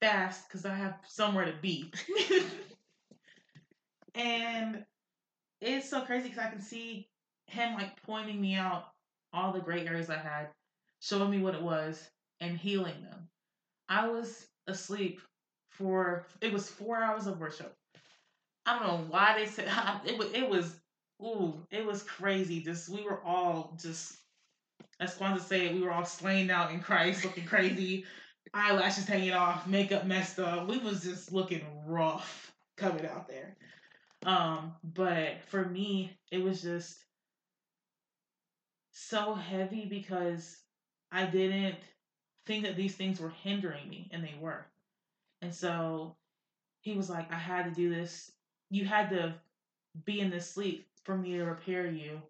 fast 0.03 0.49
because 0.49 0.67
I 0.67 0.75
have 0.75 0.97
somewhere 1.07 1.45
to 1.45 1.55
be. 1.63 1.93
and 4.17 4.85
it's 5.61 5.89
so 5.89 6.01
crazy 6.03 6.29
because 6.29 6.45
I 6.45 6.51
can 6.51 6.61
see 6.61 7.09
him 7.47 7.75
like 7.75 8.03
pointing 8.03 8.41
me 8.41 8.57
out 8.57 8.87
all 9.33 9.53
the 9.53 9.61
gray 9.61 9.87
areas 9.87 10.11
I 10.11 10.19
had, 10.19 10.49
showing 11.01 11.31
me 11.31 11.39
what 11.39 11.55
it 11.55 11.63
was, 11.63 12.11
and 12.41 12.59
healing 12.59 13.01
them. 13.03 13.29
I 13.89 14.09
was 14.09 14.49
asleep 14.67 15.21
for 15.71 16.27
it 16.41 16.53
was 16.53 16.69
four 16.69 17.01
hours 17.01 17.29
of 17.29 17.39
worship. 17.39 17.73
I 18.67 18.79
don't 18.79 18.89
know 18.89 19.07
why 19.09 19.37
they 19.39 19.47
said 19.47 19.69
it 20.05 20.19
was 20.19 20.33
it 20.33 20.49
was 20.49 20.81
ooh 21.23 21.65
it 21.71 21.87
was 21.87 22.03
crazy. 22.03 22.61
Just 22.61 22.89
we 22.89 23.05
were 23.05 23.23
all 23.23 23.79
just 23.81 24.17
as 24.99 25.17
Kwanzaa 25.17 25.41
said, 25.41 25.75
we 25.75 25.81
were 25.81 25.93
all 25.93 26.05
slain 26.05 26.51
out 26.51 26.71
in 26.71 26.81
Christ, 26.81 27.25
looking 27.25 27.45
crazy, 27.45 28.05
eyelashes 28.55 29.07
hanging 29.07 29.33
off, 29.33 29.67
makeup 29.67 30.07
messed 30.07 30.39
up. 30.39 30.69
We 30.69 30.79
was 30.79 31.03
just 31.03 31.33
looking 31.33 31.65
rough 31.87 32.53
coming 32.77 33.07
out 33.07 33.29
there. 33.29 33.57
Um, 34.25 34.73
but 34.83 35.43
for 35.49 35.65
me, 35.65 36.17
it 36.31 36.43
was 36.43 36.63
just 36.63 36.99
so 38.93 39.35
heavy 39.35 39.87
because 39.87 40.59
I 41.11 41.27
didn't 41.27 41.77
think 42.47 42.65
that 42.65 42.77
these 42.77 42.95
things 42.95 43.21
were 43.21 43.33
hindering 43.43 43.89
me, 43.89 44.09
and 44.13 44.23
they 44.23 44.35
were. 44.41 44.67
And 45.41 45.55
so 45.55 46.17
he 46.83 46.95
was 46.95 47.11
like, 47.11 47.33
I 47.33 47.37
had 47.37 47.65
to 47.65 47.71
do 47.71 47.93
this. 47.93 48.31
You 48.71 48.85
had 48.85 49.11
to 49.11 49.35
be 50.05 50.21
in 50.21 50.31
this 50.31 50.49
sleep 50.49 50.87
for 51.05 51.17
me 51.17 51.33
to 51.33 51.45
repair 51.45 51.87
you. 51.87 52.21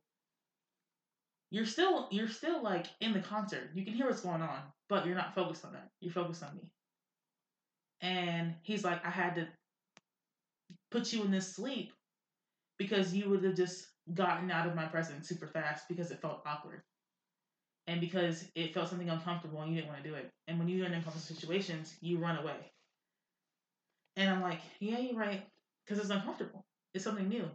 You're 1.50 1.66
still 1.66 2.08
you're 2.10 2.28
still 2.28 2.62
like 2.62 2.86
in 3.00 3.12
the 3.12 3.20
concert. 3.20 3.70
You 3.74 3.84
can 3.84 3.92
hear 3.92 4.06
what's 4.06 4.22
going 4.22 4.40
on, 4.40 4.60
but 4.92 5.06
you're 5.06 5.16
not 5.16 5.34
focused 5.34 5.64
on 5.64 5.72
that. 5.72 5.88
You're 6.02 6.12
focused 6.12 6.42
on 6.42 6.54
me. 6.54 6.68
And 8.02 8.54
he's 8.62 8.84
like, 8.84 9.02
I 9.06 9.08
had 9.08 9.36
to 9.36 9.48
put 10.90 11.14
you 11.14 11.24
in 11.24 11.30
this 11.30 11.56
sleep 11.56 11.94
because 12.78 13.14
you 13.14 13.30
would 13.30 13.42
have 13.42 13.56
just 13.56 13.86
gotten 14.12 14.50
out 14.50 14.66
of 14.66 14.74
my 14.74 14.84
presence 14.84 15.26
super 15.26 15.46
fast 15.46 15.84
because 15.88 16.10
it 16.10 16.20
felt 16.20 16.42
awkward. 16.44 16.82
And 17.86 18.02
because 18.02 18.44
it 18.54 18.74
felt 18.74 18.90
something 18.90 19.08
uncomfortable 19.08 19.62
and 19.62 19.70
you 19.70 19.76
didn't 19.76 19.88
want 19.90 20.04
to 20.04 20.10
do 20.10 20.14
it. 20.14 20.30
And 20.46 20.58
when 20.58 20.68
you're 20.68 20.84
in 20.84 20.92
uncomfortable 20.92 21.36
situations, 21.36 21.96
you 22.02 22.18
run 22.18 22.36
away. 22.36 22.70
And 24.16 24.28
I'm 24.28 24.42
like, 24.42 24.60
yeah, 24.78 24.98
you're 24.98 25.18
right. 25.18 25.42
Because 25.86 26.02
it's 26.02 26.10
uncomfortable. 26.10 26.66
It's 26.92 27.02
something 27.02 27.30
new. 27.30 27.48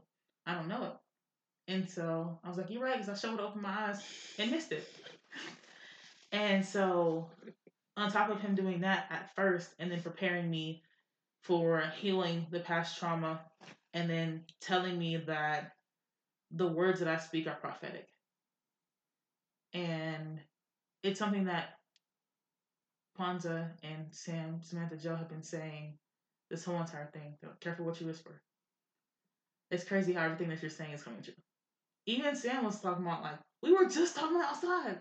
I 0.47 0.55
don't 0.55 0.67
know 0.67 0.85
it. 0.85 1.71
And 1.71 1.87
so 1.87 2.39
I 2.43 2.49
was 2.49 2.57
like, 2.57 2.71
you're 2.71 2.81
right. 2.83 2.99
Because 2.99 3.23
I 3.23 3.27
showed 3.27 3.39
open 3.39 3.61
my 3.61 3.89
eyes 3.89 4.01
and 4.39 4.49
missed 4.49 4.71
it. 4.71 4.87
And 6.31 6.65
so 6.65 7.29
on 7.95 8.11
top 8.11 8.29
of 8.29 8.39
him 8.41 8.55
doing 8.55 8.81
that 8.81 9.07
at 9.09 9.33
first 9.35 9.69
and 9.79 9.91
then 9.91 10.01
preparing 10.01 10.49
me 10.49 10.83
for 11.41 11.83
healing 11.99 12.45
the 12.51 12.59
past 12.59 12.99
trauma 12.99 13.41
and 13.93 14.09
then 14.09 14.43
telling 14.61 14.97
me 14.97 15.17
that 15.17 15.71
the 16.51 16.67
words 16.67 16.99
that 16.99 17.07
I 17.07 17.17
speak 17.17 17.47
are 17.47 17.55
prophetic. 17.55 18.07
And 19.73 20.39
it's 21.03 21.19
something 21.19 21.45
that 21.45 21.75
Kwanzaa 23.19 23.69
and 23.83 24.05
Sam, 24.11 24.59
Samantha 24.61 24.97
Joe 24.97 25.15
have 25.15 25.29
been 25.29 25.43
saying 25.43 25.93
this 26.49 26.63
whole 26.63 26.79
entire 26.79 27.09
thing. 27.13 27.35
Careful 27.59 27.85
what 27.85 27.99
you 27.99 28.07
whisper. 28.07 28.41
It's 29.71 29.83
crazy 29.83 30.13
how 30.13 30.23
everything 30.23 30.49
that 30.49 30.61
you're 30.61 30.69
saying 30.69 30.93
is 30.93 31.03
coming 31.03 31.21
true. 31.21 31.33
Even 32.05 32.35
Sam 32.35 32.63
was 32.63 32.79
talking 32.79 33.05
about 33.05 33.23
like, 33.23 33.39
we 33.61 33.73
were 33.73 33.89
just 33.89 34.15
talking 34.15 34.39
outside. 34.41 34.99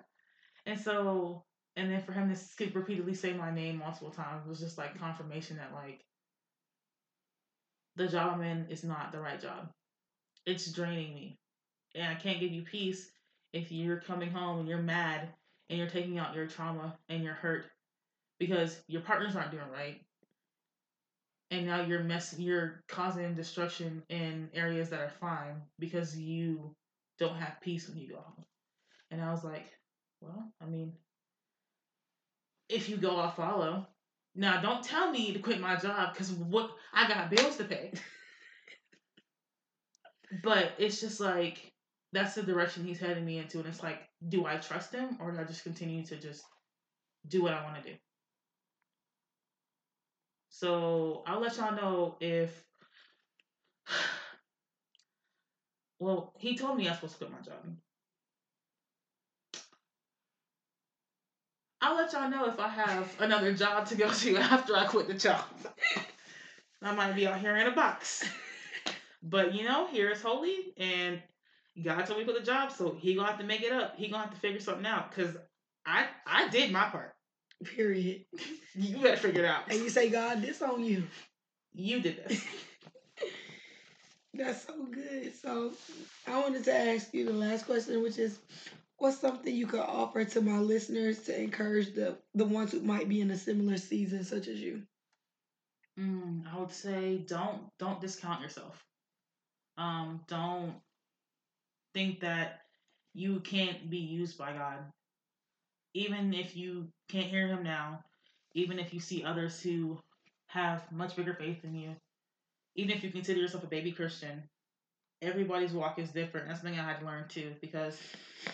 And 0.66 0.78
so, 0.78 1.44
and 1.76 1.90
then 1.90 2.02
for 2.02 2.12
him 2.12 2.34
to 2.34 2.70
repeatedly 2.74 3.14
say 3.14 3.32
my 3.32 3.54
name 3.54 3.78
multiple 3.78 4.10
times 4.10 4.46
was 4.46 4.60
just 4.60 4.78
like 4.78 4.98
confirmation 4.98 5.56
that 5.56 5.72
like 5.72 6.00
the 7.96 8.08
job 8.08 8.34
I'm 8.34 8.42
in 8.42 8.66
is 8.68 8.84
not 8.84 9.12
the 9.12 9.20
right 9.20 9.40
job 9.40 9.68
it's 10.46 10.70
draining 10.70 11.14
me. 11.14 11.38
And 11.94 12.08
I 12.08 12.14
can't 12.14 12.40
give 12.40 12.52
you 12.52 12.62
peace 12.62 13.10
if 13.52 13.72
you're 13.72 14.00
coming 14.00 14.30
home 14.30 14.60
and 14.60 14.68
you're 14.68 14.78
mad 14.78 15.28
and 15.68 15.78
you're 15.78 15.88
taking 15.88 16.18
out 16.18 16.34
your 16.34 16.46
trauma 16.46 16.96
and 17.08 17.24
your 17.24 17.34
hurt 17.34 17.66
because 18.38 18.80
your 18.86 19.02
partners 19.02 19.34
aren't 19.34 19.50
doing 19.50 19.68
right. 19.72 20.00
And 21.50 21.66
now 21.66 21.82
you're 21.82 22.02
messing 22.02 22.42
you're 22.42 22.82
causing 22.88 23.34
destruction 23.34 24.02
in 24.08 24.50
areas 24.54 24.90
that 24.90 25.00
are 25.00 25.12
fine 25.20 25.62
because 25.78 26.16
you 26.18 26.74
don't 27.18 27.36
have 27.36 27.60
peace 27.60 27.88
when 27.88 27.98
you 27.98 28.08
go 28.08 28.16
home. 28.16 28.44
And 29.10 29.22
I 29.22 29.30
was 29.30 29.44
like, 29.44 29.66
well, 30.20 30.52
I 30.60 30.66
mean, 30.66 30.92
if 32.68 32.88
you 32.88 32.96
go, 32.96 33.16
I'll 33.16 33.30
follow. 33.30 33.86
Now, 34.34 34.60
don't 34.60 34.84
tell 34.84 35.10
me 35.10 35.32
to 35.32 35.38
quit 35.38 35.60
my 35.60 35.76
job 35.76 36.12
because 36.12 36.32
what 36.32 36.70
I 36.92 37.08
got 37.08 37.30
bills 37.30 37.56
to 37.56 37.64
pay. 37.64 37.92
but 40.42 40.72
it's 40.78 41.00
just 41.00 41.20
like 41.20 41.72
that's 42.12 42.34
the 42.34 42.42
direction 42.42 42.84
he's 42.84 43.00
heading 43.00 43.24
me 43.24 43.38
into, 43.38 43.58
and 43.58 43.66
it's 43.66 43.82
like, 43.82 44.00
do 44.28 44.46
I 44.46 44.56
trust 44.56 44.94
him 44.94 45.16
or 45.20 45.32
do 45.32 45.40
I 45.40 45.44
just 45.44 45.64
continue 45.64 46.04
to 46.06 46.16
just 46.16 46.44
do 47.28 47.42
what 47.42 47.54
I 47.54 47.64
want 47.64 47.82
to 47.82 47.90
do? 47.92 47.96
So 50.50 51.22
I'll 51.26 51.40
let 51.40 51.56
y'all 51.56 51.76
know 51.76 52.16
if. 52.20 52.64
Well, 55.98 56.34
he 56.36 56.58
told 56.58 56.76
me 56.76 56.86
I 56.86 56.90
was 56.90 56.98
supposed 56.98 57.18
to 57.20 57.26
quit 57.26 57.32
my 57.32 57.40
job. 57.40 57.74
I'll 61.86 61.94
let 61.94 62.12
y'all 62.12 62.28
know 62.28 62.46
if 62.48 62.58
I 62.58 62.66
have 62.66 63.14
another 63.20 63.52
job 63.52 63.86
to 63.86 63.94
go 63.94 64.10
to 64.10 64.36
after 64.38 64.76
I 64.76 64.86
quit 64.86 65.06
the 65.06 65.14
job. 65.14 65.44
I 66.82 66.92
might 66.92 67.12
be 67.12 67.28
out 67.28 67.38
here 67.38 67.54
in 67.54 67.68
a 67.68 67.70
box. 67.70 68.28
But 69.22 69.54
you 69.54 69.62
know, 69.62 69.86
here 69.86 70.10
is 70.10 70.20
holy 70.20 70.74
and 70.76 71.22
God 71.84 72.04
told 72.04 72.18
me 72.18 72.24
to 72.24 72.32
quit 72.32 72.44
the 72.44 72.50
job, 72.50 72.72
so 72.72 72.96
he 72.98 73.14
gonna 73.14 73.28
have 73.28 73.38
to 73.38 73.46
make 73.46 73.62
it 73.62 73.70
up. 73.70 73.94
He 73.96 74.08
gonna 74.08 74.24
have 74.24 74.34
to 74.34 74.40
figure 74.40 74.58
something 74.58 74.84
out. 74.84 75.12
Cause 75.12 75.36
I 75.86 76.06
I 76.26 76.48
did 76.48 76.72
my 76.72 76.88
part. 76.88 77.14
Period. 77.64 78.24
You 78.74 78.98
better 78.98 79.16
figure 79.16 79.44
it 79.44 79.48
out. 79.48 79.70
And 79.70 79.78
you 79.78 79.88
say, 79.88 80.10
God, 80.10 80.42
this 80.42 80.62
on 80.62 80.82
you. 80.82 81.04
You 81.72 82.00
did 82.00 82.16
this. 82.26 82.44
That's 84.34 84.66
so 84.66 84.86
good. 84.86 85.36
So 85.40 85.72
I 86.26 86.40
wanted 86.40 86.64
to 86.64 86.74
ask 86.74 87.14
you 87.14 87.26
the 87.26 87.32
last 87.32 87.64
question, 87.64 88.02
which 88.02 88.18
is 88.18 88.40
what's 88.98 89.18
something 89.18 89.54
you 89.54 89.66
could 89.66 89.80
offer 89.80 90.24
to 90.24 90.40
my 90.40 90.58
listeners 90.58 91.22
to 91.24 91.40
encourage 91.40 91.94
the 91.94 92.18
the 92.34 92.44
ones 92.44 92.72
who 92.72 92.80
might 92.80 93.08
be 93.08 93.20
in 93.20 93.30
a 93.30 93.36
similar 93.36 93.76
season 93.76 94.24
such 94.24 94.48
as 94.48 94.60
you? 94.60 94.82
Mm, 95.98 96.44
I 96.52 96.58
would 96.58 96.72
say 96.72 97.18
don't 97.18 97.62
don't 97.78 98.00
discount 98.00 98.42
yourself. 98.42 98.82
Um, 99.78 100.20
don't 100.28 100.74
think 101.94 102.20
that 102.20 102.60
you 103.14 103.40
can't 103.40 103.88
be 103.90 103.98
used 103.98 104.36
by 104.38 104.52
God. 104.52 104.78
Even 105.94 106.34
if 106.34 106.56
you 106.56 106.88
can't 107.08 107.26
hear 107.26 107.48
him 107.48 107.62
now, 107.62 108.04
even 108.54 108.78
if 108.78 108.92
you 108.92 109.00
see 109.00 109.24
others 109.24 109.60
who 109.60 109.98
have 110.48 110.90
much 110.92 111.16
bigger 111.16 111.34
faith 111.34 111.62
than 111.62 111.74
you, 111.74 111.96
even 112.74 112.94
if 112.94 113.02
you 113.02 113.10
consider 113.10 113.40
yourself 113.40 113.64
a 113.64 113.68
baby 113.68 113.92
Christian, 113.92 114.42
everybody's 115.22 115.72
walk 115.72 115.98
is 115.98 116.10
different. 116.10 116.48
That's 116.48 116.60
something 116.60 116.78
I 116.78 116.84
had 116.84 117.00
to 117.00 117.06
learn 117.06 117.26
too, 117.28 117.52
because 117.60 117.98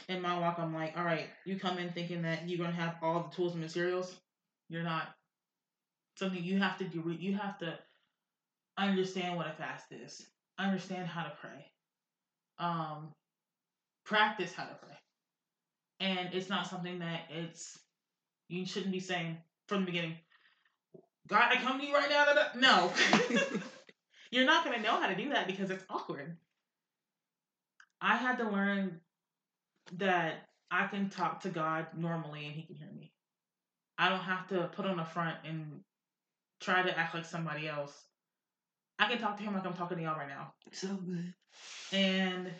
in 0.09 0.23
my 0.23 0.39
walk, 0.39 0.59
I'm 0.59 0.75
like, 0.75 0.97
all 0.97 1.05
right, 1.05 1.27
you 1.45 1.59
come 1.59 1.79
in 1.79 1.91
thinking 1.93 2.23
that 2.23 2.49
you're 2.49 2.59
gonna 2.59 2.77
have 2.77 2.97
all 3.03 3.29
the 3.29 3.35
tools 3.37 3.53
and 3.53 3.61
materials. 3.61 4.15
You're 4.69 4.83
not. 4.83 5.15
Something 6.17 6.45
you 6.45 6.59
have 6.59 6.79
to 6.79 6.85
do. 6.85 7.15
You 7.19 7.37
have 7.37 7.59
to 7.59 7.79
understand 8.77 9.37
what 9.37 9.47
a 9.47 9.53
fast 9.53 9.87
is. 9.91 10.27
Understand 10.59 11.07
how 11.07 11.25
to 11.25 11.33
pray. 11.41 11.67
Um, 12.59 13.09
practice 14.05 14.53
how 14.53 14.65
to 14.65 14.75
pray. 14.75 14.97
And 16.01 16.31
it's 16.33 16.49
not 16.49 16.69
something 16.69 16.99
that 16.99 17.23
it's 17.31 17.79
you 18.49 18.67
shouldn't 18.67 18.93
be 18.93 19.01
saying 19.01 19.39
from 19.69 19.81
the 19.81 19.87
beginning. 19.87 20.17
God, 21.29 21.51
I 21.51 21.57
come 21.57 21.81
to 21.81 21.87
you 21.87 21.95
right 21.95 22.11
now. 22.11 22.27
No. 22.57 22.93
You're 24.31 24.47
not 24.47 24.65
going 24.65 24.77
to 24.77 24.83
know 24.83 25.01
how 25.01 25.09
to 25.09 25.15
do 25.15 25.31
that 25.31 25.47
because 25.47 25.71
it's 25.71 25.85
awkward. 25.89 26.37
I 28.03 28.17
had 28.17 28.39
to 28.39 28.51
learn 28.51 29.01
that 29.99 30.49
I 30.71 30.87
can 30.89 31.09
talk 31.09 31.43
to 31.43 31.49
God 31.49 31.87
normally 31.97 32.47
and 32.47 32.55
He 32.55 32.63
can 32.63 32.77
hear 32.77 32.91
me. 32.95 33.13
I 33.99 34.09
don't 34.09 34.21
have 34.21 34.49
to 34.49 34.71
put 34.75 34.87
on 34.87 34.99
a 34.99 35.05
front 35.05 35.37
and 35.45 35.81
try 36.61 36.83
to 36.83 36.99
act 36.99 37.15
like 37.15 37.25
somebody 37.25 37.69
else. 37.69 37.93
I 38.99 39.09
can 39.09 39.19
talk 39.19 39.37
to 39.39 39.43
Him 39.43 39.55
like 39.55 39.65
I'm 39.65 39.75
talking 39.75 39.99
to 39.99 40.03
y'all 40.03 40.19
right 40.19 40.29
now. 40.29 40.53
So 40.73 40.89
good. 40.89 41.33
And 41.93 42.51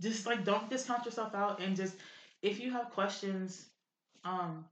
just 0.00 0.26
like 0.26 0.44
don't 0.44 0.68
discount 0.68 1.04
yourself 1.04 1.34
out 1.34 1.60
and 1.60 1.76
just 1.76 1.94
if 2.42 2.60
you 2.60 2.72
have 2.72 2.90
questions, 2.90 3.66
um, 4.24 4.64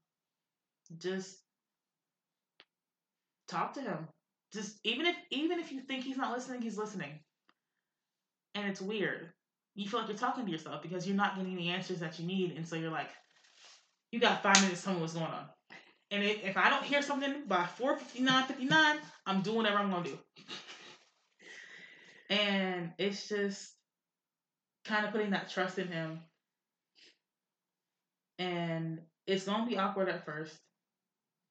just 0.98 1.38
talk 3.48 3.74
to 3.74 3.80
him. 3.80 4.08
Just 4.52 4.78
even 4.84 5.06
if 5.06 5.16
even 5.30 5.58
if 5.58 5.72
you 5.72 5.80
think 5.80 6.04
he's 6.04 6.16
not 6.16 6.32
listening, 6.32 6.62
he's 6.62 6.78
listening. 6.78 7.20
And 8.54 8.68
it's 8.68 8.80
weird. 8.80 9.28
You 9.76 9.88
feel 9.88 10.00
like 10.00 10.08
you're 10.08 10.18
talking 10.18 10.46
to 10.46 10.50
yourself 10.50 10.82
because 10.82 11.06
you're 11.06 11.16
not 11.16 11.36
getting 11.36 11.54
the 11.54 11.68
answers 11.68 12.00
that 12.00 12.18
you 12.18 12.26
need, 12.26 12.56
and 12.56 12.66
so 12.66 12.76
you're 12.76 12.90
like, 12.90 13.10
you 14.10 14.18
got 14.18 14.42
five 14.42 14.60
minutes 14.62 14.80
to 14.80 14.86
tell 14.86 14.94
me 14.94 15.00
what's 15.02 15.12
going 15.12 15.26
on. 15.26 15.44
And 16.10 16.24
if, 16.24 16.44
if 16.44 16.56
I 16.56 16.70
don't 16.70 16.84
hear 16.84 17.02
something 17.02 17.44
by 17.46 17.66
459, 17.66 18.46
59, 18.46 18.96
I'm 19.26 19.42
doing 19.42 19.56
whatever 19.58 19.76
I'm 19.78 19.90
gonna 19.90 20.04
do. 20.04 20.18
and 22.30 22.92
it's 22.98 23.28
just 23.28 23.74
kind 24.86 25.04
of 25.04 25.12
putting 25.12 25.30
that 25.30 25.50
trust 25.50 25.78
in 25.78 25.88
him. 25.88 26.20
And 28.38 29.00
it's 29.26 29.44
gonna 29.44 29.68
be 29.68 29.76
awkward 29.76 30.08
at 30.08 30.24
first. 30.24 30.56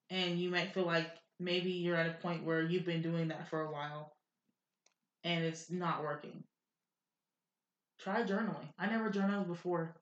And 0.09 0.39
you 0.39 0.49
might 0.49 0.73
feel 0.73 0.85
like 0.85 1.11
maybe 1.39 1.71
you're 1.71 1.97
at 1.97 2.09
a 2.09 2.21
point 2.21 2.43
where 2.43 2.63
you've 2.63 2.85
been 2.85 3.01
doing 3.01 3.27
that 3.27 3.49
for 3.49 3.61
a 3.61 3.71
while 3.71 4.15
and 5.25 5.43
it's 5.43 5.69
not 5.69 6.03
working. 6.03 6.43
Try 7.99 8.23
journaling. 8.23 8.67
I 8.77 8.87
never 8.87 9.09
journaled 9.09 9.47
before 9.47 9.95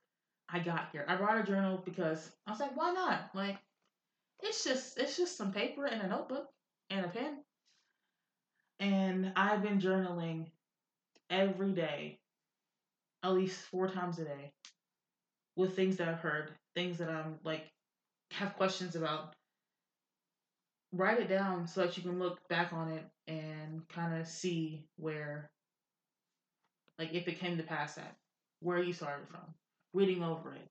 I 0.49 0.59
got 0.59 0.89
here. 0.91 1.05
I 1.07 1.15
brought 1.15 1.39
a 1.39 1.43
journal 1.43 1.81
because 1.83 2.31
I 2.45 2.51
was 2.51 2.59
like, 2.59 2.75
why 2.75 2.91
not? 2.91 3.29
Like, 3.33 3.57
it's 4.41 4.63
just 4.63 4.97
it's 4.97 5.17
just 5.17 5.37
some 5.37 5.53
paper 5.53 5.85
and 5.85 6.01
a 6.01 6.07
notebook 6.07 6.47
and 6.89 7.05
a 7.05 7.09
pen. 7.09 7.37
And 8.79 9.31
I've 9.35 9.61
been 9.61 9.79
journaling 9.79 10.47
every 11.29 11.71
day, 11.71 12.19
at 13.23 13.33
least 13.33 13.61
four 13.61 13.87
times 13.87 14.19
a 14.19 14.25
day, 14.25 14.51
with 15.55 15.75
things 15.75 15.97
that 15.97 16.09
I've 16.09 16.19
heard, 16.19 16.51
things 16.75 16.97
that 16.97 17.09
I'm 17.09 17.39
like 17.43 17.71
have 18.31 18.55
questions 18.57 18.95
about 18.95 19.33
write 20.93 21.19
it 21.19 21.27
down 21.27 21.67
so 21.67 21.81
that 21.81 21.97
you 21.97 22.03
can 22.03 22.19
look 22.19 22.47
back 22.47 22.71
on 22.71 22.91
it 22.91 23.03
and 23.27 23.87
kind 23.89 24.19
of 24.19 24.27
see 24.27 24.85
where 24.97 25.49
like 26.99 27.13
if 27.13 27.27
it 27.27 27.39
came 27.39 27.57
to 27.57 27.63
pass 27.63 27.97
at 27.97 28.15
where 28.59 28.81
you 28.81 28.93
started 28.93 29.27
from. 29.27 29.41
Reading 29.93 30.23
over 30.23 30.53
it. 30.53 30.67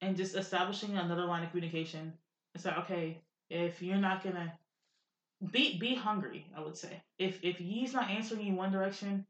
And 0.00 0.16
just 0.16 0.34
establishing 0.34 0.96
another 0.96 1.24
line 1.24 1.44
of 1.44 1.50
communication. 1.50 2.12
It's 2.54 2.64
like 2.64 2.78
okay 2.78 3.20
if 3.48 3.82
you're 3.82 3.96
not 3.96 4.24
gonna 4.24 4.52
be 5.52 5.78
be 5.78 5.94
hungry 5.94 6.46
i 6.56 6.60
would 6.60 6.76
say. 6.76 7.02
If 7.18 7.42
if 7.42 7.58
he's 7.58 7.92
not 7.92 8.10
answering 8.10 8.46
you 8.46 8.54
one 8.54 8.72
direction 8.72 9.26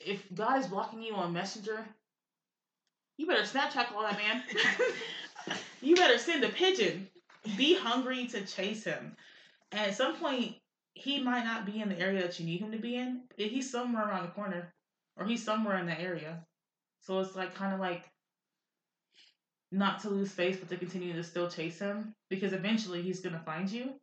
if 0.00 0.24
god 0.34 0.60
is 0.60 0.66
blocking 0.66 1.02
you 1.02 1.14
on 1.14 1.32
messenger 1.32 1.84
you 3.16 3.26
better 3.26 3.42
snapchat 3.42 3.92
all 3.94 4.02
that 4.02 4.16
man. 4.16 4.42
You 5.82 5.96
better 5.96 6.18
send 6.18 6.44
a 6.44 6.48
pigeon. 6.48 7.08
Be 7.56 7.74
hungry 7.74 8.26
to 8.28 8.44
chase 8.44 8.84
him. 8.84 9.16
And 9.72 9.80
at 9.80 9.96
some 9.96 10.16
point, 10.16 10.56
he 11.00 11.20
might 11.20 11.44
not 11.44 11.66
be 11.66 11.80
in 11.80 11.88
the 11.88 11.98
area 11.98 12.22
that 12.22 12.38
you 12.38 12.46
need 12.46 12.60
him 12.60 12.72
to 12.72 12.78
be 12.78 12.96
in. 12.96 13.22
He's 13.36 13.70
somewhere 13.70 14.08
around 14.08 14.24
the 14.24 14.32
corner, 14.32 14.72
or 15.16 15.26
he's 15.26 15.44
somewhere 15.44 15.78
in 15.78 15.86
that 15.86 16.00
area. 16.00 16.44
So 17.00 17.20
it's 17.20 17.34
like 17.34 17.54
kind 17.54 17.72
of 17.72 17.80
like 17.80 18.04
not 19.72 20.00
to 20.00 20.10
lose 20.10 20.32
face, 20.32 20.56
but 20.56 20.68
to 20.68 20.76
continue 20.76 21.12
to 21.12 21.24
still 21.24 21.48
chase 21.48 21.78
him 21.78 22.14
because 22.28 22.52
eventually 22.52 23.02
he's 23.02 23.20
gonna 23.20 23.42
find 23.44 23.70
you, 23.70 23.94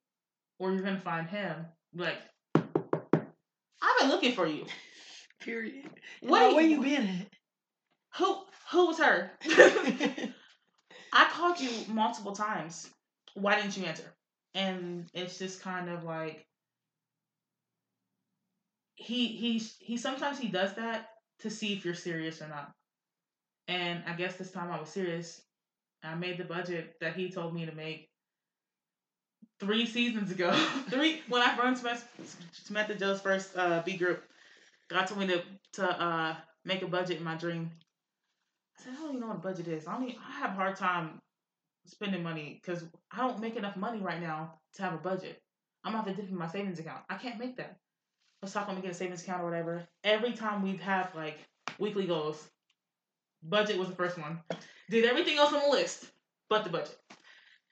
or 0.59 0.71
you're 0.71 0.83
gonna 0.83 0.99
find 0.99 1.27
him. 1.27 1.65
Like, 1.93 2.17
I've 2.55 3.99
been 3.99 4.09
looking 4.09 4.33
for 4.33 4.47
you. 4.47 4.65
Period. 5.39 5.89
What? 6.21 6.55
where 6.55 6.65
you 6.65 6.81
been 6.81 7.07
at? 7.07 7.27
Who? 8.17 8.43
Who 8.71 8.87
was 8.87 8.99
her? 8.99 9.31
I 11.13 11.25
called 11.31 11.59
you 11.59 11.69
multiple 11.87 12.33
times 12.33 12.89
why 13.37 13.55
didn't 13.55 13.77
you 13.77 13.85
answer? 13.85 14.13
And 14.53 15.05
it's 15.13 15.37
just 15.37 15.61
kind 15.61 15.89
of 15.89 16.03
like 16.03 16.45
he 18.97 19.27
he 19.27 19.59
he 19.79 19.95
sometimes 19.95 20.39
he 20.39 20.47
does 20.49 20.73
that 20.75 21.09
to 21.39 21.49
see 21.49 21.73
if 21.73 21.85
you're 21.85 21.93
serious 21.93 22.41
or 22.41 22.47
not. 22.47 22.71
And 23.67 24.03
I 24.07 24.13
guess 24.13 24.35
this 24.35 24.51
time 24.51 24.71
I 24.71 24.79
was 24.79 24.89
serious. 24.89 25.41
I 26.03 26.15
made 26.15 26.37
the 26.37 26.43
budget 26.43 26.95
that 26.99 27.15
he 27.15 27.29
told 27.29 27.53
me 27.53 27.65
to 27.65 27.71
make 27.73 28.09
three 29.59 29.85
seasons 29.85 30.31
ago. 30.31 30.51
three 30.89 31.21
when 31.29 31.41
I 31.41 31.55
first 31.55 31.83
met 31.83 32.03
Samantha 32.51 32.95
Joe's 32.95 33.21
first 33.21 33.55
uh, 33.55 33.81
B 33.85 33.97
group. 33.97 34.23
God 34.89 35.05
told 35.05 35.19
me 35.19 35.27
to 35.27 35.43
to 35.73 36.01
uh, 36.03 36.35
make 36.65 36.81
a 36.81 36.87
budget 36.87 37.17
in 37.17 37.23
my 37.23 37.35
dream. 37.35 37.69
I 38.79 38.83
said, 38.83 38.93
I 38.93 38.95
don't 38.95 39.09
even 39.09 39.21
know 39.21 39.27
what 39.27 39.37
a 39.37 39.39
budget 39.39 39.67
is. 39.67 39.87
I 39.87 39.93
don't 39.93 40.03
even, 40.03 40.21
I 40.27 40.39
have 40.39 40.51
a 40.51 40.55
hard 40.55 40.75
time 40.75 41.19
spending 41.85 42.23
money 42.23 42.59
because 42.61 42.83
I 43.11 43.17
don't 43.19 43.39
make 43.39 43.55
enough 43.55 43.75
money 43.75 43.99
right 43.99 44.21
now 44.21 44.53
to 44.75 44.81
have 44.81 44.93
a 44.93 44.97
budget. 44.97 45.41
I'm 45.83 45.93
gonna 45.93 46.03
have 46.03 46.15
to 46.15 46.21
dip 46.21 46.31
in 46.31 46.37
my 46.37 46.47
savings 46.47 46.79
account. 46.79 47.03
I 47.09 47.15
can't 47.15 47.39
make 47.39 47.57
that. 47.57 47.77
Let's 48.41 48.53
talk 48.53 48.63
about 48.63 48.75
making 48.75 48.91
a 48.91 48.93
savings 48.93 49.23
account 49.23 49.41
or 49.41 49.45
whatever. 49.45 49.83
Every 50.03 50.33
time 50.33 50.61
we'd 50.61 50.79
have 50.79 51.13
like 51.15 51.39
weekly 51.79 52.05
goals, 52.05 52.47
Budget 53.43 53.77
was 53.77 53.89
the 53.89 53.95
first 53.95 54.17
one. 54.17 54.39
Did 54.89 55.05
everything 55.05 55.37
else 55.37 55.53
on 55.53 55.61
the 55.61 55.69
list, 55.69 56.05
but 56.49 56.63
the 56.63 56.69
budget. 56.69 56.97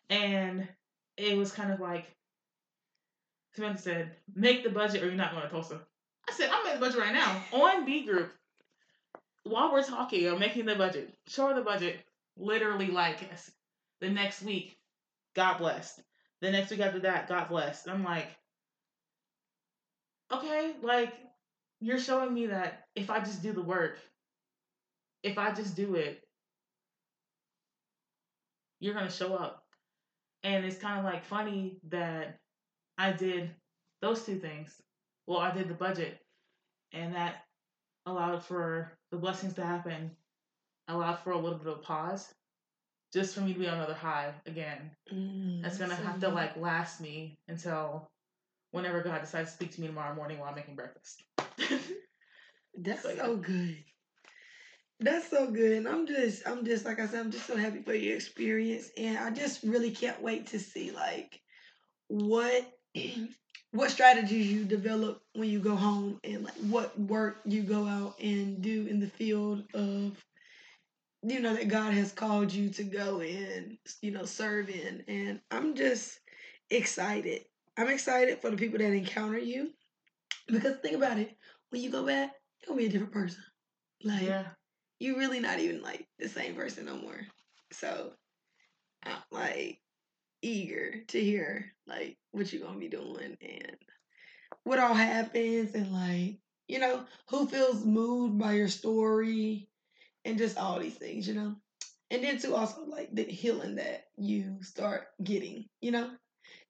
And 0.10 0.68
it 1.18 1.38
was 1.38 1.52
kind 1.52 1.72
of 1.72 1.80
like 1.80 2.06
Samantha 3.56 3.82
said, 3.82 4.12
make 4.36 4.64
the 4.64 4.70
budget 4.70 5.02
or 5.02 5.08
you're 5.08 5.16
not 5.16 5.32
going 5.32 5.44
to 5.44 5.50
Tulsa. 5.50 5.82
I 6.28 6.34
said, 6.34 6.50
I'm 6.52 6.64
making 6.64 6.80
the 6.80 6.86
budget 6.86 7.02
right 7.02 7.14
now. 7.14 7.44
On 7.54 7.86
B 7.86 8.06
group. 8.06 8.34
While 9.44 9.72
we're 9.72 9.84
talking, 9.84 10.28
I'm 10.28 10.40
making 10.40 10.66
the 10.66 10.76
budget. 10.76 11.14
Show 11.28 11.54
the 11.54 11.62
budget. 11.62 12.00
Literally 12.38 12.88
like 12.88 13.20
the 14.02 14.10
next 14.10 14.42
week, 14.42 14.78
God 15.36 15.58
blessed. 15.58 16.02
The 16.42 16.52
next 16.52 16.72
week 16.72 16.82
after 16.82 17.00
that, 17.00 17.30
God 17.30 17.48
blessed. 17.48 17.88
I'm 17.88 18.04
like, 18.04 18.28
okay, 20.38 20.74
like 20.82 21.14
you're 21.82 22.00
showing 22.00 22.34
me 22.34 22.48
that 22.48 22.86
if 22.96 23.10
I 23.10 23.20
just 23.20 23.42
do 23.42 23.54
the 23.54 23.62
work, 23.62 24.00
if 25.24 25.38
I 25.38 25.54
just 25.54 25.76
do 25.76 25.96
it, 25.96 26.22
you're 28.80 28.94
gonna 28.94 29.12
show 29.12 29.36
up. 29.36 29.64
And 30.44 30.64
it's 30.66 30.78
kind 30.78 31.00
of 31.00 31.06
like 31.06 31.26
funny 31.26 31.78
that 31.90 32.38
I 32.98 33.12
did 33.12 33.52
those 34.02 34.24
two 34.26 34.38
things. 34.38 34.82
Well, 35.28 35.40
I 35.40 35.52
did 35.52 35.68
the 35.68 35.74
budget, 35.74 36.20
and 36.94 37.16
that 37.16 37.44
allowed 38.06 38.44
for 38.44 38.92
the 39.12 39.18
blessings 39.18 39.54
to 39.56 39.66
happen, 39.66 40.12
allowed 40.88 41.20
for 41.20 41.32
a 41.32 41.38
little 41.40 41.58
bit 41.58 41.74
of 41.74 41.82
pause, 41.82 42.32
just 43.12 43.34
for 43.34 43.42
me 43.42 43.54
to 43.54 43.60
be 43.60 43.68
on 43.68 43.76
another 43.76 43.96
high 43.96 44.34
again. 44.46 44.92
Mm, 45.12 45.64
that's 45.64 45.80
gonna 45.80 45.96
have 45.96 46.20
to 46.20 46.30
like 46.30 46.56
last 46.58 47.02
me 47.02 47.40
until 47.48 48.08
whenever 48.76 49.02
God 49.02 49.22
decides 49.22 49.52
to 49.52 49.56
speak 49.56 49.72
to 49.72 49.82
me 49.82 49.88
tomorrow 49.88 50.14
morning 50.14 50.38
while 50.38 50.50
I'm 50.50 50.56
making 50.56 50.76
breakfast. 50.76 51.24
that's 52.78 53.04
so, 53.04 53.10
yeah. 53.10 53.24
so 53.24 53.38
good. 53.38 53.78
That's 55.00 55.30
so 55.30 55.50
good. 55.50 55.72
And 55.78 55.88
I'm 55.88 56.06
just 56.06 56.46
I'm 56.46 56.66
just 56.66 56.86
like 56.86 57.00
I 57.00 57.08
said, 57.08 57.22
I'm 57.22 57.32
just 57.32 57.48
so 57.48 57.56
happy 57.56 57.82
for 57.82 57.94
your 57.94 58.16
experience. 58.16 58.92
And 58.98 59.18
I 59.18 59.32
just 59.32 59.64
really 59.64 59.92
can't 59.92 60.22
wait 60.22 60.48
to 60.48 60.60
see 60.60 60.92
like 60.92 61.40
what 62.08 62.70
what 63.72 63.92
strategies 63.92 64.52
you 64.52 64.66
develop 64.66 65.22
when 65.34 65.50
you 65.50 65.60
go 65.60 65.76
home 65.76 66.20
and 66.26 66.44
like 66.44 66.56
what 66.56 67.00
work 67.00 67.40
you 67.46 67.64
go 67.64 67.88
out 67.88 68.20
and 68.22 68.62
do 68.62 68.88
in 68.88 69.00
the 69.00 69.08
field 69.08 69.64
of 69.74 70.22
you 71.24 71.40
know 71.40 71.56
that 71.56 71.70
God 71.70 71.94
has 71.94 72.12
called 72.12 72.52
you 72.52 72.70
to 72.72 72.84
go 72.84 73.22
in, 73.22 73.78
you 74.02 74.12
know, 74.12 74.26
serve 74.26 74.70
in. 74.70 75.04
And 75.08 75.40
I'm 75.50 75.76
just 75.76 76.20
excited. 76.70 77.46
I'm 77.78 77.90
excited 77.90 78.40
for 78.40 78.50
the 78.50 78.58
people 78.58 78.80
that 78.80 78.94
encounter 78.94 79.38
you. 79.38 79.72
Because 80.48 80.78
think 80.78 80.96
about 80.96 81.18
it, 81.18 81.36
when 81.70 81.82
you 81.82 81.90
go 81.90 82.06
back, 82.06 82.32
you'll 82.66 82.78
be 82.78 82.86
a 82.86 82.90
different 82.90 83.14
person. 83.14 83.44
Like 84.04 84.24
yeah. 84.24 84.46
you're 85.00 85.18
really 85.18 85.40
not 85.40 85.60
even 85.60 85.82
like 85.82 86.08
the 86.20 86.30
same 86.30 86.56
person 86.56 86.86
no 86.86 86.96
more. 86.96 87.22
So 87.72 88.12
I'm 89.04 89.18
like 89.32 89.82
eager 90.42 91.04
to 91.08 91.20
hear 91.24 91.74
like 91.88 92.18
what 92.32 92.52
you're 92.54 92.66
gonna 92.66 92.80
be 92.80 92.88
doing 92.88 93.38
and 93.42 93.78
what 94.64 94.80
all 94.80 94.94
happens 94.94 95.74
and 95.74 95.92
like, 95.92 96.38
you 96.68 96.80
know, 96.80 97.06
who 97.30 97.48
feels 97.48 97.84
moved 97.84 98.38
by 98.38 98.54
your 98.54 98.68
story 98.68 99.68
and 100.24 100.38
just 100.38 100.58
all 100.58 100.80
these 100.80 100.96
things, 100.96 101.28
you 101.28 101.34
know. 101.34 101.56
And 102.12 102.24
then 102.24 102.40
too 102.40 102.56
also 102.56 102.86
like 102.86 103.10
the 103.14 103.24
healing 103.24 103.76
that 103.76 104.06
you 104.18 104.58
start 104.62 105.08
getting, 105.24 105.66
you 105.82 105.92
know, 105.92 106.12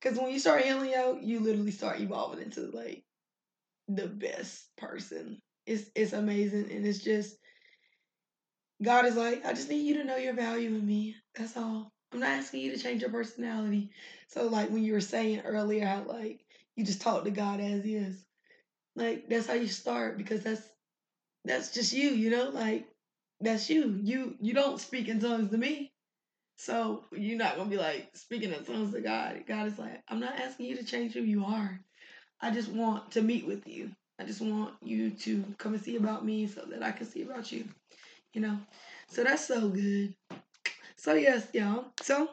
because 0.05 0.19
when 0.19 0.31
you 0.31 0.37
start 0.37 0.61
healing 0.61 0.93
out, 0.93 1.23
you 1.23 1.39
literally 1.39 1.71
start 1.71 1.99
evolving 1.99 2.43
into 2.43 2.69
like 2.71 3.03
the 3.87 4.05
best 4.05 4.75
person. 4.77 5.39
It's 5.65 5.89
it's 5.95 6.13
amazing 6.13 6.71
and 6.71 6.85
it's 6.85 6.99
just 6.99 7.35
God 8.83 9.05
is 9.05 9.15
like, 9.15 9.43
I 9.45 9.53
just 9.53 9.69
need 9.69 9.87
you 9.87 9.95
to 9.95 10.03
know 10.03 10.17
your 10.17 10.35
value 10.35 10.69
in 10.69 10.85
me. 10.85 11.15
That's 11.35 11.57
all. 11.57 11.89
I'm 12.13 12.19
not 12.19 12.29
asking 12.29 12.61
you 12.61 12.71
to 12.71 12.77
change 12.77 13.01
your 13.01 13.09
personality. 13.09 13.89
So 14.27 14.47
like 14.47 14.69
when 14.69 14.83
you 14.83 14.93
were 14.93 15.01
saying 15.01 15.41
earlier 15.41 15.87
how 15.87 16.03
like 16.03 16.41
you 16.75 16.85
just 16.85 17.01
talk 17.01 17.23
to 17.23 17.31
God 17.31 17.59
as 17.59 17.83
is. 17.83 18.23
Like 18.95 19.27
that's 19.27 19.47
how 19.47 19.55
you 19.55 19.67
start 19.67 20.19
because 20.19 20.43
that's 20.43 20.61
that's 21.45 21.71
just 21.71 21.93
you, 21.93 22.09
you 22.09 22.29
know? 22.29 22.49
Like 22.49 22.87
that's 23.41 23.71
you. 23.71 23.99
You 24.03 24.35
you 24.39 24.53
don't 24.53 24.79
speak 24.79 25.07
in 25.07 25.19
tongues 25.19 25.49
to 25.49 25.57
me. 25.57 25.91
So 26.55 27.03
you're 27.11 27.37
not 27.37 27.57
gonna 27.57 27.69
be 27.69 27.77
like 27.77 28.09
speaking 28.13 28.53
in 28.53 28.63
tongues 28.63 28.93
to 28.93 29.01
God. 29.01 29.43
God 29.47 29.67
is 29.67 29.77
like, 29.77 30.01
I'm 30.07 30.19
not 30.19 30.39
asking 30.39 30.67
you 30.67 30.77
to 30.77 30.83
change 30.83 31.13
who 31.13 31.21
you 31.21 31.45
are. 31.45 31.79
I 32.41 32.51
just 32.51 32.69
want 32.69 33.11
to 33.11 33.21
meet 33.21 33.45
with 33.45 33.67
you. 33.67 33.91
I 34.19 34.23
just 34.23 34.41
want 34.41 34.73
you 34.81 35.11
to 35.11 35.43
come 35.57 35.73
and 35.73 35.83
see 35.83 35.97
about 35.97 36.25
me 36.25 36.47
so 36.47 36.61
that 36.69 36.83
I 36.83 36.91
can 36.91 37.05
see 37.05 37.23
about 37.23 37.51
you. 37.51 37.65
You 38.33 38.41
know? 38.41 38.59
So 39.07 39.23
that's 39.23 39.45
so 39.45 39.67
good. 39.69 40.13
So 40.95 41.13
yes, 41.13 41.47
y'all. 41.53 41.85
So 42.01 42.29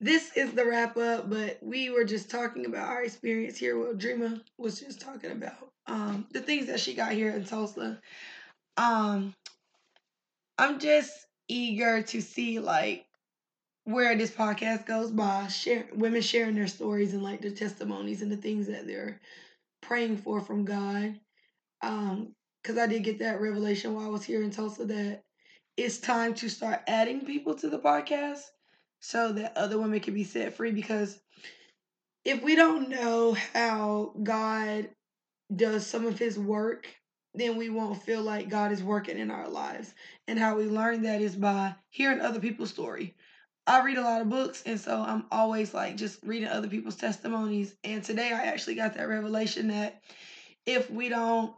this 0.00 0.34
is 0.34 0.52
the 0.52 0.64
wrap 0.64 0.96
up, 0.96 1.28
but 1.28 1.58
we 1.60 1.90
were 1.90 2.04
just 2.04 2.30
talking 2.30 2.64
about 2.64 2.88
our 2.88 3.02
experience 3.02 3.58
here. 3.58 3.78
Well, 3.78 3.92
Dreama 3.92 4.40
was 4.56 4.80
just 4.80 5.00
talking 5.00 5.30
about 5.30 5.70
um, 5.86 6.26
the 6.32 6.40
things 6.40 6.66
that 6.66 6.80
she 6.80 6.94
got 6.94 7.12
here 7.12 7.30
in 7.30 7.44
Tulsa. 7.44 8.00
Um, 8.78 9.34
I'm 10.56 10.78
just 10.78 11.12
eager 11.50 12.02
to 12.02 12.22
see 12.22 12.58
like 12.60 13.06
where 13.84 14.16
this 14.16 14.30
podcast 14.30 14.86
goes 14.86 15.10
by, 15.10 15.48
share 15.48 15.88
women 15.94 16.22
sharing 16.22 16.54
their 16.54 16.68
stories 16.68 17.12
and 17.12 17.22
like 17.22 17.40
their 17.40 17.50
testimonies 17.50 18.22
and 18.22 18.30
the 18.30 18.36
things 18.36 18.66
that 18.68 18.86
they're 18.86 19.20
praying 19.80 20.16
for 20.18 20.40
from 20.40 20.64
God. 20.64 21.18
Um, 21.82 22.34
because 22.62 22.76
I 22.76 22.86
did 22.86 23.04
get 23.04 23.20
that 23.20 23.40
revelation 23.40 23.94
while 23.94 24.04
I 24.04 24.10
was 24.10 24.22
here 24.22 24.42
in 24.42 24.50
Tulsa 24.50 24.84
that 24.84 25.22
it's 25.78 25.98
time 25.98 26.34
to 26.34 26.48
start 26.50 26.82
adding 26.86 27.22
people 27.24 27.54
to 27.54 27.70
the 27.70 27.78
podcast 27.78 28.42
so 29.00 29.32
that 29.32 29.56
other 29.56 29.78
women 29.78 30.00
can 30.00 30.12
be 30.12 30.24
set 30.24 30.52
free 30.54 30.72
because 30.72 31.18
if 32.24 32.42
we 32.42 32.54
don't 32.54 32.90
know 32.90 33.34
how 33.54 34.12
God 34.22 34.90
does 35.54 35.86
some 35.86 36.06
of 36.06 36.18
his 36.18 36.38
work 36.38 36.86
then 37.34 37.56
we 37.56 37.68
won't 37.68 38.02
feel 38.02 38.22
like 38.22 38.48
God 38.48 38.72
is 38.72 38.82
working 38.82 39.18
in 39.18 39.30
our 39.30 39.48
lives. 39.48 39.94
And 40.26 40.38
how 40.38 40.56
we 40.56 40.64
learn 40.64 41.02
that 41.02 41.20
is 41.20 41.36
by 41.36 41.74
hearing 41.90 42.20
other 42.20 42.40
people's 42.40 42.70
story. 42.70 43.14
I 43.66 43.84
read 43.84 43.98
a 43.98 44.02
lot 44.02 44.20
of 44.20 44.28
books, 44.28 44.62
and 44.66 44.80
so 44.80 45.00
I'm 45.00 45.26
always 45.30 45.72
like 45.72 45.96
just 45.96 46.22
reading 46.24 46.48
other 46.48 46.68
people's 46.68 46.96
testimonies. 46.96 47.74
And 47.84 48.02
today 48.02 48.32
I 48.32 48.46
actually 48.46 48.74
got 48.74 48.94
that 48.94 49.08
revelation 49.08 49.68
that 49.68 50.02
if 50.66 50.90
we 50.90 51.08
don't 51.08 51.54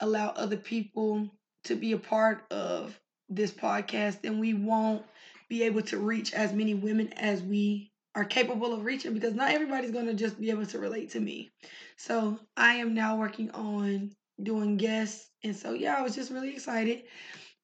allow 0.00 0.28
other 0.28 0.56
people 0.56 1.30
to 1.64 1.76
be 1.76 1.92
a 1.92 1.98
part 1.98 2.44
of 2.50 2.98
this 3.28 3.52
podcast, 3.52 4.20
then 4.20 4.40
we 4.40 4.52
won't 4.52 5.04
be 5.48 5.62
able 5.62 5.82
to 5.82 5.98
reach 5.98 6.34
as 6.34 6.52
many 6.52 6.74
women 6.74 7.12
as 7.14 7.42
we 7.42 7.92
are 8.14 8.24
capable 8.24 8.74
of 8.74 8.84
reaching 8.84 9.14
because 9.14 9.34
not 9.34 9.52
everybody's 9.52 9.90
going 9.90 10.06
to 10.06 10.14
just 10.14 10.38
be 10.38 10.50
able 10.50 10.66
to 10.66 10.78
relate 10.78 11.10
to 11.10 11.20
me. 11.20 11.50
So 11.96 12.38
I 12.56 12.74
am 12.74 12.94
now 12.94 13.16
working 13.16 13.50
on 13.52 14.10
doing 14.42 14.76
guests. 14.76 15.30
And 15.44 15.54
so, 15.54 15.72
yeah, 15.72 15.96
I 15.96 16.02
was 16.02 16.14
just 16.14 16.30
really 16.30 16.50
excited 16.50 17.04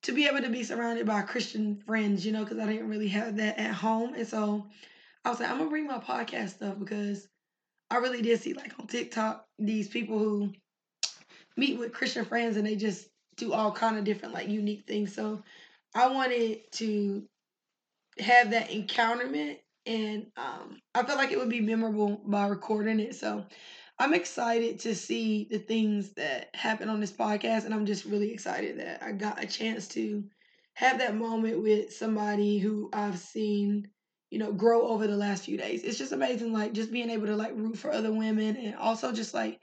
to 0.02 0.12
be 0.12 0.26
able 0.26 0.40
to 0.40 0.48
be 0.48 0.62
surrounded 0.62 1.06
by 1.06 1.22
Christian 1.22 1.76
friends, 1.86 2.24
you 2.24 2.32
know, 2.32 2.44
because 2.44 2.58
I 2.58 2.66
didn't 2.66 2.88
really 2.88 3.08
have 3.08 3.36
that 3.36 3.58
at 3.58 3.74
home. 3.74 4.14
And 4.14 4.26
so 4.26 4.66
I 5.24 5.30
was 5.30 5.40
like, 5.40 5.50
I'm 5.50 5.58
going 5.58 5.68
to 5.68 5.70
bring 5.70 5.86
my 5.86 5.98
podcast 5.98 6.50
stuff 6.50 6.78
because 6.78 7.28
I 7.90 7.96
really 7.96 8.22
did 8.22 8.40
see, 8.40 8.54
like, 8.54 8.72
on 8.78 8.86
TikTok, 8.86 9.44
these 9.58 9.88
people 9.88 10.18
who 10.18 10.52
meet 11.56 11.78
with 11.78 11.92
Christian 11.92 12.24
friends 12.24 12.56
and 12.56 12.66
they 12.66 12.76
just 12.76 13.08
do 13.36 13.52
all 13.52 13.72
kind 13.72 13.98
of 13.98 14.04
different, 14.04 14.34
like, 14.34 14.48
unique 14.48 14.84
things. 14.86 15.14
So 15.14 15.42
I 15.94 16.08
wanted 16.08 16.70
to 16.72 17.24
have 18.18 18.50
that 18.50 18.70
encounterment 18.70 19.58
and 19.86 20.26
um, 20.36 20.78
I 20.94 21.02
felt 21.02 21.18
like 21.18 21.32
it 21.32 21.38
would 21.38 21.48
be 21.48 21.60
memorable 21.60 22.20
by 22.26 22.46
recording 22.46 23.00
it. 23.00 23.14
So 23.14 23.46
I'm 24.00 24.14
excited 24.14 24.78
to 24.80 24.94
see 24.94 25.48
the 25.50 25.58
things 25.58 26.10
that 26.14 26.54
happen 26.54 26.88
on 26.88 27.00
this 27.00 27.12
podcast, 27.12 27.64
and 27.64 27.74
I'm 27.74 27.86
just 27.86 28.04
really 28.04 28.32
excited 28.32 28.78
that 28.78 29.02
I 29.02 29.12
got 29.12 29.42
a 29.42 29.46
chance 29.46 29.88
to 29.88 30.24
have 30.74 30.98
that 31.00 31.16
moment 31.16 31.60
with 31.60 31.92
somebody 31.92 32.58
who 32.58 32.90
I've 32.92 33.18
seen, 33.18 33.88
you 34.30 34.38
know, 34.38 34.52
grow 34.52 34.86
over 34.86 35.08
the 35.08 35.16
last 35.16 35.44
few 35.44 35.58
days. 35.58 35.82
It's 35.82 35.98
just 35.98 36.12
amazing, 36.12 36.52
like 36.52 36.72
just 36.74 36.92
being 36.92 37.10
able 37.10 37.26
to 37.26 37.34
like 37.34 37.56
root 37.56 37.76
for 37.76 37.90
other 37.90 38.12
women 38.12 38.56
and 38.56 38.76
also 38.76 39.10
just 39.10 39.34
like 39.34 39.58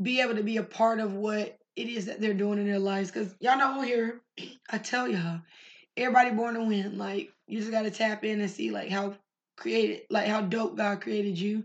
be 0.00 0.22
able 0.22 0.36
to 0.36 0.42
be 0.42 0.56
a 0.56 0.62
part 0.62 0.98
of 0.98 1.12
what 1.12 1.58
it 1.76 1.88
is 1.88 2.06
that 2.06 2.18
they're 2.18 2.32
doing 2.32 2.58
in 2.58 2.66
their 2.66 2.78
lives. 2.78 3.10
Cause 3.10 3.34
y'all 3.40 3.58
know 3.58 3.82
here, 3.82 4.22
I 4.70 4.78
tell 4.78 5.06
y'all, 5.06 5.42
everybody 5.98 6.30
born 6.30 6.54
to 6.54 6.64
win. 6.64 6.96
Like 6.96 7.30
you 7.46 7.58
just 7.58 7.70
gotta 7.70 7.90
tap 7.90 8.24
in 8.24 8.40
and 8.40 8.50
see 8.50 8.70
like 8.70 8.88
how 8.88 9.16
created, 9.58 10.02
like 10.08 10.28
how 10.28 10.40
dope 10.40 10.78
God 10.78 11.02
created 11.02 11.38
you. 11.38 11.64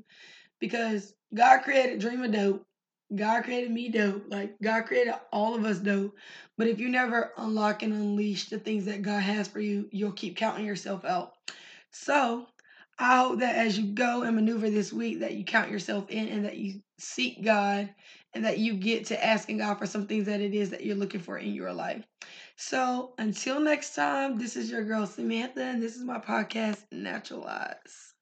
Because 0.60 1.14
God 1.36 1.64
created 1.64 2.02
Dreama 2.02 2.32
dope. 2.32 2.66
God 3.14 3.44
created 3.44 3.72
me 3.72 3.90
dope. 3.90 4.26
Like 4.30 4.56
God 4.62 4.84
created 4.84 5.14
all 5.32 5.56
of 5.56 5.66
us 5.66 5.80
dope. 5.80 6.16
But 6.58 6.68
if 6.68 6.80
you 6.80 6.90
never 6.90 7.34
unlock 7.38 7.84
and 7.84 7.94
unleash 7.94 8.50
the 8.50 8.58
things 8.58 8.86
that 8.86 9.02
God 9.02 9.22
has 9.22 9.48
for 9.48 9.60
you, 9.60 9.88
you'll 9.92 10.14
keep 10.14 10.38
counting 10.38 10.66
yourself 10.66 11.06
out. 11.06 11.34
So 11.92 12.48
I 12.98 13.20
hope 13.20 13.40
that 13.40 13.56
as 13.56 13.78
you 13.78 13.94
go 13.94 14.24
and 14.24 14.36
maneuver 14.36 14.70
this 14.70 14.94
week, 14.94 15.20
that 15.20 15.34
you 15.34 15.44
count 15.44 15.70
yourself 15.70 16.10
in 16.10 16.30
and 16.30 16.46
that 16.46 16.58
you 16.58 16.82
seek 16.98 17.44
God 17.44 17.94
and 18.34 18.46
that 18.46 18.60
you 18.60 18.74
get 18.74 19.06
to 19.08 19.26
asking 19.26 19.58
God 19.58 19.76
for 19.76 19.86
some 19.86 20.08
things 20.08 20.26
that 20.26 20.42
it 20.42 20.54
is 20.54 20.70
that 20.72 20.86
you're 20.86 20.96
looking 20.96 21.22
for 21.22 21.38
in 21.38 21.54
your 21.54 21.74
life. 21.74 22.06
So 22.56 23.14
until 23.18 23.60
next 23.60 23.96
time, 23.96 24.38
this 24.38 24.56
is 24.56 24.72
your 24.72 24.84
girl 24.84 25.06
Samantha, 25.06 25.64
and 25.64 25.84
this 25.84 25.98
is 25.98 26.04
my 26.04 26.20
podcast, 26.20 26.84
Naturalize. 26.92 28.15